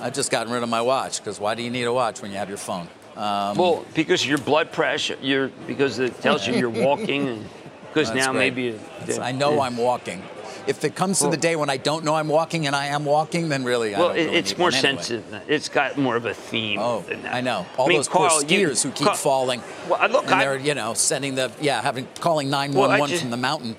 I've 0.01 0.15
just 0.15 0.31
gotten 0.31 0.53
rid 0.53 0.63
of 0.63 0.69
my 0.69 0.81
watch 0.81 1.19
because 1.19 1.39
why 1.39 1.55
do 1.55 1.63
you 1.63 1.71
need 1.71 1.85
a 1.85 1.93
watch 1.93 2.23
when 2.23 2.31
you 2.31 2.39
have 2.39 2.49
your 2.49 2.59
phone? 2.59 2.89
Um, 3.17 3.57
Well, 3.59 3.85
because 3.95 4.27
your 4.27 4.39
blood 4.39 4.73
pressure, 4.73 5.17
you're 5.21 5.49
because 5.67 5.99
it 5.99 6.21
tells 6.23 6.47
you 6.47 6.55
you're 6.55 6.71
walking, 6.71 7.45
because 7.89 8.09
That's 8.13 8.27
now 8.27 8.33
great. 8.33 8.39
maybe 8.55 8.69
It's- 9.03 9.19
I 9.19 9.33
know 9.33 9.61
I'm 9.61 9.77
walking. 9.77 10.23
If 10.67 10.85
it 10.85 10.95
comes 10.95 11.19
to 11.19 11.29
the 11.29 11.37
day 11.37 11.57
when 11.57 11.69
I 11.69 11.77
don't 11.77 12.05
know 12.05 12.15
I'm 12.15 12.29
walking 12.29 12.69
and 12.69 12.75
I 12.77 12.87
am 12.87 13.05
walking, 13.05 13.49
then 13.49 13.65
really, 13.65 13.97
I 13.97 13.99
Well, 13.99 14.11
it, 14.11 14.25
really 14.25 14.37
it's 14.37 14.57
more 14.57 14.67
one 14.67 14.75
anyway. 14.77 15.03
sensitive. 15.03 15.43
It's 15.49 15.69
got 15.69 15.99
more 15.99 16.15
of 16.15 16.25
a 16.25 16.35
theme 16.35 16.79
Oh, 16.81 17.01
than 17.01 17.23
that. 17.25 17.35
I 17.35 17.41
know. 17.41 17.67
All 17.77 17.87
I 17.87 17.89
mean, 17.89 17.99
those 17.99 18.07
poor 18.09 18.29
Carl, 18.29 18.45
you- 18.45 18.69
who 18.69 18.91
keep 18.93 19.07
Carl- 19.07 19.17
falling. 19.17 19.61
Well, 19.89 20.09
look, 20.09 20.25
and 20.27 20.35
I- 20.35 20.45
they're, 20.45 20.57
you 20.59 20.75
know, 20.75 20.95
sending 20.95 21.35
the, 21.35 21.51
yeah, 21.61 21.83
having, 21.83 22.07
calling 22.21 22.49
911 22.49 22.99
Well, 23.01 23.09
just- 23.09 23.23
from 23.23 23.31
the 23.33 23.37
mountain. 23.37 23.75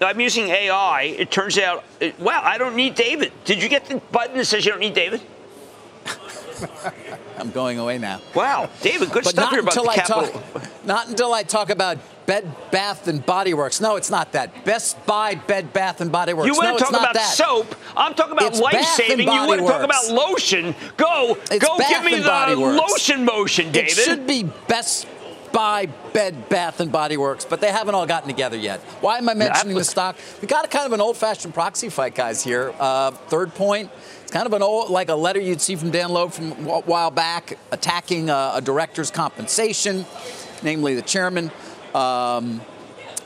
I'm 0.00 0.20
using 0.20 0.48
AI. 0.48 1.02
It 1.18 1.30
turns 1.30 1.58
out, 1.58 1.84
it, 2.00 2.18
wow, 2.20 2.40
I 2.42 2.58
don't 2.58 2.76
need 2.76 2.94
David. 2.94 3.32
Did 3.44 3.62
you 3.62 3.68
get 3.68 3.86
the 3.86 3.96
button 4.12 4.36
that 4.36 4.44
says 4.44 4.64
you 4.64 4.70
don't 4.70 4.80
need 4.80 4.94
David? 4.94 5.20
I'm 7.38 7.50
going 7.50 7.78
away 7.78 7.98
now. 7.98 8.20
Wow, 8.34 8.68
David, 8.80 9.10
good 9.12 9.24
But 9.24 9.30
stuff 9.30 9.44
not 9.44 9.50
here 9.52 9.60
about 9.60 9.76
until 9.76 9.84
the 9.84 9.90
I 9.90 9.94
Capitol. 9.96 10.40
talk. 10.40 10.62
Not 10.84 11.08
until 11.08 11.32
I 11.34 11.42
talk 11.42 11.68
about 11.70 11.98
Bed 12.24 12.50
Bath 12.70 13.08
and 13.08 13.24
Body 13.24 13.52
Works. 13.52 13.78
No, 13.80 13.96
it's 13.96 14.10
not 14.10 14.32
that. 14.32 14.64
Best 14.64 15.04
Buy 15.04 15.34
Bed 15.34 15.72
Bath 15.74 16.00
and 16.00 16.10
Body 16.10 16.32
Works. 16.32 16.46
You 16.46 16.54
no, 16.54 16.58
want 16.60 16.78
to 16.78 16.84
talk 16.84 16.94
about 16.94 17.14
that. 17.14 17.34
soap? 17.34 17.74
I'm 17.94 18.14
talking 18.14 18.32
about 18.32 18.46
It's 18.46 18.58
life 18.60 18.82
saving. 18.86 19.28
You 19.28 19.46
want 19.46 19.60
to 19.60 19.66
talk 19.66 19.82
about 19.82 20.08
lotion? 20.10 20.74
Go, 20.96 21.36
It's 21.50 21.64
go, 21.64 21.76
give 21.78 22.04
me 22.04 22.18
the 22.20 22.56
lotion 22.56 23.24
motion, 23.26 23.70
David. 23.70 23.90
It 23.92 23.96
should 23.96 24.26
be 24.26 24.44
Best 24.66 25.06
Buy 25.52 25.86
Bed 26.12 26.48
Bath 26.48 26.80
and 26.80 26.90
Body 26.90 27.16
Works, 27.16 27.44
but 27.44 27.60
they 27.60 27.70
haven't 27.70 27.94
all 27.94 28.06
gotten 28.06 28.28
together 28.28 28.56
yet. 28.56 28.80
Why 29.00 29.18
am 29.18 29.28
I 29.28 29.34
mentioning 29.34 29.76
the 29.76 29.84
stock? 29.84 30.16
We 30.40 30.48
got 30.48 30.64
a 30.64 30.68
kind 30.68 30.86
of 30.86 30.92
an 30.92 31.00
old-fashioned 31.00 31.54
proxy 31.54 31.88
fight, 31.88 32.14
guys. 32.14 32.42
Here, 32.42 32.72
uh, 32.78 33.10
third 33.10 33.54
point. 33.54 33.90
It's 34.22 34.32
kind 34.32 34.46
of 34.46 34.52
an 34.52 34.62
old, 34.62 34.90
like 34.90 35.08
a 35.08 35.14
letter 35.14 35.40
you'd 35.40 35.60
see 35.60 35.76
from 35.76 35.90
Dan 35.90 36.10
Loeb 36.10 36.32
from 36.32 36.52
a 36.52 36.80
while 36.80 37.10
back, 37.10 37.58
attacking 37.70 38.28
uh, 38.28 38.52
a 38.54 38.60
director's 38.60 39.10
compensation, 39.10 40.04
namely 40.62 40.94
the 40.94 41.02
chairman. 41.02 41.50
Um, 41.94 42.60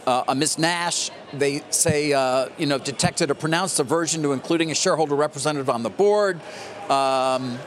uh, 0.07 0.25
a 0.29 0.35
Ms. 0.35 0.59
Nash, 0.59 1.11
they 1.33 1.63
say, 1.71 2.13
uh, 2.13 2.49
you 2.59 2.67
know, 2.67 2.79
detected 2.79 3.31
a 3.31 3.35
pronounced 3.35 3.79
aversion 3.79 4.23
to 4.23 4.33
including 4.33 4.71
a 4.71 4.75
shareholder 4.75 5.15
representative 5.15 5.71
on 5.71 5.83
the 5.83 5.91
board. 5.91 6.41
Um, 6.91 7.59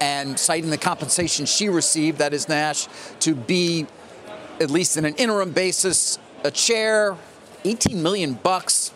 and 0.00 0.38
citing 0.38 0.70
the 0.70 0.78
compensation 0.78 1.46
she 1.46 1.68
received, 1.68 2.18
that 2.18 2.32
is 2.32 2.48
Nash, 2.48 2.88
to 3.20 3.34
be, 3.34 3.86
at 4.60 4.70
least 4.70 4.96
in 4.96 5.04
an 5.04 5.14
interim 5.16 5.52
basis, 5.52 6.18
a 6.42 6.50
chair, 6.50 7.16
18 7.64 8.02
million 8.02 8.34
bucks. 8.34 8.92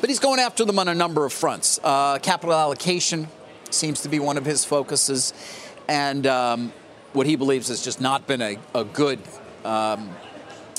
But 0.00 0.10
he's 0.10 0.20
going 0.20 0.40
after 0.40 0.64
them 0.64 0.78
on 0.78 0.88
a 0.88 0.94
number 0.94 1.24
of 1.24 1.32
fronts. 1.32 1.80
Uh, 1.82 2.18
capital 2.18 2.54
allocation 2.54 3.28
seems 3.70 4.02
to 4.02 4.08
be 4.08 4.18
one 4.18 4.36
of 4.36 4.44
his 4.44 4.64
focuses, 4.64 5.32
and 5.88 6.26
um, 6.26 6.72
what 7.14 7.26
he 7.26 7.36
believes 7.36 7.68
has 7.68 7.82
just 7.82 8.00
not 8.00 8.26
been 8.26 8.42
a, 8.42 8.58
a 8.74 8.84
good 8.84 9.18
um, 9.64 10.14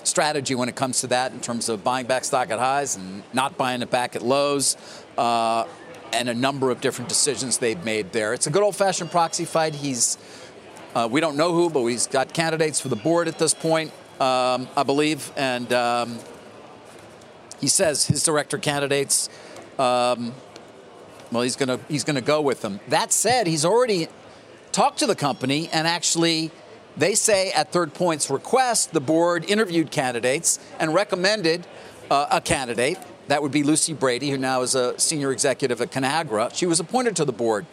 strategy 0.03 0.55
when 0.55 0.69
it 0.69 0.75
comes 0.75 1.01
to 1.01 1.07
that 1.07 1.31
in 1.31 1.39
terms 1.39 1.67
of 1.67 1.83
buying 1.83 2.05
back 2.05 2.23
stock 2.23 2.49
at 2.51 2.59
highs 2.59 2.95
and 2.95 3.23
not 3.33 3.57
buying 3.57 3.81
it 3.81 3.89
back 3.89 4.15
at 4.15 4.21
lows. 4.21 4.77
Uh, 5.17 5.65
and 6.13 6.29
a 6.29 6.33
number 6.33 6.71
of 6.71 6.81
different 6.81 7.09
decisions 7.09 7.57
they've 7.57 7.83
made 7.83 8.11
there. 8.11 8.33
It's 8.33 8.47
a 8.47 8.49
good 8.49 8.63
old-fashioned 8.63 9.11
proxy 9.11 9.45
fight. 9.45 9.75
He's 9.75 10.17
uh, 10.95 11.07
we 11.11 11.21
don't 11.21 11.37
know 11.37 11.53
who, 11.53 11.69
but 11.69 11.85
he's 11.85 12.07
got 12.07 12.33
candidates 12.33 12.79
for 12.79 12.87
the 12.87 12.95
board 12.95 13.27
at 13.27 13.37
this 13.37 13.53
point, 13.53 13.91
um, 14.19 14.67
I 14.75 14.83
believe, 14.83 15.31
and 15.35 15.71
um, 15.71 16.17
he 17.59 17.67
says 17.67 18.07
his 18.07 18.23
director 18.23 18.57
candidates. 18.57 19.29
Um, 19.77 20.33
well, 21.31 21.43
he's 21.43 21.55
gonna 21.55 21.79
he's 21.87 22.03
gonna 22.03 22.21
go 22.21 22.41
with 22.41 22.61
them. 22.61 22.79
That 22.87 23.11
said, 23.11 23.47
he's 23.47 23.65
already 23.65 24.07
talked 24.71 24.99
to 24.99 25.05
the 25.05 25.15
company, 25.15 25.69
and 25.71 25.87
actually, 25.87 26.51
they 26.95 27.13
say 27.13 27.51
at 27.51 27.71
Third 27.71 27.93
Point's 27.93 28.29
request, 28.29 28.93
the 28.93 29.01
board 29.01 29.45
interviewed 29.45 29.91
candidates 29.91 30.59
and 30.79 30.93
recommended 30.93 31.67
uh, 32.09 32.27
a 32.31 32.41
candidate. 32.41 32.97
That 33.27 33.41
would 33.41 33.51
be 33.51 33.63
Lucy 33.63 33.93
Brady, 33.93 34.29
who 34.29 34.37
now 34.37 34.61
is 34.61 34.75
a 34.75 34.97
senior 34.99 35.31
executive 35.31 35.81
at 35.81 35.91
Conagra. 35.91 36.53
She 36.53 36.65
was 36.65 36.79
appointed 36.79 37.15
to 37.17 37.25
the 37.25 37.33
board. 37.33 37.65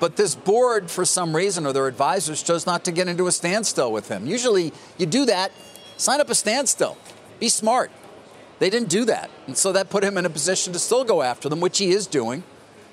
But 0.00 0.16
this 0.16 0.34
board, 0.34 0.90
for 0.90 1.04
some 1.04 1.34
reason, 1.34 1.66
or 1.66 1.72
their 1.72 1.86
advisors, 1.86 2.42
chose 2.42 2.66
not 2.66 2.84
to 2.84 2.92
get 2.92 3.08
into 3.08 3.26
a 3.26 3.32
standstill 3.32 3.92
with 3.92 4.08
him. 4.08 4.26
Usually, 4.26 4.72
you 4.96 5.06
do 5.06 5.24
that, 5.26 5.50
sign 5.96 6.20
up 6.20 6.30
a 6.30 6.34
standstill, 6.34 6.96
be 7.40 7.48
smart. 7.48 7.90
They 8.58 8.70
didn't 8.70 8.88
do 8.88 9.04
that. 9.04 9.30
And 9.46 9.56
so 9.56 9.72
that 9.72 9.88
put 9.88 10.02
him 10.02 10.16
in 10.18 10.26
a 10.26 10.30
position 10.30 10.72
to 10.72 10.78
still 10.78 11.04
go 11.04 11.22
after 11.22 11.48
them, 11.48 11.60
which 11.60 11.78
he 11.78 11.90
is 11.90 12.06
doing. 12.06 12.42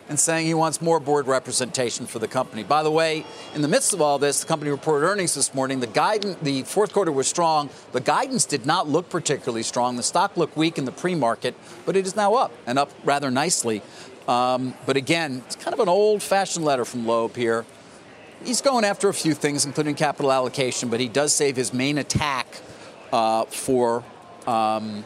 And 0.08 0.20
saying 0.20 0.45
he 0.45 0.53
wants 0.53 0.82
more 0.82 0.99
board 0.99 1.28
representation 1.28 2.06
for 2.06 2.20
the 2.20 2.28
company. 2.28 2.64
By 2.64 2.84
the 2.84 2.91
way, 2.91 3.26
in 3.53 3.62
the 3.62 3.68
midst 3.68 3.93
of 3.93 4.01
all 4.01 4.20
this, 4.20 4.41
the 4.41 4.47
company 4.47 4.72
reported 4.72 5.06
earnings 5.06 5.34
this 5.34 5.53
morning. 5.53 5.80
The 5.80 5.88
guidance, 5.88 6.38
the 6.41 6.64
fourth 6.64 6.93
quarter 6.93 7.12
was 7.12 7.28
strong. 7.28 7.70
The 7.91 8.01
guidance 8.01 8.45
did 8.45 8.66
not 8.66 8.88
look 8.88 9.10
particularly 9.10 9.64
strong. 9.64 9.95
The 9.95 10.03
stock 10.03 10.38
looked 10.38 10.56
weak 10.56 10.78
in 10.78 10.86
the 10.86 10.91
pre-market, 10.91 11.56
but 11.86 11.95
it 11.95 12.06
is 12.06 12.16
now 12.16 12.36
up 12.36 12.51
and 12.68 12.78
up 12.78 12.91
rather 13.03 13.32
nicely. 13.32 13.82
Um, 14.28 14.74
but 14.86 14.97
again, 14.97 15.43
it's 15.45 15.56
kind 15.56 15.74
of 15.74 15.80
an 15.80 15.89
old-fashioned 15.89 16.66
letter 16.66 16.86
from 16.86 17.06
Loeb 17.06 17.36
here. 17.36 17.66
He's 18.43 18.62
going 18.62 18.86
after 18.86 19.10
a 19.10 19.14
few 19.14 19.34
things, 19.34 19.66
including 19.66 19.95
capital 19.95 20.32
allocation, 20.32 20.89
but 20.89 20.99
he 20.99 21.08
does 21.08 21.34
save 21.34 21.56
his 21.56 21.74
main 21.74 21.97
attack 21.97 22.62
uh, 23.12 23.45
for 23.45 24.03
um, 24.45 25.03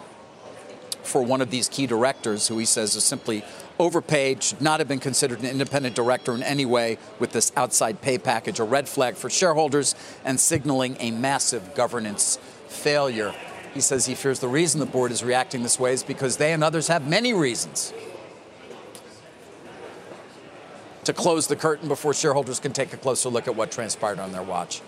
for 1.03 1.23
one 1.23 1.41
of 1.41 1.49
these 1.49 1.67
key 1.67 1.87
directors, 1.87 2.47
who 2.47 2.57
he 2.57 2.65
says 2.65 2.95
is 2.95 3.03
simply 3.03 3.43
overpaid, 3.79 4.43
should 4.43 4.61
not 4.61 4.79
have 4.79 4.87
been 4.87 4.99
considered 4.99 5.39
an 5.39 5.45
independent 5.45 5.95
director 5.95 6.35
in 6.35 6.43
any 6.43 6.65
way 6.65 6.97
with 7.17 7.31
this 7.31 7.51
outside 7.55 8.01
pay 8.01 8.17
package, 8.17 8.59
a 8.59 8.63
red 8.63 8.87
flag 8.87 9.15
for 9.15 9.29
shareholders 9.29 9.95
and 10.25 10.39
signaling 10.39 10.97
a 10.99 11.11
massive 11.11 11.73
governance 11.73 12.37
failure. 12.67 13.33
He 13.73 13.81
says 13.81 14.05
he 14.05 14.15
fears 14.15 14.39
the 14.39 14.47
reason 14.47 14.79
the 14.79 14.85
board 14.85 15.11
is 15.11 15.23
reacting 15.23 15.63
this 15.63 15.79
way 15.79 15.93
is 15.93 16.03
because 16.03 16.37
they 16.37 16.51
and 16.53 16.63
others 16.63 16.87
have 16.87 17.07
many 17.07 17.33
reasons 17.33 17.93
to 21.05 21.13
close 21.13 21.47
the 21.47 21.55
curtain 21.55 21.87
before 21.87 22.13
shareholders 22.13 22.59
can 22.59 22.73
take 22.73 22.93
a 22.93 22.97
closer 22.97 23.29
look 23.29 23.47
at 23.47 23.55
what 23.55 23.71
transpired 23.71 24.19
on 24.19 24.31
their 24.31 24.43
watch. 24.43 24.81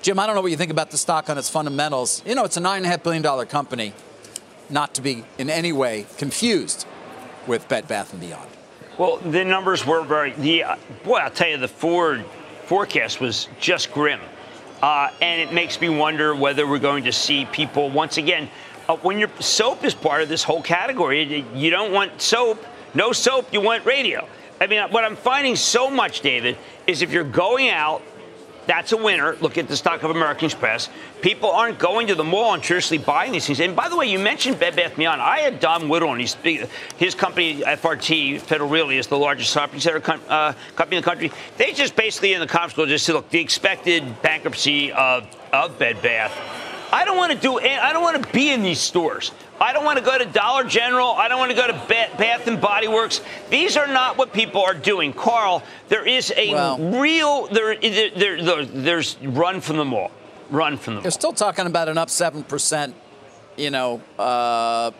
Jim, 0.00 0.18
I 0.18 0.26
don't 0.26 0.34
know 0.34 0.40
what 0.40 0.50
you 0.50 0.56
think 0.56 0.70
about 0.70 0.90
the 0.90 0.96
stock 0.96 1.28
on 1.28 1.36
its 1.36 1.50
fundamentals. 1.50 2.22
You 2.24 2.34
know, 2.34 2.44
it's 2.44 2.56
a 2.56 2.60
$9.5 2.60 3.02
billion 3.02 3.46
company, 3.46 3.92
not 4.70 4.94
to 4.94 5.02
be 5.02 5.24
in 5.36 5.50
any 5.50 5.72
way 5.72 6.06
confused 6.16 6.86
with 7.48 7.68
Bed 7.68 7.88
Bath 7.88 8.12
and 8.12 8.20
Beyond. 8.20 8.48
Well, 8.98 9.16
the 9.16 9.44
numbers 9.44 9.86
were 9.86 10.02
very. 10.02 10.32
The 10.32 10.64
uh, 10.64 10.76
boy, 11.04 11.16
I'll 11.16 11.30
tell 11.30 11.48
you, 11.48 11.56
the 11.56 11.68
forward 11.68 12.24
forecast 12.66 13.20
was 13.20 13.48
just 13.58 13.92
grim, 13.92 14.20
uh, 14.82 15.10
and 15.22 15.40
it 15.40 15.52
makes 15.52 15.80
me 15.80 15.88
wonder 15.88 16.34
whether 16.34 16.66
we're 16.66 16.78
going 16.78 17.04
to 17.04 17.12
see 17.12 17.46
people 17.46 17.90
once 17.90 18.18
again. 18.18 18.48
Uh, 18.88 18.96
when 18.96 19.18
your 19.18 19.30
soap 19.40 19.84
is 19.84 19.94
part 19.94 20.22
of 20.22 20.28
this 20.28 20.42
whole 20.42 20.62
category, 20.62 21.44
you 21.54 21.70
don't 21.70 21.92
want 21.92 22.20
soap. 22.20 22.64
No 22.94 23.12
soap. 23.12 23.52
You 23.52 23.60
want 23.60 23.84
radio. 23.84 24.26
I 24.60 24.66
mean, 24.66 24.82
what 24.90 25.04
I'm 25.04 25.16
finding 25.16 25.56
so 25.56 25.88
much, 25.88 26.20
David, 26.20 26.56
is 26.86 27.02
if 27.02 27.12
you're 27.12 27.22
going 27.22 27.68
out 27.68 28.02
that's 28.68 28.92
a 28.92 28.96
winner. 28.96 29.34
Look 29.40 29.56
at 29.56 29.66
the 29.66 29.76
stock 29.76 30.02
of 30.02 30.10
American 30.10 30.44
Express. 30.44 30.90
People 31.22 31.50
aren't 31.50 31.78
going 31.78 32.06
to 32.08 32.14
the 32.14 32.22
mall 32.22 32.52
and 32.52 32.62
traditionally 32.62 33.02
buying 33.02 33.32
these 33.32 33.46
things. 33.46 33.60
And 33.60 33.74
by 33.74 33.88
the 33.88 33.96
way, 33.96 34.06
you 34.06 34.18
mentioned 34.18 34.60
Bed 34.60 34.76
Bath 34.76 34.94
Beyond. 34.94 35.22
I 35.22 35.38
had 35.38 35.58
Don 35.58 35.88
Woodall, 35.88 36.12
and 36.12 36.20
he's 36.20 36.36
his 36.98 37.14
company, 37.14 37.62
FRT 37.62 38.42
Federal 38.42 38.68
Realty, 38.68 38.98
is 38.98 39.06
the 39.06 39.18
largest 39.18 39.52
shopping 39.54 39.80
center 39.80 40.02
uh, 40.28 40.52
company 40.76 40.98
in 40.98 41.02
the 41.02 41.08
country. 41.08 41.32
They 41.56 41.72
just 41.72 41.96
basically 41.96 42.34
in 42.34 42.40
the 42.40 42.46
conference 42.46 42.74
call 42.74 42.86
just 42.86 43.06
said, 43.06 43.14
look, 43.14 43.30
the 43.30 43.40
expected 43.40 44.20
bankruptcy 44.20 44.92
of 44.92 45.26
of 45.52 45.78
Bed 45.78 46.02
Bath. 46.02 46.32
I 46.92 47.04
don't 47.04 47.16
want 47.16 47.32
to 47.32 47.38
do. 47.38 47.58
I 47.58 47.92
don't 47.92 48.02
want 48.02 48.22
to 48.22 48.32
be 48.32 48.50
in 48.50 48.62
these 48.62 48.80
stores. 48.80 49.32
I 49.60 49.72
don't 49.72 49.84
want 49.84 49.98
to 49.98 50.04
go 50.04 50.16
to 50.16 50.24
Dollar 50.24 50.64
General. 50.64 51.08
I 51.12 51.28
don't 51.28 51.38
want 51.38 51.50
to 51.50 51.56
go 51.56 51.66
to 51.66 51.72
Bath 51.88 52.46
and 52.46 52.60
Body 52.60 52.88
Works. 52.88 53.20
These 53.50 53.76
are 53.76 53.88
not 53.88 54.16
what 54.16 54.32
people 54.32 54.62
are 54.62 54.74
doing. 54.74 55.12
Carl, 55.12 55.62
there 55.88 56.06
is 56.06 56.32
a 56.36 56.52
well, 56.52 56.78
real 57.00 57.48
there, 57.48 57.76
there, 57.76 58.42
there, 58.42 58.64
there's 58.64 59.16
run 59.22 59.60
from 59.60 59.76
the 59.76 59.84
mall. 59.84 60.10
Run 60.50 60.76
from 60.76 60.94
the 60.94 60.96
mall. 60.98 61.02
They're 61.02 61.10
still 61.10 61.32
talking 61.32 61.66
about 61.66 61.88
an 61.88 61.98
up 61.98 62.10
seven 62.10 62.44
percent, 62.44 62.94
you 63.56 63.70
know, 63.70 64.00
uh, 64.18 64.92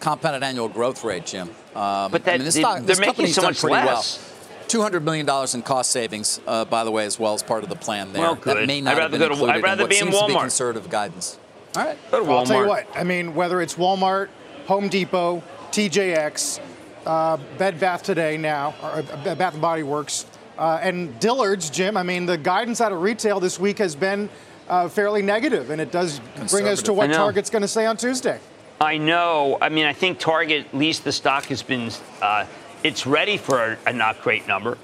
compounded 0.00 0.42
annual 0.42 0.68
growth 0.68 1.02
rate, 1.02 1.24
Jim. 1.24 1.48
Um, 1.74 2.10
but 2.10 2.24
that, 2.24 2.34
I 2.34 2.36
mean, 2.38 2.44
this, 2.44 2.56
stock, 2.56 2.82
making 2.98 3.28
so 3.28 3.42
much 3.42 3.62
less. 3.64 4.18
Well. 4.18 4.32
$200 4.66 5.02
million 5.04 5.28
in 5.54 5.62
cost 5.62 5.92
savings, 5.92 6.40
uh, 6.44 6.64
by 6.64 6.82
the 6.82 6.90
way, 6.90 7.06
as 7.06 7.20
well 7.20 7.34
as 7.34 7.42
part 7.42 7.62
of 7.62 7.68
the 7.68 7.76
plan 7.76 8.12
there. 8.12 8.22
Well, 8.22 8.34
good. 8.34 8.56
That 8.56 8.66
may 8.66 8.80
not 8.80 8.94
I'd 8.94 8.98
rather, 8.98 9.18
go 9.18 9.28
to, 9.28 9.44
I'd 9.44 9.62
rather 9.62 9.84
in 9.84 9.88
be 9.88 9.98
in 9.98 10.08
Walmart. 10.08 10.28
Be 10.28 10.34
conservative 10.34 10.90
guidance. 10.90 11.38
All 11.76 11.84
right. 11.84 12.10
Go 12.10 12.20
to 12.20 12.26
Walmart. 12.26 12.38
I'll 12.38 12.46
tell 12.46 12.62
you 12.62 12.68
what. 12.68 12.86
I 12.94 13.04
mean, 13.04 13.34
whether 13.34 13.60
it's 13.60 13.74
Walmart, 13.74 14.28
Home 14.66 14.88
Depot, 14.88 15.42
TJX, 15.70 16.60
uh, 17.04 17.36
Bed 17.58 17.78
Bath 17.78 18.02
today 18.02 18.36
now, 18.36 18.74
or 18.82 19.04
uh, 19.12 19.34
Bath 19.34 19.52
and 19.52 19.62
Body 19.62 19.82
Works, 19.82 20.26
uh, 20.58 20.78
and 20.80 21.18
Dillard's, 21.20 21.70
Jim. 21.70 21.96
I 21.96 22.02
mean, 22.02 22.26
the 22.26 22.38
guidance 22.38 22.80
out 22.80 22.92
of 22.92 23.02
retail 23.02 23.40
this 23.40 23.60
week 23.60 23.78
has 23.78 23.94
been 23.94 24.28
uh, 24.68 24.88
fairly 24.88 25.22
negative, 25.22 25.70
and 25.70 25.80
it 25.80 25.92
does 25.92 26.20
bring 26.50 26.66
us 26.66 26.82
to 26.82 26.92
what 26.92 27.12
Target's 27.12 27.50
going 27.50 27.62
to 27.62 27.68
say 27.68 27.86
on 27.86 27.96
Tuesday. 27.96 28.40
I 28.80 28.98
know. 28.98 29.58
I 29.60 29.68
mean, 29.68 29.86
I 29.86 29.92
think 29.92 30.18
Target, 30.18 30.66
at 30.66 30.74
least 30.74 31.04
the 31.04 31.12
stock 31.12 31.44
has 31.46 31.62
been, 31.62 31.90
uh, 32.20 32.46
it's 32.82 33.06
ready 33.06 33.36
for 33.36 33.62
a, 33.62 33.78
a 33.86 33.92
not 33.92 34.20
great 34.22 34.46
number. 34.46 34.76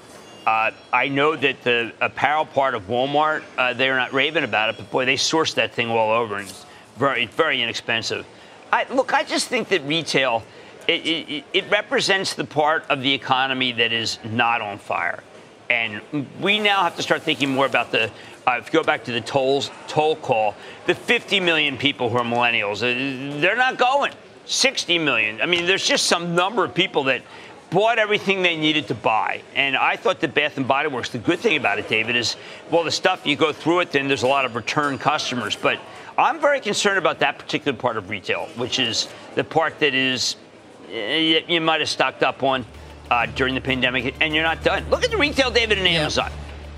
Uh, 0.45 0.71
I 0.91 1.07
know 1.07 1.35
that 1.35 1.63
the 1.63 1.93
apparel 2.01 2.45
part 2.45 2.75
of 2.75 2.87
Walmart, 2.87 3.43
uh, 3.57 3.73
they're 3.73 3.95
not 3.95 4.11
raving 4.11 4.43
about 4.43 4.69
it, 4.69 4.77
but 4.77 4.91
boy, 4.91 5.05
they 5.05 5.15
source 5.15 5.53
that 5.53 5.73
thing 5.73 5.89
all 5.89 6.11
over, 6.11 6.35
and 6.35 6.49
it's 6.49 6.62
very, 6.97 7.25
very 7.27 7.61
inexpensive. 7.61 8.25
I, 8.71 8.85
look, 8.91 9.13
I 9.13 9.23
just 9.23 9.47
think 9.47 9.69
that 9.69 9.83
retail, 9.83 10.43
it, 10.87 11.05
it, 11.05 11.45
it 11.53 11.71
represents 11.71 12.33
the 12.33 12.43
part 12.43 12.85
of 12.89 13.01
the 13.01 13.13
economy 13.13 13.71
that 13.73 13.91
is 13.91 14.19
not 14.23 14.61
on 14.61 14.77
fire. 14.77 15.23
And 15.69 16.01
we 16.41 16.59
now 16.59 16.83
have 16.83 16.95
to 16.97 17.03
start 17.03 17.23
thinking 17.23 17.49
more 17.49 17.65
about 17.65 17.91
the, 17.91 18.11
uh, 18.45 18.57
if 18.59 18.67
you 18.67 18.79
go 18.79 18.83
back 18.83 19.03
to 19.05 19.11
the 19.11 19.21
tolls, 19.21 19.71
toll 19.87 20.15
call, 20.15 20.55
the 20.85 20.93
50 20.93 21.39
million 21.39 21.77
people 21.77 22.09
who 22.09 22.17
are 22.17 22.23
millennials, 22.23 22.77
uh, 22.77 23.39
they're 23.39 23.55
not 23.55 23.77
going. 23.77 24.11
60 24.45 24.99
million. 24.99 25.41
I 25.41 25.45
mean, 25.45 25.65
there's 25.65 25.87
just 25.87 26.07
some 26.07 26.35
number 26.35 26.65
of 26.65 26.73
people 26.73 27.05
that 27.05 27.21
bought 27.69 27.97
everything 27.97 28.43
they 28.43 28.55
needed 28.55 28.87
to 28.89 28.93
buy. 28.95 29.41
And 29.55 29.75
I 29.75 29.95
thought 29.95 30.19
the 30.19 30.27
Bath 30.27 30.57
and 30.57 30.67
Body 30.67 30.89
Works, 30.89 31.09
the 31.09 31.17
good 31.17 31.39
thing 31.39 31.57
about 31.57 31.79
it, 31.79 31.87
David, 31.87 32.15
is 32.15 32.35
well, 32.69 32.83
the 32.83 32.91
stuff 32.91 33.25
you 33.25 33.35
go 33.35 33.51
through 33.51 33.79
it, 33.79 33.91
then 33.91 34.07
there's 34.07 34.23
a 34.23 34.27
lot 34.27 34.45
of 34.45 34.55
return 34.55 34.99
customers. 34.99 35.55
But 35.55 35.79
I'm 36.17 36.39
very 36.39 36.59
concerned 36.59 36.97
about 36.97 37.19
that 37.19 37.39
particular 37.39 37.77
part 37.77 37.97
of 37.97 38.09
retail, 38.09 38.47
which 38.55 38.79
is 38.79 39.07
the 39.35 39.43
part 39.43 39.79
that 39.79 39.93
is 39.95 40.35
eh, 40.91 41.41
you 41.47 41.59
might 41.59 41.81
have 41.81 41.89
stocked 41.89 42.21
up 42.21 42.43
on 42.43 42.65
uh, 43.09 43.25
during 43.27 43.55
the 43.55 43.61
pandemic, 43.61 44.15
and 44.21 44.33
you're 44.33 44.43
not 44.43 44.63
done. 44.63 44.87
Look 44.89 45.03
at 45.03 45.11
the 45.11 45.17
retail, 45.17 45.49
David, 45.49 45.79
and 45.79 45.87
Amazon. 45.87 46.31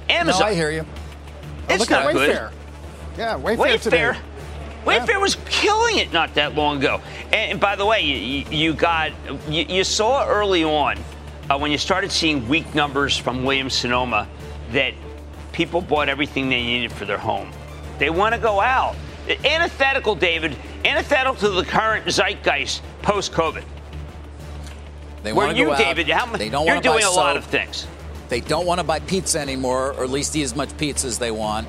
Yeah. 0.08 0.16
Amazon. 0.22 0.42
No, 0.42 0.48
I 0.48 0.54
hear 0.54 0.72
you. 0.72 0.86
It's 1.70 1.80
look 1.80 1.90
not 1.90 2.06
at 2.08 2.14
good. 2.14 2.30
Wayfair. 2.30 2.52
Yeah, 3.18 3.40
Wayfair, 3.40 3.58
Wayfair 3.58 3.82
today. 3.82 4.14
Wayfair 4.86 5.08
yeah. 5.08 5.18
was 5.18 5.38
killing 5.50 5.98
it 5.98 6.14
not 6.14 6.34
that 6.36 6.54
long 6.56 6.78
ago. 6.78 7.02
And, 7.26 7.52
and 7.52 7.60
by 7.60 7.76
the 7.76 7.86
way, 7.86 8.02
you, 8.02 8.46
you 8.50 8.74
got 8.74 9.12
you, 9.50 9.64
you, 9.64 9.84
saw 9.84 10.28
early 10.28 10.64
on 10.64 10.98
uh, 11.50 11.58
when 11.58 11.72
you 11.72 11.78
started 11.78 12.12
seeing 12.12 12.48
weak 12.48 12.76
numbers 12.76 13.18
from 13.18 13.44
Williams 13.44 13.74
Sonoma 13.74 14.28
that 14.72 14.94
people 15.54 15.82
bought 15.82 16.08
everything 16.08 16.50
they 16.50 16.62
needed 16.62 16.92
for 16.92 17.06
their 17.06 17.18
home. 17.18 17.52
They 17.98 18.10
want 18.10 18.36
to 18.36 18.42
go 18.42 18.62
out 18.62 18.96
antithetical, 19.30 20.16
David, 20.16 20.56
antithetical 20.84 21.36
to 21.36 21.50
the 21.50 21.64
current 21.64 22.06
zeitgeist 22.06 22.82
post 23.02 23.32
COVID. 23.32 23.64
They 25.24 25.34
Where 25.34 25.52
you, 25.52 25.72
out, 25.72 25.80
David, 25.80 26.08
how, 26.08 26.26
they 26.38 26.50
don't 26.50 26.68
you're 26.68 26.82
doing 26.82 27.00
a 27.00 27.02
soap. 27.04 27.16
lot 27.16 27.38
of 27.38 27.46
things. 27.46 27.88
They 28.30 28.42
don't 28.42 28.66
want 28.66 28.80
to 28.80 28.84
buy 28.84 29.00
pizza 29.00 29.40
anymore, 29.40 29.94
or 29.94 30.04
at 30.04 30.10
least 30.10 30.36
eat 30.36 30.44
as 30.44 30.56
much 30.56 30.76
pizza 30.78 31.08
as 31.08 31.18
they 31.18 31.32
want. 31.32 31.68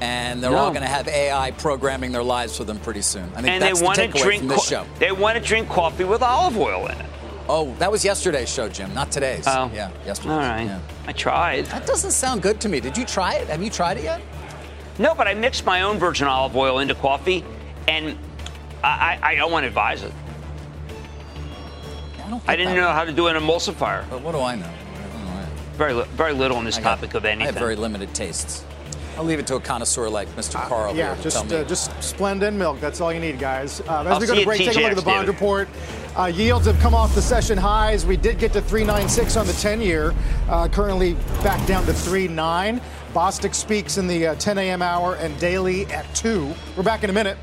And 0.00 0.42
they're 0.42 0.50
no. 0.50 0.58
all 0.58 0.70
going 0.70 0.82
to 0.82 0.88
have 0.88 1.08
AI 1.08 1.50
programming 1.52 2.12
their 2.12 2.22
lives 2.22 2.56
for 2.56 2.64
them 2.64 2.78
pretty 2.80 3.02
soon. 3.02 3.24
I 3.34 3.42
think 3.42 3.48
and 3.48 3.62
that's 3.62 3.80
they 3.80 3.84
want 3.84 3.96
the 3.96 4.08
to 4.08 4.22
drink 4.22 4.40
from 4.40 4.48
this 4.48 4.68
show. 4.68 4.86
They 4.98 5.12
want 5.12 5.36
to 5.36 5.42
drink 5.42 5.68
coffee 5.68 6.04
with 6.04 6.22
olive 6.22 6.56
oil 6.56 6.86
in 6.86 6.98
it. 6.98 7.06
Oh, 7.48 7.74
that 7.78 7.90
was 7.90 8.04
yesterday's 8.04 8.52
show, 8.52 8.68
Jim, 8.68 8.92
not 8.92 9.10
today's. 9.10 9.46
Oh, 9.46 9.70
yeah, 9.74 9.90
yesterday. 10.04 10.34
All 10.34 10.38
right, 10.40 10.64
yeah. 10.64 10.80
I 11.06 11.12
tried. 11.12 11.64
That 11.66 11.86
doesn't 11.86 12.10
sound 12.10 12.42
good 12.42 12.60
to 12.60 12.68
me. 12.68 12.80
Did 12.80 12.96
you 12.98 13.06
try 13.06 13.34
it? 13.36 13.48
Have 13.48 13.62
you 13.62 13.70
tried 13.70 13.96
it 13.96 14.04
yet? 14.04 14.20
No, 14.98 15.14
but 15.14 15.28
I 15.28 15.34
mixed 15.34 15.64
my 15.64 15.82
own 15.82 15.98
virgin 15.98 16.26
olive 16.26 16.56
oil 16.56 16.80
into 16.80 16.94
coffee, 16.94 17.44
and 17.86 18.18
I, 18.82 19.18
I, 19.22 19.30
I 19.30 19.34
don't 19.36 19.52
want 19.52 19.64
to 19.64 19.68
advise 19.68 20.02
it. 20.02 20.12
I, 22.18 22.40
I 22.48 22.56
didn't 22.56 22.76
know 22.76 22.90
how 22.90 23.04
to 23.04 23.12
do 23.12 23.28
an 23.28 23.36
emulsifier. 23.36 24.08
But 24.10 24.22
what 24.22 24.32
do 24.32 24.40
I 24.40 24.56
know? 24.56 24.70
Very, 25.74 26.02
very 26.16 26.32
little 26.32 26.56
on 26.56 26.64
this 26.64 26.78
I 26.78 26.82
topic 26.82 27.10
got, 27.10 27.18
of 27.18 27.24
anything. 27.24 27.42
I 27.42 27.46
have 27.46 27.54
very 27.54 27.76
limited 27.76 28.12
tastes. 28.12 28.64
I'll 29.16 29.24
leave 29.24 29.38
it 29.38 29.46
to 29.48 29.56
a 29.56 29.60
connoisseur 29.60 30.08
like 30.08 30.28
Mr. 30.30 30.56
Uh, 30.56 30.68
Carl. 30.68 30.94
yeah, 30.94 31.14
here 31.14 31.22
just 31.24 31.52
uh, 31.52 31.64
just 31.64 31.90
Splenda 31.98 32.48
and 32.48 32.58
milk. 32.58 32.80
That's 32.80 33.00
all 33.00 33.12
you 33.12 33.18
need, 33.18 33.38
guys. 33.38 33.80
Uh, 33.80 34.02
as 34.02 34.06
I'll 34.06 34.20
we 34.20 34.26
go 34.26 34.34
to 34.34 34.44
break, 34.44 34.58
take 34.58 34.76
a 34.76 34.80
look 34.80 34.90
at 34.90 34.96
the 34.96 35.02
bond 35.02 35.26
David. 35.26 35.34
report. 35.34 35.68
Uh, 36.16 36.26
yields 36.26 36.66
have 36.66 36.78
come 36.80 36.94
off 36.94 37.14
the 37.14 37.22
session 37.22 37.58
highs. 37.58 38.04
We 38.06 38.16
did 38.16 38.38
get 38.38 38.52
to 38.52 38.60
396 38.60 39.36
on 39.36 39.46
the 39.46 39.52
10-year. 39.52 40.14
Uh, 40.48 40.68
currently 40.68 41.14
back 41.42 41.64
down 41.66 41.84
to 41.86 41.92
39. 41.92 42.80
Bostic 43.18 43.52
speaks 43.52 43.98
in 43.98 44.06
the 44.06 44.28
uh, 44.28 44.34
10 44.36 44.58
a.m. 44.58 44.80
hour 44.80 45.16
and 45.16 45.36
daily 45.40 45.86
at 45.86 46.06
2. 46.14 46.54
We're 46.76 46.84
back 46.84 47.02
in 47.02 47.10
a 47.10 47.12
minute. 47.12 47.36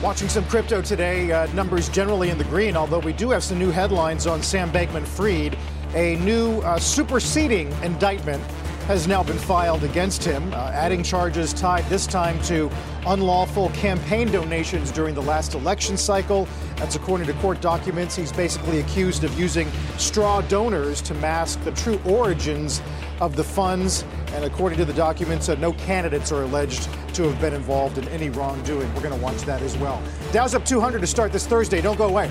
Watching 0.00 0.28
some 0.28 0.44
crypto 0.44 0.80
today, 0.82 1.32
uh, 1.32 1.52
numbers 1.52 1.88
generally 1.88 2.30
in 2.30 2.38
the 2.38 2.44
green, 2.44 2.76
although 2.76 3.00
we 3.00 3.12
do 3.12 3.30
have 3.30 3.42
some 3.42 3.58
new 3.58 3.72
headlines 3.72 4.28
on 4.28 4.40
Sam 4.40 4.70
Bankman 4.70 5.04
Fried. 5.04 5.58
A 5.96 6.14
new 6.20 6.60
uh, 6.60 6.78
superseding 6.78 7.72
indictment 7.82 8.40
has 8.86 9.08
now 9.08 9.20
been 9.20 9.36
filed 9.36 9.82
against 9.82 10.22
him, 10.22 10.52
uh, 10.52 10.70
adding 10.72 11.02
charges 11.02 11.52
tied 11.52 11.84
this 11.86 12.06
time 12.06 12.40
to 12.42 12.70
unlawful 13.08 13.68
campaign 13.70 14.30
donations 14.30 14.92
during 14.92 15.12
the 15.12 15.22
last 15.22 15.54
election 15.54 15.96
cycle. 15.96 16.46
That's 16.76 16.94
according 16.94 17.26
to 17.26 17.32
court 17.34 17.60
documents. 17.60 18.14
He's 18.14 18.32
basically 18.32 18.78
accused 18.78 19.24
of 19.24 19.36
using 19.36 19.68
straw 19.98 20.40
donors 20.42 21.02
to 21.02 21.14
mask 21.14 21.62
the 21.64 21.72
true 21.72 22.00
origins 22.04 22.80
of 23.20 23.34
the 23.34 23.42
funds. 23.42 24.04
And 24.34 24.44
according 24.44 24.78
to 24.78 24.84
the 24.84 24.94
documents, 24.94 25.48
uh, 25.48 25.56
no 25.56 25.72
candidates 25.72 26.30
are 26.30 26.44
alleged 26.44 26.88
to 27.14 27.24
have 27.24 27.40
been 27.40 27.54
involved 27.54 27.98
in 27.98 28.06
any 28.08 28.30
wrongdoing. 28.30 28.92
We're 28.94 29.02
going 29.02 29.18
to 29.18 29.20
watch 29.20 29.42
that 29.42 29.62
as 29.62 29.76
well. 29.78 30.00
Dow's 30.30 30.54
up 30.54 30.64
200 30.64 31.00
to 31.00 31.08
start 31.08 31.32
this 31.32 31.46
Thursday. 31.46 31.80
Don't 31.80 31.98
go 31.98 32.06
away. 32.06 32.30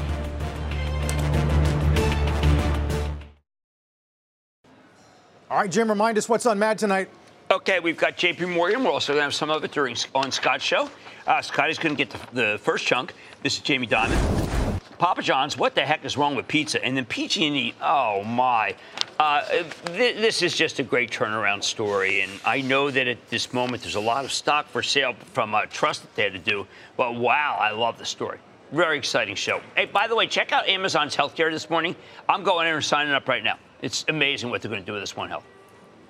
All 5.55 5.61
right, 5.61 5.71
Jim, 5.71 5.87
remind 5.87 6.17
us 6.17 6.27
what's 6.27 6.45
on 6.45 6.59
Mad 6.59 6.77
tonight. 6.77 7.07
Okay, 7.49 7.79
we've 7.79 7.95
got 7.95 8.17
JP 8.17 8.53
Morgan. 8.53 8.83
We're 8.83 8.91
also 8.91 9.13
going 9.13 9.21
to 9.21 9.23
have 9.23 9.33
some 9.33 9.49
of 9.49 9.63
it 9.63 9.71
during 9.71 9.95
on 10.13 10.29
Scott's 10.29 10.65
show. 10.65 10.89
Uh, 11.25 11.41
Scotty's 11.41 11.77
going 11.77 11.95
to 11.95 12.03
get 12.03 12.09
the, 12.09 12.51
the, 12.51 12.57
first 12.57 12.85
chunk. 12.85 13.13
This 13.41 13.55
is 13.55 13.61
Jamie 13.61 13.87
Dimon. 13.87 14.81
Papa 14.97 15.21
John's, 15.21 15.57
what 15.57 15.73
the 15.73 15.85
heck 15.85 16.03
is 16.03 16.17
wrong 16.17 16.35
with 16.35 16.45
pizza? 16.49 16.83
And 16.83 16.97
then 16.97 17.05
PG&E, 17.05 17.73
oh 17.81 18.25
my. 18.25 18.75
Uh, 19.17 19.45
th- 19.85 20.17
this 20.17 20.41
is 20.41 20.57
just 20.57 20.79
a 20.79 20.83
great 20.83 21.09
turnaround 21.09 21.63
story, 21.63 22.19
and 22.19 22.33
I 22.43 22.59
know 22.59 22.91
that 22.91 23.07
at 23.07 23.29
this 23.29 23.53
moment 23.53 23.81
there's 23.81 23.95
a 23.95 24.01
lot 24.01 24.25
of 24.25 24.33
stock 24.33 24.67
for 24.67 24.83
sale 24.83 25.15
from 25.31 25.55
a 25.55 25.67
trust 25.67 26.01
that 26.01 26.13
they 26.15 26.23
had 26.23 26.33
to 26.33 26.39
do. 26.39 26.67
But 26.97 27.15
wow, 27.15 27.57
I 27.57 27.71
love 27.71 27.97
the 27.97 28.05
story. 28.05 28.39
Very 28.73 28.97
exciting 28.97 29.35
show. 29.35 29.61
Hey, 29.73 29.85
by 29.85 30.07
the 30.07 30.17
way, 30.17 30.27
check 30.27 30.51
out 30.51 30.67
Amazon's 30.67 31.15
healthcare 31.15 31.49
this 31.49 31.69
morning. 31.69 31.95
I'm 32.27 32.43
going 32.43 32.67
in 32.67 32.73
and 32.73 32.83
signing 32.83 33.13
up 33.13 33.29
right 33.29 33.41
now. 33.41 33.57
It's 33.81 34.05
amazing 34.07 34.49
what 34.49 34.61
they're 34.61 34.71
going 34.71 34.81
to 34.81 34.85
do 34.85 34.93
with 34.93 35.01
this 35.01 35.15
One 35.15 35.29
Health. 35.29 35.45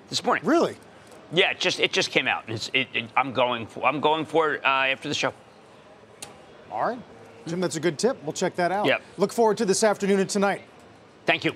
This 0.08 0.22
morning. 0.24 0.44
Really? 0.44 0.76
Yeah, 1.32 1.50
it 1.50 1.58
just 1.58 1.80
it 1.80 1.92
just 1.92 2.10
came 2.10 2.28
out. 2.28 2.44
It's, 2.46 2.70
it, 2.72 2.86
it, 2.94 3.10
I'm 3.16 3.32
going 3.32 3.66
for 3.66 3.84
I'm 3.84 4.00
going 4.00 4.24
for 4.24 4.54
it 4.54 4.64
uh, 4.64 4.68
after 4.68 5.08
the 5.08 5.14
show. 5.14 5.32
All 6.70 6.86
right, 6.86 6.98
Jim, 7.46 7.60
that's 7.60 7.76
a 7.76 7.80
good 7.80 7.98
tip. 7.98 8.22
We'll 8.22 8.32
check 8.32 8.54
that 8.56 8.70
out. 8.70 8.86
Yep. 8.86 9.02
Look 9.16 9.32
forward 9.32 9.56
to 9.58 9.64
this 9.64 9.82
afternoon 9.82 10.20
and 10.20 10.30
tonight. 10.30 10.62
Thank 11.24 11.44
you. 11.44 11.52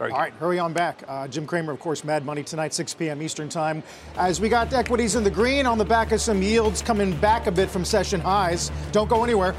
All 0.00 0.08
right, 0.08 0.32
hurry 0.34 0.58
on 0.58 0.72
back. 0.72 1.02
Uh, 1.06 1.28
Jim 1.28 1.46
Cramer, 1.46 1.74
of 1.74 1.78
course, 1.78 2.04
Mad 2.04 2.24
Money 2.24 2.42
tonight, 2.42 2.72
6 2.72 2.94
p.m. 2.94 3.20
Eastern 3.20 3.50
Time. 3.50 3.82
As 4.16 4.40
we 4.40 4.48
got 4.48 4.72
equities 4.72 5.14
in 5.14 5.24
the 5.24 5.30
green 5.30 5.66
on 5.66 5.76
the 5.76 5.84
back 5.84 6.12
of 6.12 6.22
some 6.22 6.40
yields 6.42 6.80
coming 6.80 7.14
back 7.18 7.46
a 7.46 7.52
bit 7.52 7.68
from 7.68 7.84
session 7.84 8.18
highs. 8.18 8.72
Don't 8.92 9.10
go 9.10 9.24
anywhere. 9.24 9.54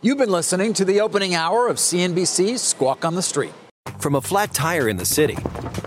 You've 0.00 0.18
been 0.18 0.30
listening 0.30 0.74
to 0.74 0.84
the 0.84 1.00
opening 1.00 1.34
hour 1.34 1.66
of 1.66 1.76
CNBC's 1.76 2.62
Squawk 2.62 3.04
on 3.04 3.16
the 3.16 3.20
Street. 3.20 3.52
From 3.98 4.14
a 4.14 4.20
flat 4.20 4.54
tire 4.54 4.88
in 4.88 4.96
the 4.96 5.04
city 5.04 5.36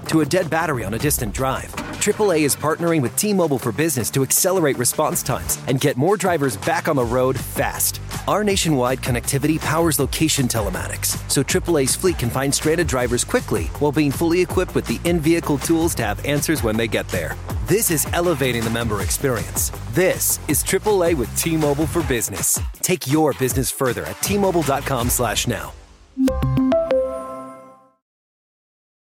to 0.10 0.20
a 0.20 0.26
dead 0.26 0.50
battery 0.50 0.84
on 0.84 0.94
a 0.94 1.00
distant 1.00 1.34
drive, 1.34 1.74
AAA 2.02 2.42
is 2.42 2.54
partnering 2.54 3.02
with 3.02 3.16
T 3.16 3.32
Mobile 3.32 3.58
for 3.58 3.72
Business 3.72 4.10
to 4.10 4.22
accelerate 4.22 4.78
response 4.78 5.24
times 5.24 5.60
and 5.70 5.80
get 5.80 5.96
more 5.96 6.18
drivers 6.18 6.58
back 6.58 6.90
on 6.90 6.98
the 6.98 7.06
road 7.06 7.40
fast. 7.40 8.02
Our 8.28 8.44
nationwide 8.44 9.00
connectivity 9.00 9.58
powers 9.62 9.98
location 9.98 10.50
telematics, 10.50 11.18
so 11.32 11.42
AAA's 11.42 11.96
fleet 11.96 12.20
can 12.20 12.30
find 12.30 12.54
stranded 12.54 12.88
drivers 12.88 13.24
quickly 13.24 13.68
while 13.80 13.94
being 13.94 14.12
fully 14.12 14.42
equipped 14.42 14.76
with 14.76 14.88
the 14.88 15.00
in 15.06 15.22
vehicle 15.22 15.58
tools 15.58 15.96
to 15.96 16.04
have 16.04 16.26
answers 16.26 16.64
when 16.64 16.76
they 16.76 16.90
get 16.90 17.08
there. 17.08 17.38
This 17.72 17.90
is 17.90 18.06
elevating 18.12 18.66
the 18.66 18.70
member 18.70 19.00
experience. 19.00 19.72
This 19.94 20.42
is 20.50 20.62
AAA 20.62 21.14
with 21.14 21.34
T 21.38 21.56
Mobile 21.56 21.88
for 21.88 22.04
Business. 22.04 22.60
Take 22.82 23.10
your 23.10 23.32
business 23.36 23.72
further 23.72 24.04
at 24.04 24.22
T-Mobile.com 24.22 25.08
slash 25.08 25.48
now. 25.48 25.72